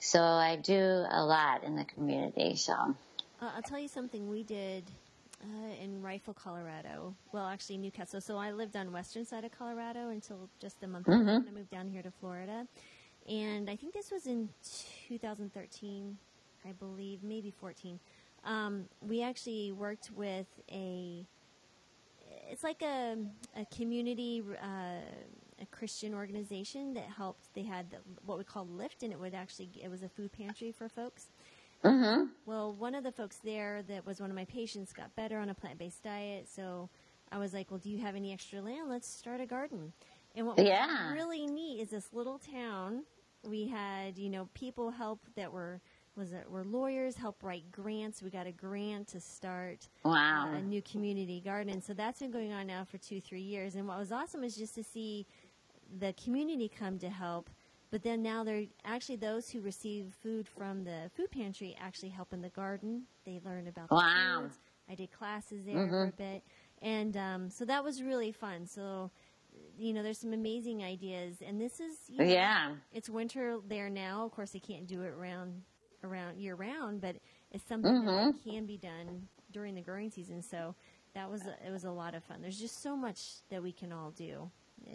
So 0.00 0.20
I 0.20 0.56
do 0.56 1.04
a 1.08 1.24
lot 1.24 1.64
in 1.64 1.76
the 1.76 1.84
community. 1.84 2.56
So 2.56 2.72
uh, 2.72 2.94
I'll 3.40 3.62
tell 3.62 3.78
you 3.78 3.88
something 3.88 4.28
we 4.28 4.42
did 4.42 4.84
uh, 5.42 5.82
in 5.82 6.02
Rifle, 6.02 6.34
Colorado. 6.34 7.14
Well, 7.32 7.46
actually 7.46 7.78
New 7.78 7.90
Castle. 7.90 8.20
So 8.20 8.36
I 8.36 8.50
lived 8.52 8.76
on 8.76 8.92
western 8.92 9.24
side 9.24 9.44
of 9.44 9.56
Colorado 9.56 10.10
until 10.10 10.48
just 10.60 10.82
a 10.82 10.88
month 10.88 11.06
mm-hmm. 11.06 11.22
ago 11.22 11.38
when 11.38 11.48
I 11.48 11.52
moved 11.52 11.70
down 11.70 11.88
here 11.88 12.02
to 12.02 12.10
Florida. 12.10 12.66
And 13.28 13.70
I 13.70 13.76
think 13.76 13.94
this 13.94 14.10
was 14.10 14.26
in 14.26 14.50
2013, 15.08 16.18
I 16.66 16.72
believe, 16.72 17.22
maybe 17.22 17.50
14 17.50 17.98
um, 18.44 18.84
we 19.00 19.22
actually 19.22 19.72
worked 19.72 20.10
with 20.14 20.46
a. 20.70 21.26
It's 22.50 22.62
like 22.62 22.82
a, 22.82 23.16
a 23.56 23.64
community, 23.74 24.42
uh, 24.62 25.00
a 25.60 25.66
Christian 25.70 26.14
organization 26.14 26.94
that 26.94 27.04
helped. 27.04 27.52
They 27.54 27.62
had 27.62 27.90
the, 27.90 27.98
what 28.26 28.38
we 28.38 28.44
call 28.44 28.66
Lift, 28.66 29.02
and 29.02 29.12
it 29.12 29.18
would 29.18 29.34
actually 29.34 29.70
it 29.82 29.90
was 29.90 30.02
a 30.02 30.08
food 30.08 30.32
pantry 30.32 30.72
for 30.72 30.88
folks. 30.88 31.26
Mm-hmm. 31.82 32.26
Well, 32.46 32.72
one 32.72 32.94
of 32.94 33.04
the 33.04 33.12
folks 33.12 33.36
there 33.44 33.82
that 33.88 34.06
was 34.06 34.20
one 34.20 34.30
of 34.30 34.36
my 34.36 34.46
patients 34.46 34.92
got 34.92 35.14
better 35.16 35.38
on 35.38 35.50
a 35.50 35.54
plant 35.54 35.78
based 35.78 36.02
diet, 36.02 36.48
so 36.48 36.88
I 37.32 37.38
was 37.38 37.52
like, 37.52 37.70
"Well, 37.70 37.80
do 37.80 37.90
you 37.90 37.98
have 37.98 38.14
any 38.14 38.32
extra 38.32 38.60
land? 38.60 38.88
Let's 38.88 39.08
start 39.08 39.40
a 39.40 39.46
garden." 39.46 39.92
And 40.34 40.46
what 40.46 40.58
yeah. 40.58 40.86
was 40.86 41.12
really 41.14 41.46
neat 41.46 41.80
is 41.80 41.90
this 41.90 42.08
little 42.12 42.38
town. 42.38 43.04
We 43.44 43.68
had, 43.68 44.18
you 44.18 44.30
know, 44.30 44.48
people 44.54 44.90
help 44.90 45.20
that 45.36 45.52
were 45.52 45.80
was 46.16 46.32
it 46.32 46.50
were 46.50 46.64
lawyers 46.64 47.16
help 47.16 47.42
write 47.42 47.70
grants. 47.72 48.22
We 48.22 48.30
got 48.30 48.46
a 48.46 48.52
grant 48.52 49.08
to 49.08 49.20
start 49.20 49.88
wow. 50.04 50.50
uh, 50.52 50.56
a 50.56 50.62
new 50.62 50.82
community 50.82 51.40
garden. 51.40 51.80
So 51.82 51.94
that's 51.94 52.20
been 52.20 52.30
going 52.30 52.52
on 52.52 52.66
now 52.66 52.84
for 52.84 52.98
two, 52.98 53.20
three 53.20 53.40
years. 53.40 53.74
And 53.74 53.86
what 53.86 53.98
was 53.98 54.12
awesome 54.12 54.44
is 54.44 54.56
just 54.56 54.74
to 54.76 54.84
see 54.84 55.26
the 55.98 56.12
community 56.14 56.68
come 56.68 56.98
to 56.98 57.10
help. 57.10 57.50
But 57.90 58.02
then 58.02 58.22
now 58.22 58.42
they're 58.42 58.64
actually 58.84 59.16
those 59.16 59.48
who 59.50 59.60
receive 59.60 60.14
food 60.22 60.48
from 60.48 60.84
the 60.84 61.10
food 61.16 61.30
pantry 61.30 61.76
actually 61.80 62.08
help 62.08 62.32
in 62.32 62.42
the 62.42 62.48
garden. 62.48 63.02
They 63.24 63.40
learn 63.44 63.68
about 63.68 63.88
the 63.88 63.94
wow. 63.94 64.40
foods. 64.42 64.58
I 64.90 64.94
did 64.94 65.12
classes 65.12 65.64
there 65.64 65.76
mm-hmm. 65.76 65.90
for 65.90 66.04
a 66.04 66.12
bit, 66.12 66.42
and 66.82 67.16
um, 67.16 67.50
so 67.50 67.64
that 67.64 67.82
was 67.82 68.02
really 68.02 68.32
fun. 68.32 68.66
So 68.66 69.10
you 69.78 69.92
know, 69.92 70.02
there's 70.02 70.18
some 70.18 70.32
amazing 70.32 70.82
ideas, 70.82 71.36
and 71.46 71.60
this 71.60 71.80
is 71.80 71.96
you 72.08 72.18
know, 72.18 72.24
yeah. 72.24 72.72
It's 72.92 73.08
winter 73.08 73.58
there 73.66 73.88
now. 73.88 74.24
Of 74.24 74.32
course, 74.32 74.50
they 74.50 74.58
can't 74.58 74.86
do 74.86 75.02
it 75.02 75.08
around 75.08 75.62
around 76.04 76.38
year 76.38 76.54
round, 76.54 77.00
but 77.00 77.16
it's 77.50 77.66
something 77.68 77.92
mm-hmm. 77.92 78.06
that 78.06 78.34
can 78.44 78.66
be 78.66 78.76
done 78.76 79.28
during 79.50 79.74
the 79.74 79.80
growing 79.80 80.10
season. 80.10 80.42
So 80.42 80.74
that 81.14 81.30
was 81.30 81.42
it 81.42 81.70
was 81.70 81.84
a 81.84 81.90
lot 81.90 82.14
of 82.14 82.22
fun. 82.24 82.42
There's 82.42 82.58
just 82.58 82.82
so 82.82 82.96
much 82.96 83.20
that 83.50 83.62
we 83.62 83.72
can 83.72 83.92
all 83.92 84.10
do. 84.10 84.50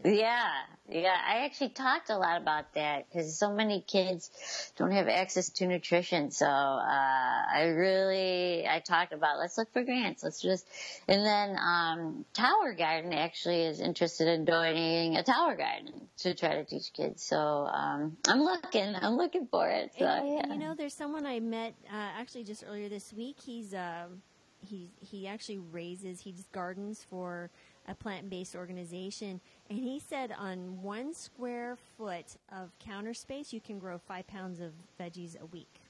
Yeah, 0.05 0.49
yeah. 0.89 1.15
I 1.27 1.45
actually 1.45 1.69
talked 1.69 2.09
a 2.09 2.17
lot 2.17 2.41
about 2.41 2.73
that 2.75 3.09
because 3.09 3.37
so 3.37 3.51
many 3.51 3.81
kids 3.81 4.71
don't 4.77 4.91
have 4.91 5.07
access 5.07 5.49
to 5.49 5.67
nutrition. 5.67 6.31
So 6.31 6.45
uh, 6.45 6.49
I 6.49 7.73
really 7.75 8.65
I 8.67 8.79
talked 8.79 9.11
about 9.11 9.39
let's 9.39 9.57
look 9.57 9.71
for 9.73 9.83
grants. 9.83 10.23
Let's 10.23 10.41
just 10.41 10.65
and 11.07 11.25
then 11.25 11.57
um, 11.57 12.25
Tower 12.33 12.73
Garden 12.73 13.13
actually 13.13 13.63
is 13.63 13.81
interested 13.81 14.27
in 14.27 14.45
donating 14.45 15.17
a 15.17 15.23
Tower 15.23 15.55
Garden 15.55 16.07
to 16.19 16.33
try 16.33 16.55
to 16.55 16.65
teach 16.65 16.93
kids. 16.93 17.23
So 17.23 17.37
um, 17.37 18.17
I'm 18.27 18.41
looking. 18.41 18.95
I'm 18.95 19.17
looking 19.17 19.47
for 19.47 19.67
it. 19.69 19.91
So, 19.97 20.05
and, 20.05 20.27
yeah. 20.29 20.53
You 20.53 20.59
know, 20.59 20.75
there's 20.75 20.93
someone 20.93 21.25
I 21.25 21.39
met 21.39 21.73
uh, 21.91 21.95
actually 22.17 22.45
just 22.45 22.63
earlier 22.67 22.89
this 22.89 23.11
week. 23.11 23.37
He's 23.43 23.73
um, 23.73 24.21
he 24.61 24.89
he 25.01 25.27
actually 25.27 25.57
raises 25.57 26.21
he 26.21 26.35
gardens 26.51 27.05
for 27.09 27.49
a 27.87 27.95
plant-based 27.95 28.55
organization 28.55 29.41
and 29.69 29.77
he 29.77 29.99
said 29.99 30.33
on 30.37 30.81
one 30.81 31.13
square 31.13 31.77
foot 31.97 32.37
of 32.51 32.71
counter 32.79 33.13
space, 33.13 33.53
you 33.53 33.61
can 33.61 33.77
grow 33.77 33.99
five 33.99 34.25
pounds 34.27 34.59
of 34.59 34.71
veggies 34.99 35.39
a 35.39 35.45
week. 35.45 35.81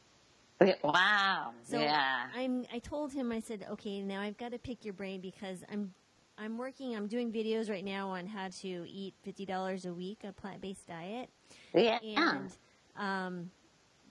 Wow. 0.84 1.54
So 1.64 1.80
yeah. 1.80 2.26
I'm, 2.36 2.66
I 2.74 2.80
told 2.80 3.14
him, 3.14 3.32
I 3.32 3.40
said, 3.40 3.66
okay, 3.72 4.02
now 4.02 4.20
I've 4.20 4.38
got 4.38 4.52
to 4.52 4.60
pick 4.60 4.84
your 4.84 4.94
brain 4.94 5.22
because 5.22 5.64
I'm, 5.72 5.94
I'm 6.38 6.58
working, 6.58 6.94
I'm 6.94 7.08
doing 7.08 7.32
videos 7.32 7.70
right 7.70 7.86
now 7.86 8.10
on 8.10 8.28
how 8.28 8.50
to 8.62 8.68
eat 8.90 9.14
$50 9.26 9.86
a 9.86 9.94
week, 9.94 10.20
a 10.26 10.34
plant-based 10.34 10.86
diet. 10.86 11.30
Yeah. 11.74 12.00
And, 12.04 12.52
um, 12.98 13.52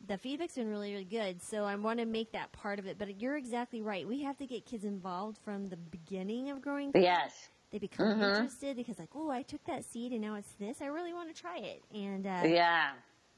the 0.06 0.16
feedback's 0.16 0.54
been 0.54 0.70
really, 0.70 0.92
really 0.92 1.04
good. 1.04 1.42
So 1.42 1.64
I 1.64 1.74
want 1.74 1.98
to 1.98 2.06
make 2.06 2.32
that 2.32 2.50
part 2.52 2.78
of 2.78 2.86
it. 2.86 2.96
But 2.98 3.20
you're 3.20 3.36
exactly 3.36 3.82
right. 3.82 4.08
We 4.08 4.22
have 4.22 4.38
to 4.38 4.46
get 4.46 4.64
kids 4.64 4.84
involved 4.84 5.36
from 5.44 5.66
the 5.66 5.76
beginning 5.76 6.48
of 6.48 6.62
growing. 6.62 6.92
Yes 6.94 7.50
they 7.70 7.78
become 7.78 8.06
mm-hmm. 8.06 8.22
interested 8.22 8.76
because 8.76 8.98
like 8.98 9.10
oh 9.14 9.30
i 9.30 9.42
took 9.42 9.62
that 9.64 9.84
seed 9.84 10.12
and 10.12 10.20
now 10.20 10.34
it's 10.34 10.52
this 10.58 10.80
i 10.80 10.86
really 10.86 11.12
want 11.12 11.34
to 11.34 11.40
try 11.40 11.58
it 11.58 11.82
and 11.94 12.26
uh, 12.26 12.42
yeah 12.44 12.90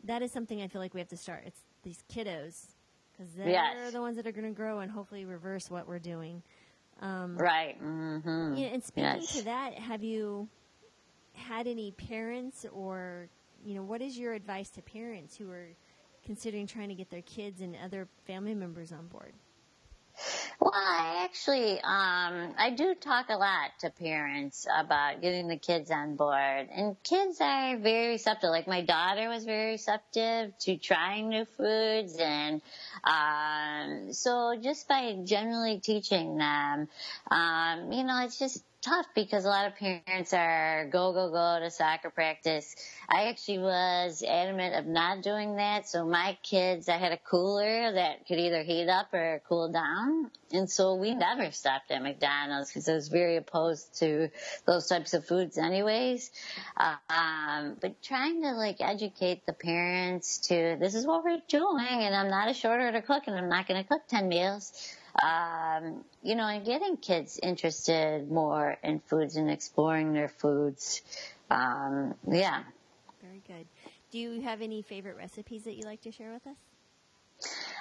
that 0.04 0.22
is 0.22 0.30
something 0.32 0.62
i 0.62 0.68
feel 0.68 0.80
like 0.80 0.94
we 0.94 1.00
have 1.00 1.08
to 1.08 1.16
start 1.16 1.42
it's 1.46 1.60
these 1.82 2.02
kiddos 2.12 2.66
because 3.12 3.32
they're 3.34 3.48
yes. 3.48 3.92
the 3.92 4.00
ones 4.00 4.16
that 4.16 4.26
are 4.26 4.32
going 4.32 4.46
to 4.46 4.50
grow 4.50 4.80
and 4.80 4.90
hopefully 4.90 5.24
reverse 5.24 5.70
what 5.70 5.86
we're 5.88 5.98
doing 5.98 6.42
um, 7.00 7.36
right 7.36 7.82
mm-hmm. 7.82 8.54
yeah, 8.56 8.68
and 8.68 8.82
speaking 8.82 9.20
yes. 9.20 9.36
to 9.36 9.44
that 9.44 9.74
have 9.74 10.02
you 10.02 10.48
had 11.32 11.66
any 11.66 11.92
parents 11.92 12.66
or 12.72 13.28
you 13.64 13.74
know 13.74 13.82
what 13.82 14.02
is 14.02 14.18
your 14.18 14.34
advice 14.34 14.70
to 14.70 14.82
parents 14.82 15.36
who 15.36 15.50
are 15.50 15.68
considering 16.24 16.66
trying 16.66 16.88
to 16.88 16.94
get 16.94 17.10
their 17.10 17.22
kids 17.22 17.60
and 17.60 17.74
other 17.82 18.06
family 18.26 18.54
members 18.54 18.92
on 18.92 19.06
board 19.06 19.32
Well, 20.60 20.72
I 20.74 21.22
actually, 21.24 21.80
um, 21.80 22.54
I 22.58 22.74
do 22.76 22.94
talk 22.94 23.26
a 23.30 23.36
lot 23.36 23.70
to 23.80 23.90
parents 23.90 24.66
about 24.74 25.22
getting 25.22 25.48
the 25.48 25.56
kids 25.56 25.90
on 25.90 26.16
board, 26.16 26.68
and 26.72 27.02
kids 27.02 27.40
are 27.40 27.78
very 27.78 28.08
receptive. 28.08 28.50
Like 28.50 28.68
my 28.68 28.82
daughter 28.82 29.28
was 29.28 29.44
very 29.44 29.72
receptive 29.72 30.52
to 30.60 30.76
trying 30.76 31.30
new 31.30 31.46
foods, 31.56 32.16
and 32.16 32.60
um, 33.04 34.12
so 34.12 34.56
just 34.60 34.86
by 34.86 35.16
generally 35.24 35.78
teaching 35.78 36.36
them, 36.36 36.88
um, 37.30 37.92
you 37.92 38.04
know, 38.04 38.22
it's 38.24 38.38
just 38.38 38.62
tough 38.82 39.06
because 39.14 39.44
a 39.44 39.48
lot 39.48 39.66
of 39.66 39.76
parents 39.76 40.32
are 40.32 40.88
go, 40.90 41.12
go, 41.12 41.30
go 41.30 41.58
to 41.60 41.70
soccer 41.70 42.10
practice. 42.10 42.74
I 43.08 43.28
actually 43.28 43.58
was 43.58 44.22
adamant 44.22 44.74
of 44.74 44.86
not 44.86 45.22
doing 45.22 45.56
that. 45.56 45.88
So 45.88 46.06
my 46.06 46.38
kids, 46.42 46.88
I 46.88 46.96
had 46.96 47.12
a 47.12 47.18
cooler 47.18 47.92
that 47.92 48.26
could 48.26 48.38
either 48.38 48.62
heat 48.62 48.88
up 48.88 49.12
or 49.12 49.42
cool 49.48 49.70
down. 49.70 50.30
And 50.52 50.68
so 50.68 50.94
we 50.94 51.14
never 51.14 51.50
stopped 51.52 51.90
at 51.90 52.02
McDonald's 52.02 52.70
because 52.70 52.88
I 52.88 52.94
was 52.94 53.08
very 53.08 53.36
opposed 53.36 53.98
to 54.00 54.30
those 54.66 54.86
types 54.86 55.14
of 55.14 55.24
foods 55.26 55.58
anyways. 55.58 56.30
Um, 56.76 57.76
but 57.80 58.02
trying 58.02 58.42
to 58.42 58.52
like 58.52 58.76
educate 58.80 59.46
the 59.46 59.52
parents 59.52 60.38
to 60.48 60.76
this 60.80 60.94
is 60.94 61.06
what 61.06 61.24
we're 61.24 61.42
doing 61.48 61.86
and 61.86 62.14
I'm 62.14 62.28
not 62.28 62.48
a 62.48 62.54
short 62.54 62.80
order 62.80 63.00
cook 63.00 63.24
and 63.26 63.36
I'm 63.36 63.48
not 63.48 63.68
going 63.68 63.82
to 63.82 63.88
cook 63.88 64.02
10 64.08 64.28
meals 64.28 64.96
um, 65.22 66.04
you 66.22 66.34
know, 66.34 66.46
and 66.46 66.64
getting 66.64 66.96
kids 66.96 67.38
interested 67.42 68.30
more 68.30 68.76
in 68.82 69.00
foods 69.00 69.36
and 69.36 69.50
exploring 69.50 70.12
their 70.12 70.28
foods. 70.28 71.02
Um, 71.50 72.14
yeah. 72.28 72.62
Very 73.22 73.42
good. 73.46 73.66
Do 74.10 74.18
you 74.18 74.40
have 74.40 74.60
any 74.60 74.82
favorite 74.82 75.16
recipes 75.16 75.64
that 75.64 75.74
you 75.74 75.84
like 75.84 76.02
to 76.02 76.12
share 76.12 76.32
with 76.32 76.46
us? 76.46 76.56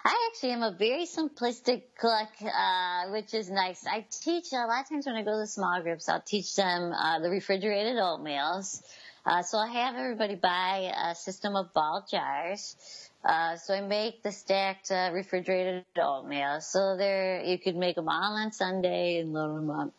I 0.06 0.30
actually 0.32 0.52
am 0.52 0.64
a 0.64 0.76
very 0.78 1.06
simplistic 1.06 1.84
cook, 1.98 2.30
uh, 2.42 3.10
which 3.12 3.34
is 3.34 3.50
nice. 3.50 3.86
I 3.86 4.06
teach 4.10 4.54
a 4.54 4.66
lot 4.66 4.82
of 4.82 4.90
times 4.90 5.06
when 5.06 5.16
I 5.16 5.24
go 5.24 5.40
to 5.40 5.48
small 5.48 5.82
groups, 5.82 6.08
I'll 6.08 6.22
teach 6.22 6.56
them 6.56 6.94
uh, 6.94 7.20
the 7.20 7.30
refrigerated 7.30 7.98
oatmeals. 7.98 8.82
Uh, 9.26 9.42
so 9.42 9.58
I 9.58 9.68
have 9.68 9.96
everybody 9.96 10.36
buy 10.36 10.92
a 11.10 11.16
system 11.16 11.56
of 11.56 11.74
ball 11.74 12.06
jars. 12.10 12.76
Uh, 13.24 13.58
so 13.58 13.74
I 13.74 13.82
make 13.82 14.24
the 14.24 14.32
stacked 14.32 14.92
uh, 14.92 15.12
refrigerated 15.14 15.86
oatmeal. 16.02 16.62
So 16.62 16.98
there, 16.98 17.44
you 17.44 17.58
could 17.60 17.76
make 17.76 17.96
them 17.96 18.10
all 18.10 18.36
on 18.38 18.52
Sunday 18.52 19.20
and 19.20 19.34
load 19.34 19.58
them 19.58 19.70
up. 19.70 19.94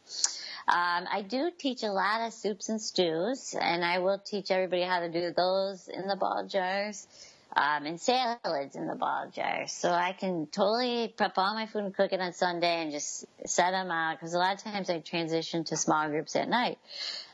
Um, 0.69 1.07
I 1.13 1.25
do 1.29 1.51
teach 1.57 1.83
a 1.83 1.93
lot 1.93 2.27
of 2.27 2.33
soups 2.33 2.69
and 2.69 2.81
stews, 2.81 3.55
and 3.61 3.85
I 3.85 3.99
will 3.99 4.19
teach 4.19 4.51
everybody 4.51 4.83
how 4.83 5.01
to 5.01 5.11
do 5.11 5.33
those 5.37 5.89
in 5.89 6.07
the 6.09 6.17
ball 6.17 6.47
jars. 6.47 7.07
Um, 7.55 7.85
and 7.85 8.01
salads 8.01 8.77
in 8.77 8.87
the 8.87 8.95
ball 8.95 9.29
jars. 9.35 9.73
So 9.73 9.91
I 9.91 10.13
can 10.13 10.47
totally 10.47 11.09
prep 11.09 11.37
all 11.37 11.55
my 11.55 11.67
food 11.67 11.83
and 11.83 11.95
cook 11.95 12.13
it 12.13 12.21
on 12.21 12.33
Sunday 12.33 12.83
and 12.83 12.93
just 12.93 13.27
set 13.45 13.73
them 13.73 13.91
out 13.91 14.19
because 14.19 14.35
a 14.35 14.39
lot 14.39 14.55
of 14.55 14.63
times 14.63 14.89
I 14.89 15.01
transition 15.01 15.65
to 15.65 15.77
small 15.77 16.09
groups 16.09 16.37
at 16.37 16.49
night. 16.49 16.79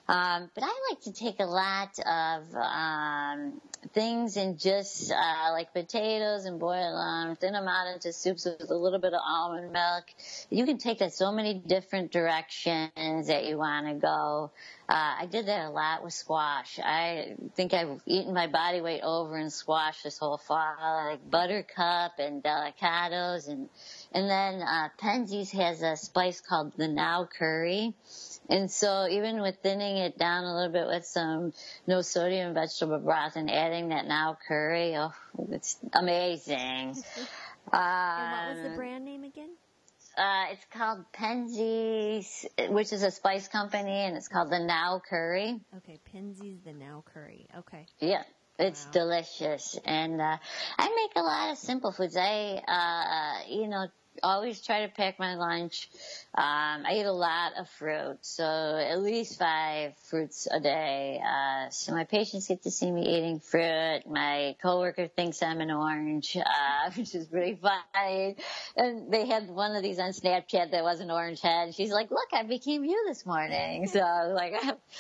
Um, 0.09 0.51
but 0.55 0.63
I 0.63 0.73
like 0.91 1.01
to 1.03 1.13
take 1.13 1.41
a 1.41 1.47
lot 1.47 1.99
of 1.99 2.55
um, 2.55 3.61
things 3.93 4.37
and 4.37 4.59
just 4.59 5.11
uh, 5.11 5.53
like 5.53 5.73
potatoes 5.73 6.45
and 6.45 6.61
boil 6.61 6.97
them, 6.97 7.37
thin 7.37 7.55
them 7.55 7.67
out 7.67 7.93
into 7.93 8.13
soups 8.13 8.45
with 8.45 8.71
a 8.71 8.75
little 8.75 9.01
bit 9.01 9.15
of 9.15 9.21
almond 9.27 9.73
milk. 9.73 10.05
You 10.49 10.65
can 10.65 10.79
take 10.79 11.01
that 11.01 11.13
so 11.13 11.33
many 11.33 11.55
different 11.55 12.13
directions 12.13 13.27
that 13.27 13.47
you 13.47 13.59
want 13.59 13.87
to 13.89 13.95
go. 13.95 14.51
Uh, 14.89 15.23
I 15.23 15.27
did 15.27 15.47
that 15.47 15.67
a 15.67 15.71
lot 15.71 16.05
with 16.05 16.13
squash. 16.13 16.79
I 16.79 17.35
think 17.57 17.75
I've 17.75 18.01
eaten 18.07 18.33
my 18.33 18.47
body 18.47 18.81
weight 18.81 19.01
over 19.03 19.37
in 19.37 19.51
squash 19.51 20.03
this 20.03 20.19
whole 20.19 20.39
fall, 20.39 20.77
like 20.79 21.29
buttercup 21.29 22.21
and 22.21 22.43
delicatas 22.43 23.49
and, 23.49 23.69
and 24.13 24.31
then, 24.31 24.63
uh, 24.63 24.89
Penzeys 25.01 25.51
has 25.51 25.83
a 25.83 25.97
spice 25.97 26.41
called 26.41 26.73
the 26.77 26.87
now 26.87 27.29
curry. 27.37 27.95
And 28.49 28.71
so 28.71 29.09
even 29.09 29.41
with 29.41 29.57
thinning 29.63 29.97
it 29.97 30.19
down 30.19 30.45
a 30.45 30.55
little 30.55 30.73
bit 30.73 30.87
with 30.87 31.05
some 31.05 31.53
no 31.87 32.03
sodium 32.03 32.55
vegetable 32.55 32.99
broth 32.99 33.37
and 33.37 33.51
adding 33.51 33.89
that 33.89 34.07
now 34.07 34.39
curry, 34.47 34.97
oh, 34.97 35.13
it's 35.51 35.77
amazing. 35.93 36.57
and 36.57 36.97
what 37.71 38.57
was 38.57 38.63
the 38.63 38.71
um, 38.71 38.77
brand 38.77 39.05
name 39.05 39.25
again? 39.25 39.51
Uh, 40.17 40.47
it's 40.53 40.65
called 40.73 41.05
Penzeys, 41.13 42.47
which 42.71 42.93
is 42.93 43.03
a 43.03 43.11
spice 43.11 43.49
company, 43.49 43.91
and 43.91 44.17
it's 44.17 44.29
called 44.29 44.51
the 44.51 44.61
Now 44.61 45.03
Curry. 45.07 45.61
Okay, 45.77 46.01
Penzeys 46.15 46.65
the 46.65 46.73
Now 46.73 47.05
Curry. 47.13 47.47
Okay. 47.59 47.85
Yeah. 48.01 48.23
It's 48.59 48.87
wow. 48.87 48.93
delicious, 48.93 49.79
and 49.85 50.19
uh, 50.19 50.39
I 50.79 50.89
make 50.89 51.17
a 51.17 51.21
lot 51.21 51.53
of 51.53 51.59
simple 51.59 51.93
foods. 51.93 52.17
I, 52.17 52.63
uh, 52.67 53.53
you 53.53 53.69
know, 53.69 53.87
always 54.23 54.61
try 54.61 54.87
to 54.87 54.93
pack 54.93 55.19
my 55.19 55.35
lunch. 55.35 55.89
Um, 56.35 56.85
I 56.87 56.97
eat 56.97 57.07
a 57.07 57.13
lot 57.13 57.53
of 57.59 57.69
fruit, 57.71 58.19
so 58.21 58.45
at 58.45 59.01
least 59.01 59.39
five 59.39 59.95
fruits 60.11 60.47
a 60.51 60.61
day. 60.61 61.21
Uh, 61.25 61.71
so 61.71 61.93
my 61.93 62.05
patients 62.05 62.49
get 62.49 62.63
to 62.65 62.71
see 62.71 62.91
me 62.91 63.17
eating 63.17 63.41
fruit. 63.41 64.03
My 64.07 64.57
coworker 64.63 65.09
thinks 65.09 65.43
I'm 65.43 65.61
an 65.61 65.71
orange, 65.71 66.37
uh, 66.37 66.91
which 66.95 67.15
is 67.15 67.27
pretty 67.27 67.59
funny. 67.61 68.37
And 68.77 69.13
they 69.13 69.27
had 69.27 69.49
one 69.49 69.75
of 69.75 69.83
these 69.83 69.99
on 69.99 70.11
Snapchat 70.11 70.73
that 70.73 70.83
was 70.83 71.01
an 71.01 71.11
orange 71.11 71.41
head. 71.41 71.75
She's 71.75 71.91
like, 71.91 72.11
"Look, 72.11 72.29
I 72.33 72.43
became 72.43 72.85
you 72.85 73.05
this 73.09 73.25
morning." 73.25 73.87
So 73.87 74.01
like, 74.35 74.55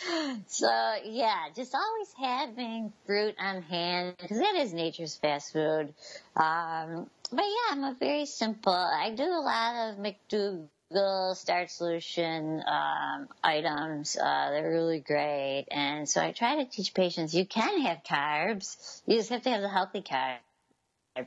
so 0.46 0.94
yeah, 1.04 1.46
just 1.54 1.74
always 1.74 2.08
having 2.18 2.92
fruit 3.04 3.34
on 3.38 3.62
hand 3.62 4.16
because 4.20 4.38
that 4.38 4.54
is 4.56 4.72
nature's 4.72 5.16
fast 5.16 5.52
food. 5.52 5.94
Um, 6.36 7.08
but 7.30 7.44
yeah, 7.44 7.72
I'm 7.72 7.84
a 7.84 7.96
very 7.98 8.26
simple. 8.26 8.72
I 8.72 9.10
do 9.10 9.24
a 9.24 9.42
lot 9.42 9.90
of 9.90 9.98
McDougall 9.98 11.36
Starch 11.36 11.70
Solution 11.70 12.62
um, 12.66 13.28
items. 13.42 14.16
Uh, 14.16 14.50
they're 14.50 14.70
really 14.70 15.00
great, 15.00 15.66
and 15.70 16.08
so 16.08 16.20
I 16.20 16.32
try 16.32 16.56
to 16.56 16.64
teach 16.64 16.94
patients 16.94 17.34
you 17.34 17.46
can 17.46 17.82
have 17.82 18.02
carbs. 18.04 19.02
You 19.06 19.16
just 19.16 19.30
have 19.30 19.42
to 19.42 19.50
have 19.50 19.62
the 19.62 19.68
healthy 19.68 20.02
carbs. 20.02 20.38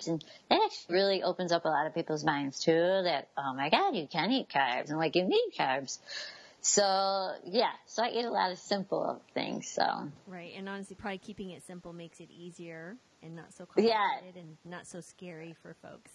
And 0.07 0.23
that 0.49 0.61
actually 0.63 0.95
really 0.95 1.23
opens 1.23 1.51
up 1.51 1.65
a 1.65 1.69
lot 1.69 1.87
of 1.87 1.95
people's 1.95 2.23
minds 2.23 2.59
too 2.59 2.71
that, 2.71 3.29
oh 3.35 3.53
my 3.55 3.69
God, 3.69 3.95
you 3.95 4.07
can 4.07 4.31
eat 4.31 4.47
carbs. 4.47 4.89
And 4.89 4.99
like, 4.99 5.15
you 5.15 5.23
need 5.23 5.51
carbs. 5.57 5.97
So 6.61 7.33
yeah, 7.45 7.71
so 7.87 8.03
I 8.03 8.09
eat 8.09 8.25
a 8.25 8.29
lot 8.29 8.51
of 8.51 8.59
simple 8.59 9.21
things. 9.33 9.67
So 9.67 9.83
right, 10.27 10.53
and 10.55 10.67
honestly, 10.69 10.95
probably 10.95 11.17
keeping 11.17 11.51
it 11.51 11.63
simple 11.65 11.93
makes 11.93 12.19
it 12.19 12.29
easier 12.29 12.97
and 13.24 13.36
not 13.36 13.53
so 13.53 13.65
complicated 13.65 13.93
yeah. 14.36 14.41
and 14.41 14.57
not 14.65 14.88
so 14.88 15.01
scary 15.01 15.55
for 15.61 15.76
folks. 15.82 16.11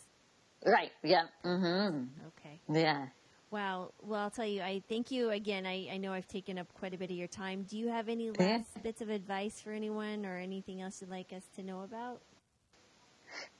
Right. 0.65 0.91
Yeah. 1.03 1.25
Mm-hmm. 1.45 2.05
Okay. 2.39 2.61
Yeah. 2.69 3.07
Wow. 3.51 3.93
Well, 4.03 4.21
I'll 4.21 4.31
tell 4.31 4.47
you, 4.47 4.63
I 4.63 4.83
thank 4.89 5.11
you 5.11 5.31
again. 5.31 5.67
I, 5.67 5.89
I 5.93 5.97
know 5.99 6.13
I've 6.13 6.27
taken 6.27 6.59
up 6.59 6.67
quite 6.75 6.95
a 6.95 6.99
bit 6.99 7.11
of 7.11 7.17
your 7.17 7.29
time. 7.29 7.65
Do 7.69 7.79
you 7.79 7.89
have 7.89 8.09
any 8.09 8.31
last 8.31 8.41
yeah. 8.75 8.83
bits 8.83 9.01
of 9.01 9.11
advice 9.11 9.61
for 9.61 9.71
anyone 9.71 10.27
or 10.27 10.37
anything 10.37 10.81
else 10.81 11.01
you'd 11.01 11.11
like 11.11 11.33
us 11.33 11.45
to 11.57 11.63
know 11.63 11.83
about? 11.83 12.21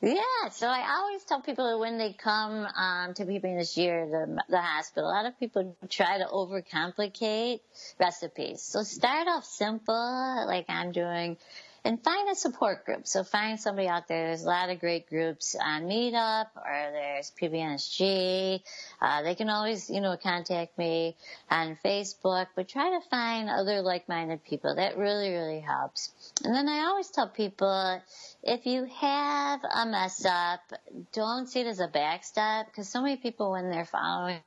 Yeah, 0.01 0.49
so 0.51 0.69
I 0.69 0.97
always 0.99 1.25
tell 1.25 1.41
people 1.41 1.81
when 1.81 1.99
they 1.99 2.13
come 2.13 2.67
um, 2.67 3.15
to 3.15 3.25
PB 3.25 3.43
this 3.59 3.77
year, 3.77 4.07
the, 4.07 4.43
the 4.49 4.61
hospital, 4.61 5.09
a 5.09 5.13
lot 5.13 5.27
of 5.27 5.39
people 5.39 5.77
try 5.89 6.19
to 6.19 6.27
overcomplicate 6.27 7.61
recipes. 7.99 8.63
So 8.63 8.83
start 8.83 9.27
off 9.29 9.45
simple, 9.45 10.45
like 10.47 10.67
I'm 10.69 10.93
doing 10.93 11.39
and 11.85 12.03
find 12.03 12.31
a 12.31 12.35
support 12.35 12.87
group. 12.87 13.07
So 13.07 13.25
find 13.25 13.61
somebody 13.61 13.89
out 13.89 14.09
there. 14.09 14.29
There's 14.29 14.45
a 14.45 14.49
lot 14.49 14.71
of 14.71 14.81
great 14.81 15.09
groups 15.09 15.55
on 15.55 15.83
Meetup 15.83 16.47
or 16.57 16.91
there's 16.93 17.31
PBNSG. 17.41 18.61
Uh, 19.01 19.23
they 19.23 19.35
can 19.35 19.51
always, 19.51 19.91
you 19.91 20.01
know, 20.01 20.17
contact 20.17 20.79
me 20.79 21.17
on 21.51 21.79
Facebook, 21.85 22.47
but 22.57 22.69
try 22.69 22.91
to 22.91 23.01
find 23.11 23.51
other 23.51 23.83
like-minded 23.83 24.45
people. 24.45 24.75
That 24.77 24.97
really, 24.97 25.31
really 25.31 25.61
helps. 25.61 26.11
And 26.43 26.55
then 26.55 26.69
I 26.69 26.87
always 26.87 27.11
tell 27.11 27.29
people, 27.29 28.01
if 28.43 28.65
you 28.65 28.87
have 28.87 29.61
a 29.65 29.87
mess 29.87 30.25
up, 30.25 30.61
don't 31.13 31.47
see 31.49 31.61
it 31.61 31.67
as 31.67 31.81
a 31.81 31.89
backstep 31.89 32.67
because 32.67 32.89
so 32.89 33.03
many 33.03 33.17
people 33.17 33.53
when 33.53 33.71
they're 33.71 33.85
following 33.85 34.41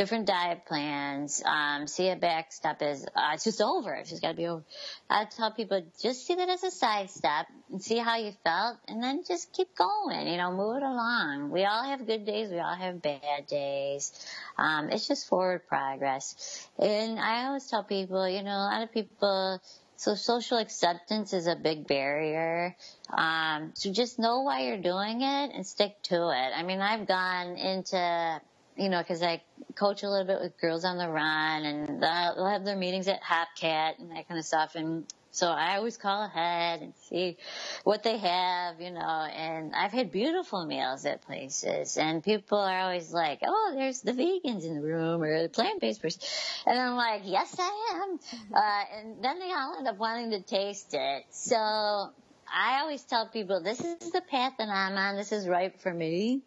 different 0.00 0.24
diet 0.26 0.64
plans. 0.64 1.42
Um, 1.44 1.86
see 1.86 2.08
a 2.08 2.16
backstep 2.16 2.80
as 2.80 3.04
uh, 3.04 3.32
it's 3.34 3.44
just 3.44 3.60
over. 3.60 3.92
It's 3.92 4.08
just 4.08 4.22
got 4.22 4.30
to 4.30 4.34
be 4.34 4.46
over. 4.46 4.64
I 5.10 5.26
tell 5.26 5.50
people 5.50 5.82
just 6.00 6.26
see 6.26 6.36
that 6.36 6.48
as 6.48 6.64
a 6.64 6.70
side 6.70 7.10
step 7.10 7.48
and 7.70 7.82
see 7.82 7.98
how 7.98 8.16
you 8.16 8.32
felt, 8.42 8.78
and 8.88 9.02
then 9.02 9.24
just 9.28 9.52
keep 9.52 9.68
going. 9.76 10.26
You 10.26 10.38
know, 10.38 10.52
move 10.52 10.78
it 10.78 10.82
along. 10.82 11.50
We 11.50 11.66
all 11.66 11.84
have 11.84 12.06
good 12.06 12.24
days. 12.24 12.48
We 12.48 12.60
all 12.60 12.74
have 12.74 13.02
bad 13.02 13.46
days. 13.46 14.10
Um, 14.56 14.88
it's 14.88 15.06
just 15.06 15.28
forward 15.28 15.66
progress. 15.68 16.66
And 16.78 17.20
I 17.20 17.44
always 17.48 17.66
tell 17.66 17.84
people, 17.84 18.26
you 18.26 18.42
know, 18.42 18.56
a 18.56 18.68
lot 18.72 18.82
of 18.82 18.92
people. 18.92 19.60
So 19.96 20.14
social 20.14 20.56
acceptance 20.56 21.34
is 21.34 21.46
a 21.46 21.56
big 21.56 21.86
barrier. 21.86 22.74
Um, 23.12 23.72
so 23.74 23.92
just 23.92 24.18
know 24.18 24.40
why 24.40 24.62
you're 24.62 24.80
doing 24.80 25.20
it 25.20 25.50
and 25.54 25.66
stick 25.66 26.00
to 26.04 26.30
it. 26.30 26.52
I 26.56 26.62
mean, 26.62 26.80
I've 26.80 27.06
gone 27.06 27.58
into 27.58 28.40
you 28.80 28.88
know, 28.88 28.98
because 28.98 29.22
I 29.22 29.42
coach 29.74 30.02
a 30.02 30.08
little 30.08 30.26
bit 30.26 30.40
with 30.40 30.58
Girls 30.58 30.84
on 30.84 30.96
the 30.96 31.08
Run, 31.08 31.64
and 31.64 32.02
they'll 32.02 32.46
have 32.46 32.64
their 32.64 32.76
meetings 32.76 33.08
at 33.08 33.20
Hopcat 33.22 33.98
and 33.98 34.10
that 34.10 34.26
kind 34.26 34.38
of 34.38 34.46
stuff. 34.46 34.74
And 34.74 35.04
So 35.32 35.48
I 35.48 35.76
always 35.76 35.96
call 35.96 36.24
ahead 36.24 36.80
and 36.80 36.92
see 37.08 37.36
what 37.84 38.02
they 38.02 38.18
have, 38.18 38.80
you 38.80 38.90
know, 38.90 39.00
and 39.00 39.74
I've 39.74 39.92
had 39.92 40.10
beautiful 40.10 40.66
meals 40.66 41.06
at 41.06 41.22
places 41.22 41.96
and 41.96 42.22
people 42.22 42.58
are 42.58 42.80
always 42.80 43.12
like, 43.12 43.40
oh, 43.46 43.72
there's 43.76 44.00
the 44.00 44.12
vegans 44.12 44.64
in 44.64 44.74
the 44.74 44.80
room 44.80 45.22
or 45.22 45.42
the 45.42 45.48
plant-based 45.48 46.02
person. 46.02 46.20
And 46.66 46.78
I'm 46.78 46.96
like, 46.96 47.22
yes, 47.24 47.54
I 47.58 48.02
am. 48.02 48.18
Uh, 48.52 48.82
and 48.98 49.24
then 49.24 49.38
they 49.38 49.52
all 49.52 49.76
end 49.78 49.86
up 49.86 49.98
wanting 49.98 50.30
to 50.32 50.40
taste 50.40 50.94
it. 50.94 51.24
So 51.30 52.10
I 52.52 52.80
always 52.80 53.02
tell 53.02 53.28
people 53.28 53.62
this 53.62 53.80
is 53.80 54.10
the 54.10 54.20
path 54.20 54.54
that 54.58 54.68
I'm 54.68 54.96
on. 54.96 55.16
This 55.16 55.32
is 55.32 55.46
right 55.46 55.78
for 55.80 55.92
me 55.92 56.42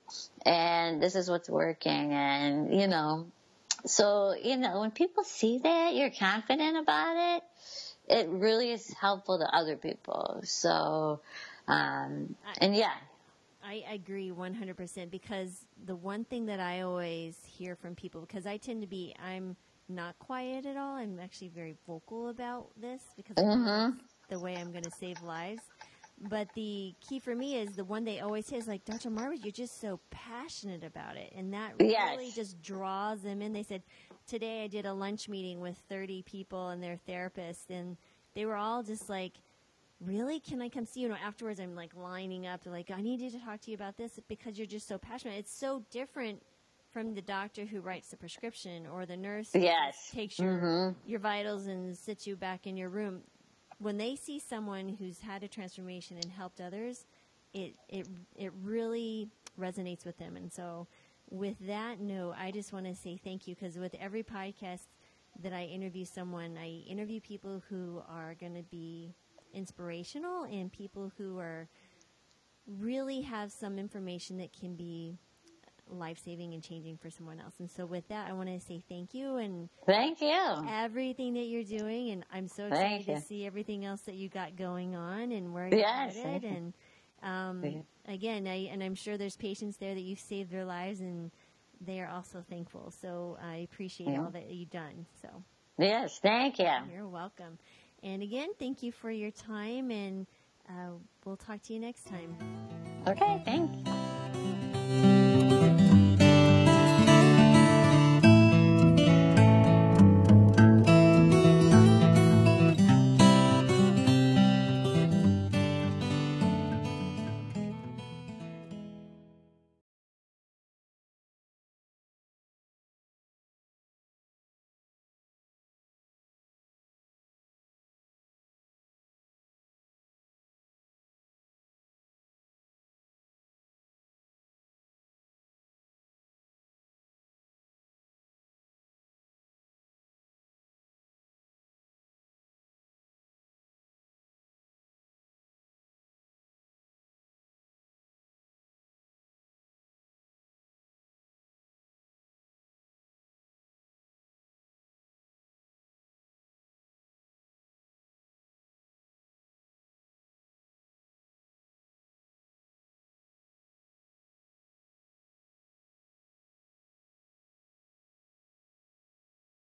and 0.45 1.01
this 1.01 1.15
is 1.15 1.29
what's 1.29 1.49
working. 1.49 2.11
And, 2.13 2.79
you 2.79 2.87
know, 2.87 3.27
so, 3.85 4.33
you 4.41 4.57
know, 4.57 4.81
when 4.81 4.91
people 4.91 5.23
see 5.23 5.59
that, 5.59 5.95
you're 5.95 6.11
confident 6.11 6.77
about 6.77 7.37
it 7.37 7.43
it 8.07 8.27
really 8.29 8.71
is 8.71 8.93
helpful 8.99 9.39
to 9.39 9.45
other 9.55 9.75
people. 9.75 10.41
So, 10.43 11.21
um, 11.67 12.35
and 12.59 12.75
yeah. 12.75 12.93
I 13.65 13.83
agree 13.91 14.29
100% 14.29 15.09
because 15.09 15.65
the 15.85 15.95
one 15.95 16.25
thing 16.25 16.47
that 16.47 16.59
I 16.59 16.81
always 16.81 17.37
hear 17.45 17.75
from 17.75 17.95
people, 17.95 18.21
because 18.21 18.45
I 18.45 18.57
tend 18.57 18.81
to 18.81 18.87
be, 18.87 19.15
I'm 19.25 19.55
not 19.87 20.19
quiet 20.19 20.65
at 20.65 20.75
all. 20.75 20.95
I'm 20.95 21.19
actually 21.19 21.49
very 21.49 21.75
vocal 21.87 22.29
about 22.29 22.67
this 22.79 23.01
because 23.15 23.35
mm-hmm. 23.37 23.97
the 24.29 24.39
way 24.39 24.57
I'm 24.57 24.71
going 24.71 24.83
to 24.83 24.91
save 24.91 25.21
lives. 25.21 25.61
But 26.21 26.47
the 26.53 26.93
key 27.01 27.19
for 27.19 27.35
me 27.35 27.57
is 27.57 27.75
the 27.75 27.83
one 27.83 28.05
they 28.05 28.19
always 28.21 28.45
say 28.45 28.57
is 28.57 28.67
like, 28.67 28.85
Dr. 28.85 29.09
Marwood, 29.09 29.43
you're 29.43 29.51
just 29.51 29.81
so 29.81 29.99
passionate 30.09 30.83
about 30.83 31.17
it. 31.17 31.33
And 31.35 31.53
that 31.53 31.73
yes. 31.79 32.11
really 32.11 32.31
just 32.31 32.61
draws 32.61 33.21
them 33.21 33.41
in. 33.41 33.51
They 33.51 33.63
said, 33.63 33.83
today 34.27 34.63
I 34.63 34.67
did 34.67 34.85
a 34.85 34.93
lunch 34.93 35.27
meeting 35.27 35.59
with 35.59 35.77
30 35.89 36.21
people 36.23 36.69
and 36.69 36.81
their 36.81 36.99
therapists, 37.07 37.69
and 37.69 37.97
they 38.35 38.45
were 38.45 38.55
all 38.55 38.83
just 38.83 39.09
like, 39.09 39.33
really? 40.05 40.39
Can 40.39 40.61
I 40.61 40.69
come 40.69 40.85
see 40.85 41.01
you? 41.01 41.09
know, 41.09 41.17
afterwards 41.25 41.59
I'm 41.59 41.75
like 41.75 41.91
lining 41.95 42.47
up. 42.47 42.63
They're 42.63 42.73
like, 42.73 42.91
I 42.91 43.01
need 43.01 43.19
to 43.31 43.39
talk 43.39 43.61
to 43.61 43.71
you 43.71 43.75
about 43.75 43.97
this 43.97 44.19
because 44.27 44.57
you're 44.57 44.67
just 44.67 44.87
so 44.87 44.97
passionate. 44.97 45.37
It's 45.39 45.53
so 45.53 45.83
different 45.91 46.41
from 46.91 47.15
the 47.15 47.21
doctor 47.21 47.65
who 47.65 47.81
writes 47.81 48.09
the 48.09 48.17
prescription 48.17 48.85
or 48.85 49.05
the 49.05 49.17
nurse 49.17 49.49
yes. 49.55 50.11
takes 50.13 50.37
your, 50.37 50.53
mm-hmm. 50.53 51.09
your 51.09 51.19
vitals 51.19 51.65
and 51.65 51.97
sits 51.97 52.27
you 52.27 52.35
back 52.35 52.67
in 52.67 52.77
your 52.77 52.89
room. 52.89 53.21
When 53.83 53.97
they 53.97 54.15
see 54.15 54.39
someone 54.39 54.95
who's 54.97 55.19
had 55.19 55.43
a 55.43 55.49
transformation 55.49 56.15
and 56.15 56.31
helped 56.31 56.61
others, 56.61 57.05
it, 57.53 57.75
it, 57.89 58.07
it 58.37 58.53
really 58.63 59.27
resonates 59.59 60.05
with 60.05 60.17
them. 60.17 60.37
And 60.37 60.53
so 60.53 60.87
with 61.29 61.57
that 61.67 61.99
note, 61.99 62.35
I 62.39 62.51
just 62.51 62.71
want 62.71 62.85
to 62.85 62.95
say 62.95 63.19
thank 63.21 63.45
you 63.45 63.55
because 63.55 63.77
with 63.77 63.93
every 63.99 64.23
podcast 64.23 64.87
that 65.41 65.51
I 65.51 65.65
interview 65.65 66.05
someone, 66.05 66.57
I 66.57 66.85
interview 66.89 67.19
people 67.19 67.61
who 67.69 68.01
are 68.07 68.35
going 68.35 68.55
to 68.55 68.63
be 68.63 69.15
inspirational 69.53 70.45
and 70.45 70.71
people 70.71 71.11
who 71.17 71.37
are 71.39 71.67
really 72.65 73.19
have 73.19 73.51
some 73.51 73.77
information 73.77 74.37
that 74.37 74.57
can 74.57 74.75
be 74.77 75.17
life 75.89 76.17
saving 76.23 76.53
and 76.53 76.63
changing 76.63 76.97
for 76.97 77.09
someone 77.09 77.39
else. 77.39 77.53
And 77.59 77.69
so 77.69 77.85
with 77.85 78.07
that, 78.07 78.29
I 78.29 78.33
want 78.33 78.49
to 78.49 78.59
say 78.59 78.83
thank 78.89 79.13
you 79.13 79.37
and 79.37 79.69
thank 79.85 80.21
you 80.21 80.65
everything 80.69 81.33
that 81.35 81.45
you're 81.45 81.63
doing. 81.63 82.11
And 82.11 82.25
I'm 82.31 82.47
so 82.47 82.65
excited 82.65 83.05
to 83.07 83.21
see 83.21 83.45
everything 83.45 83.85
else 83.85 84.01
that 84.01 84.15
you 84.15 84.29
got 84.29 84.55
going 84.55 84.95
on 84.95 85.31
and 85.31 85.53
where 85.53 85.67
you're 85.67 85.79
yes, 85.79 86.15
headed. 86.15 86.43
And 86.43 86.73
um, 87.21 87.83
again, 88.07 88.47
I, 88.47 88.69
and 88.71 88.81
I'm 88.83 88.95
sure 88.95 89.17
there's 89.17 89.37
patients 89.37 89.77
there 89.77 89.93
that 89.93 90.01
you've 90.01 90.19
saved 90.19 90.51
their 90.51 90.65
lives 90.65 90.99
and 90.99 91.31
they 91.85 91.99
are 91.99 92.07
also 92.07 92.43
thankful. 92.49 92.93
So 93.01 93.37
I 93.41 93.57
appreciate 93.57 94.09
yeah. 94.09 94.21
all 94.21 94.29
that 94.31 94.49
you've 94.49 94.71
done. 94.71 95.05
So 95.21 95.29
yes, 95.77 96.19
thank 96.21 96.59
you. 96.59 96.71
You're 96.93 97.07
welcome. 97.07 97.57
And 98.03 98.21
again, 98.21 98.49
thank 98.59 98.83
you 98.83 98.91
for 98.91 99.09
your 99.09 99.31
time, 99.31 99.89
and 99.89 100.27
uh, 100.67 100.91
we'll 101.23 101.37
talk 101.37 101.61
to 101.63 101.73
you 101.73 101.79
next 101.79 102.05
time. 102.05 102.35
Okay, 103.07 103.41
thanks. 103.45 103.89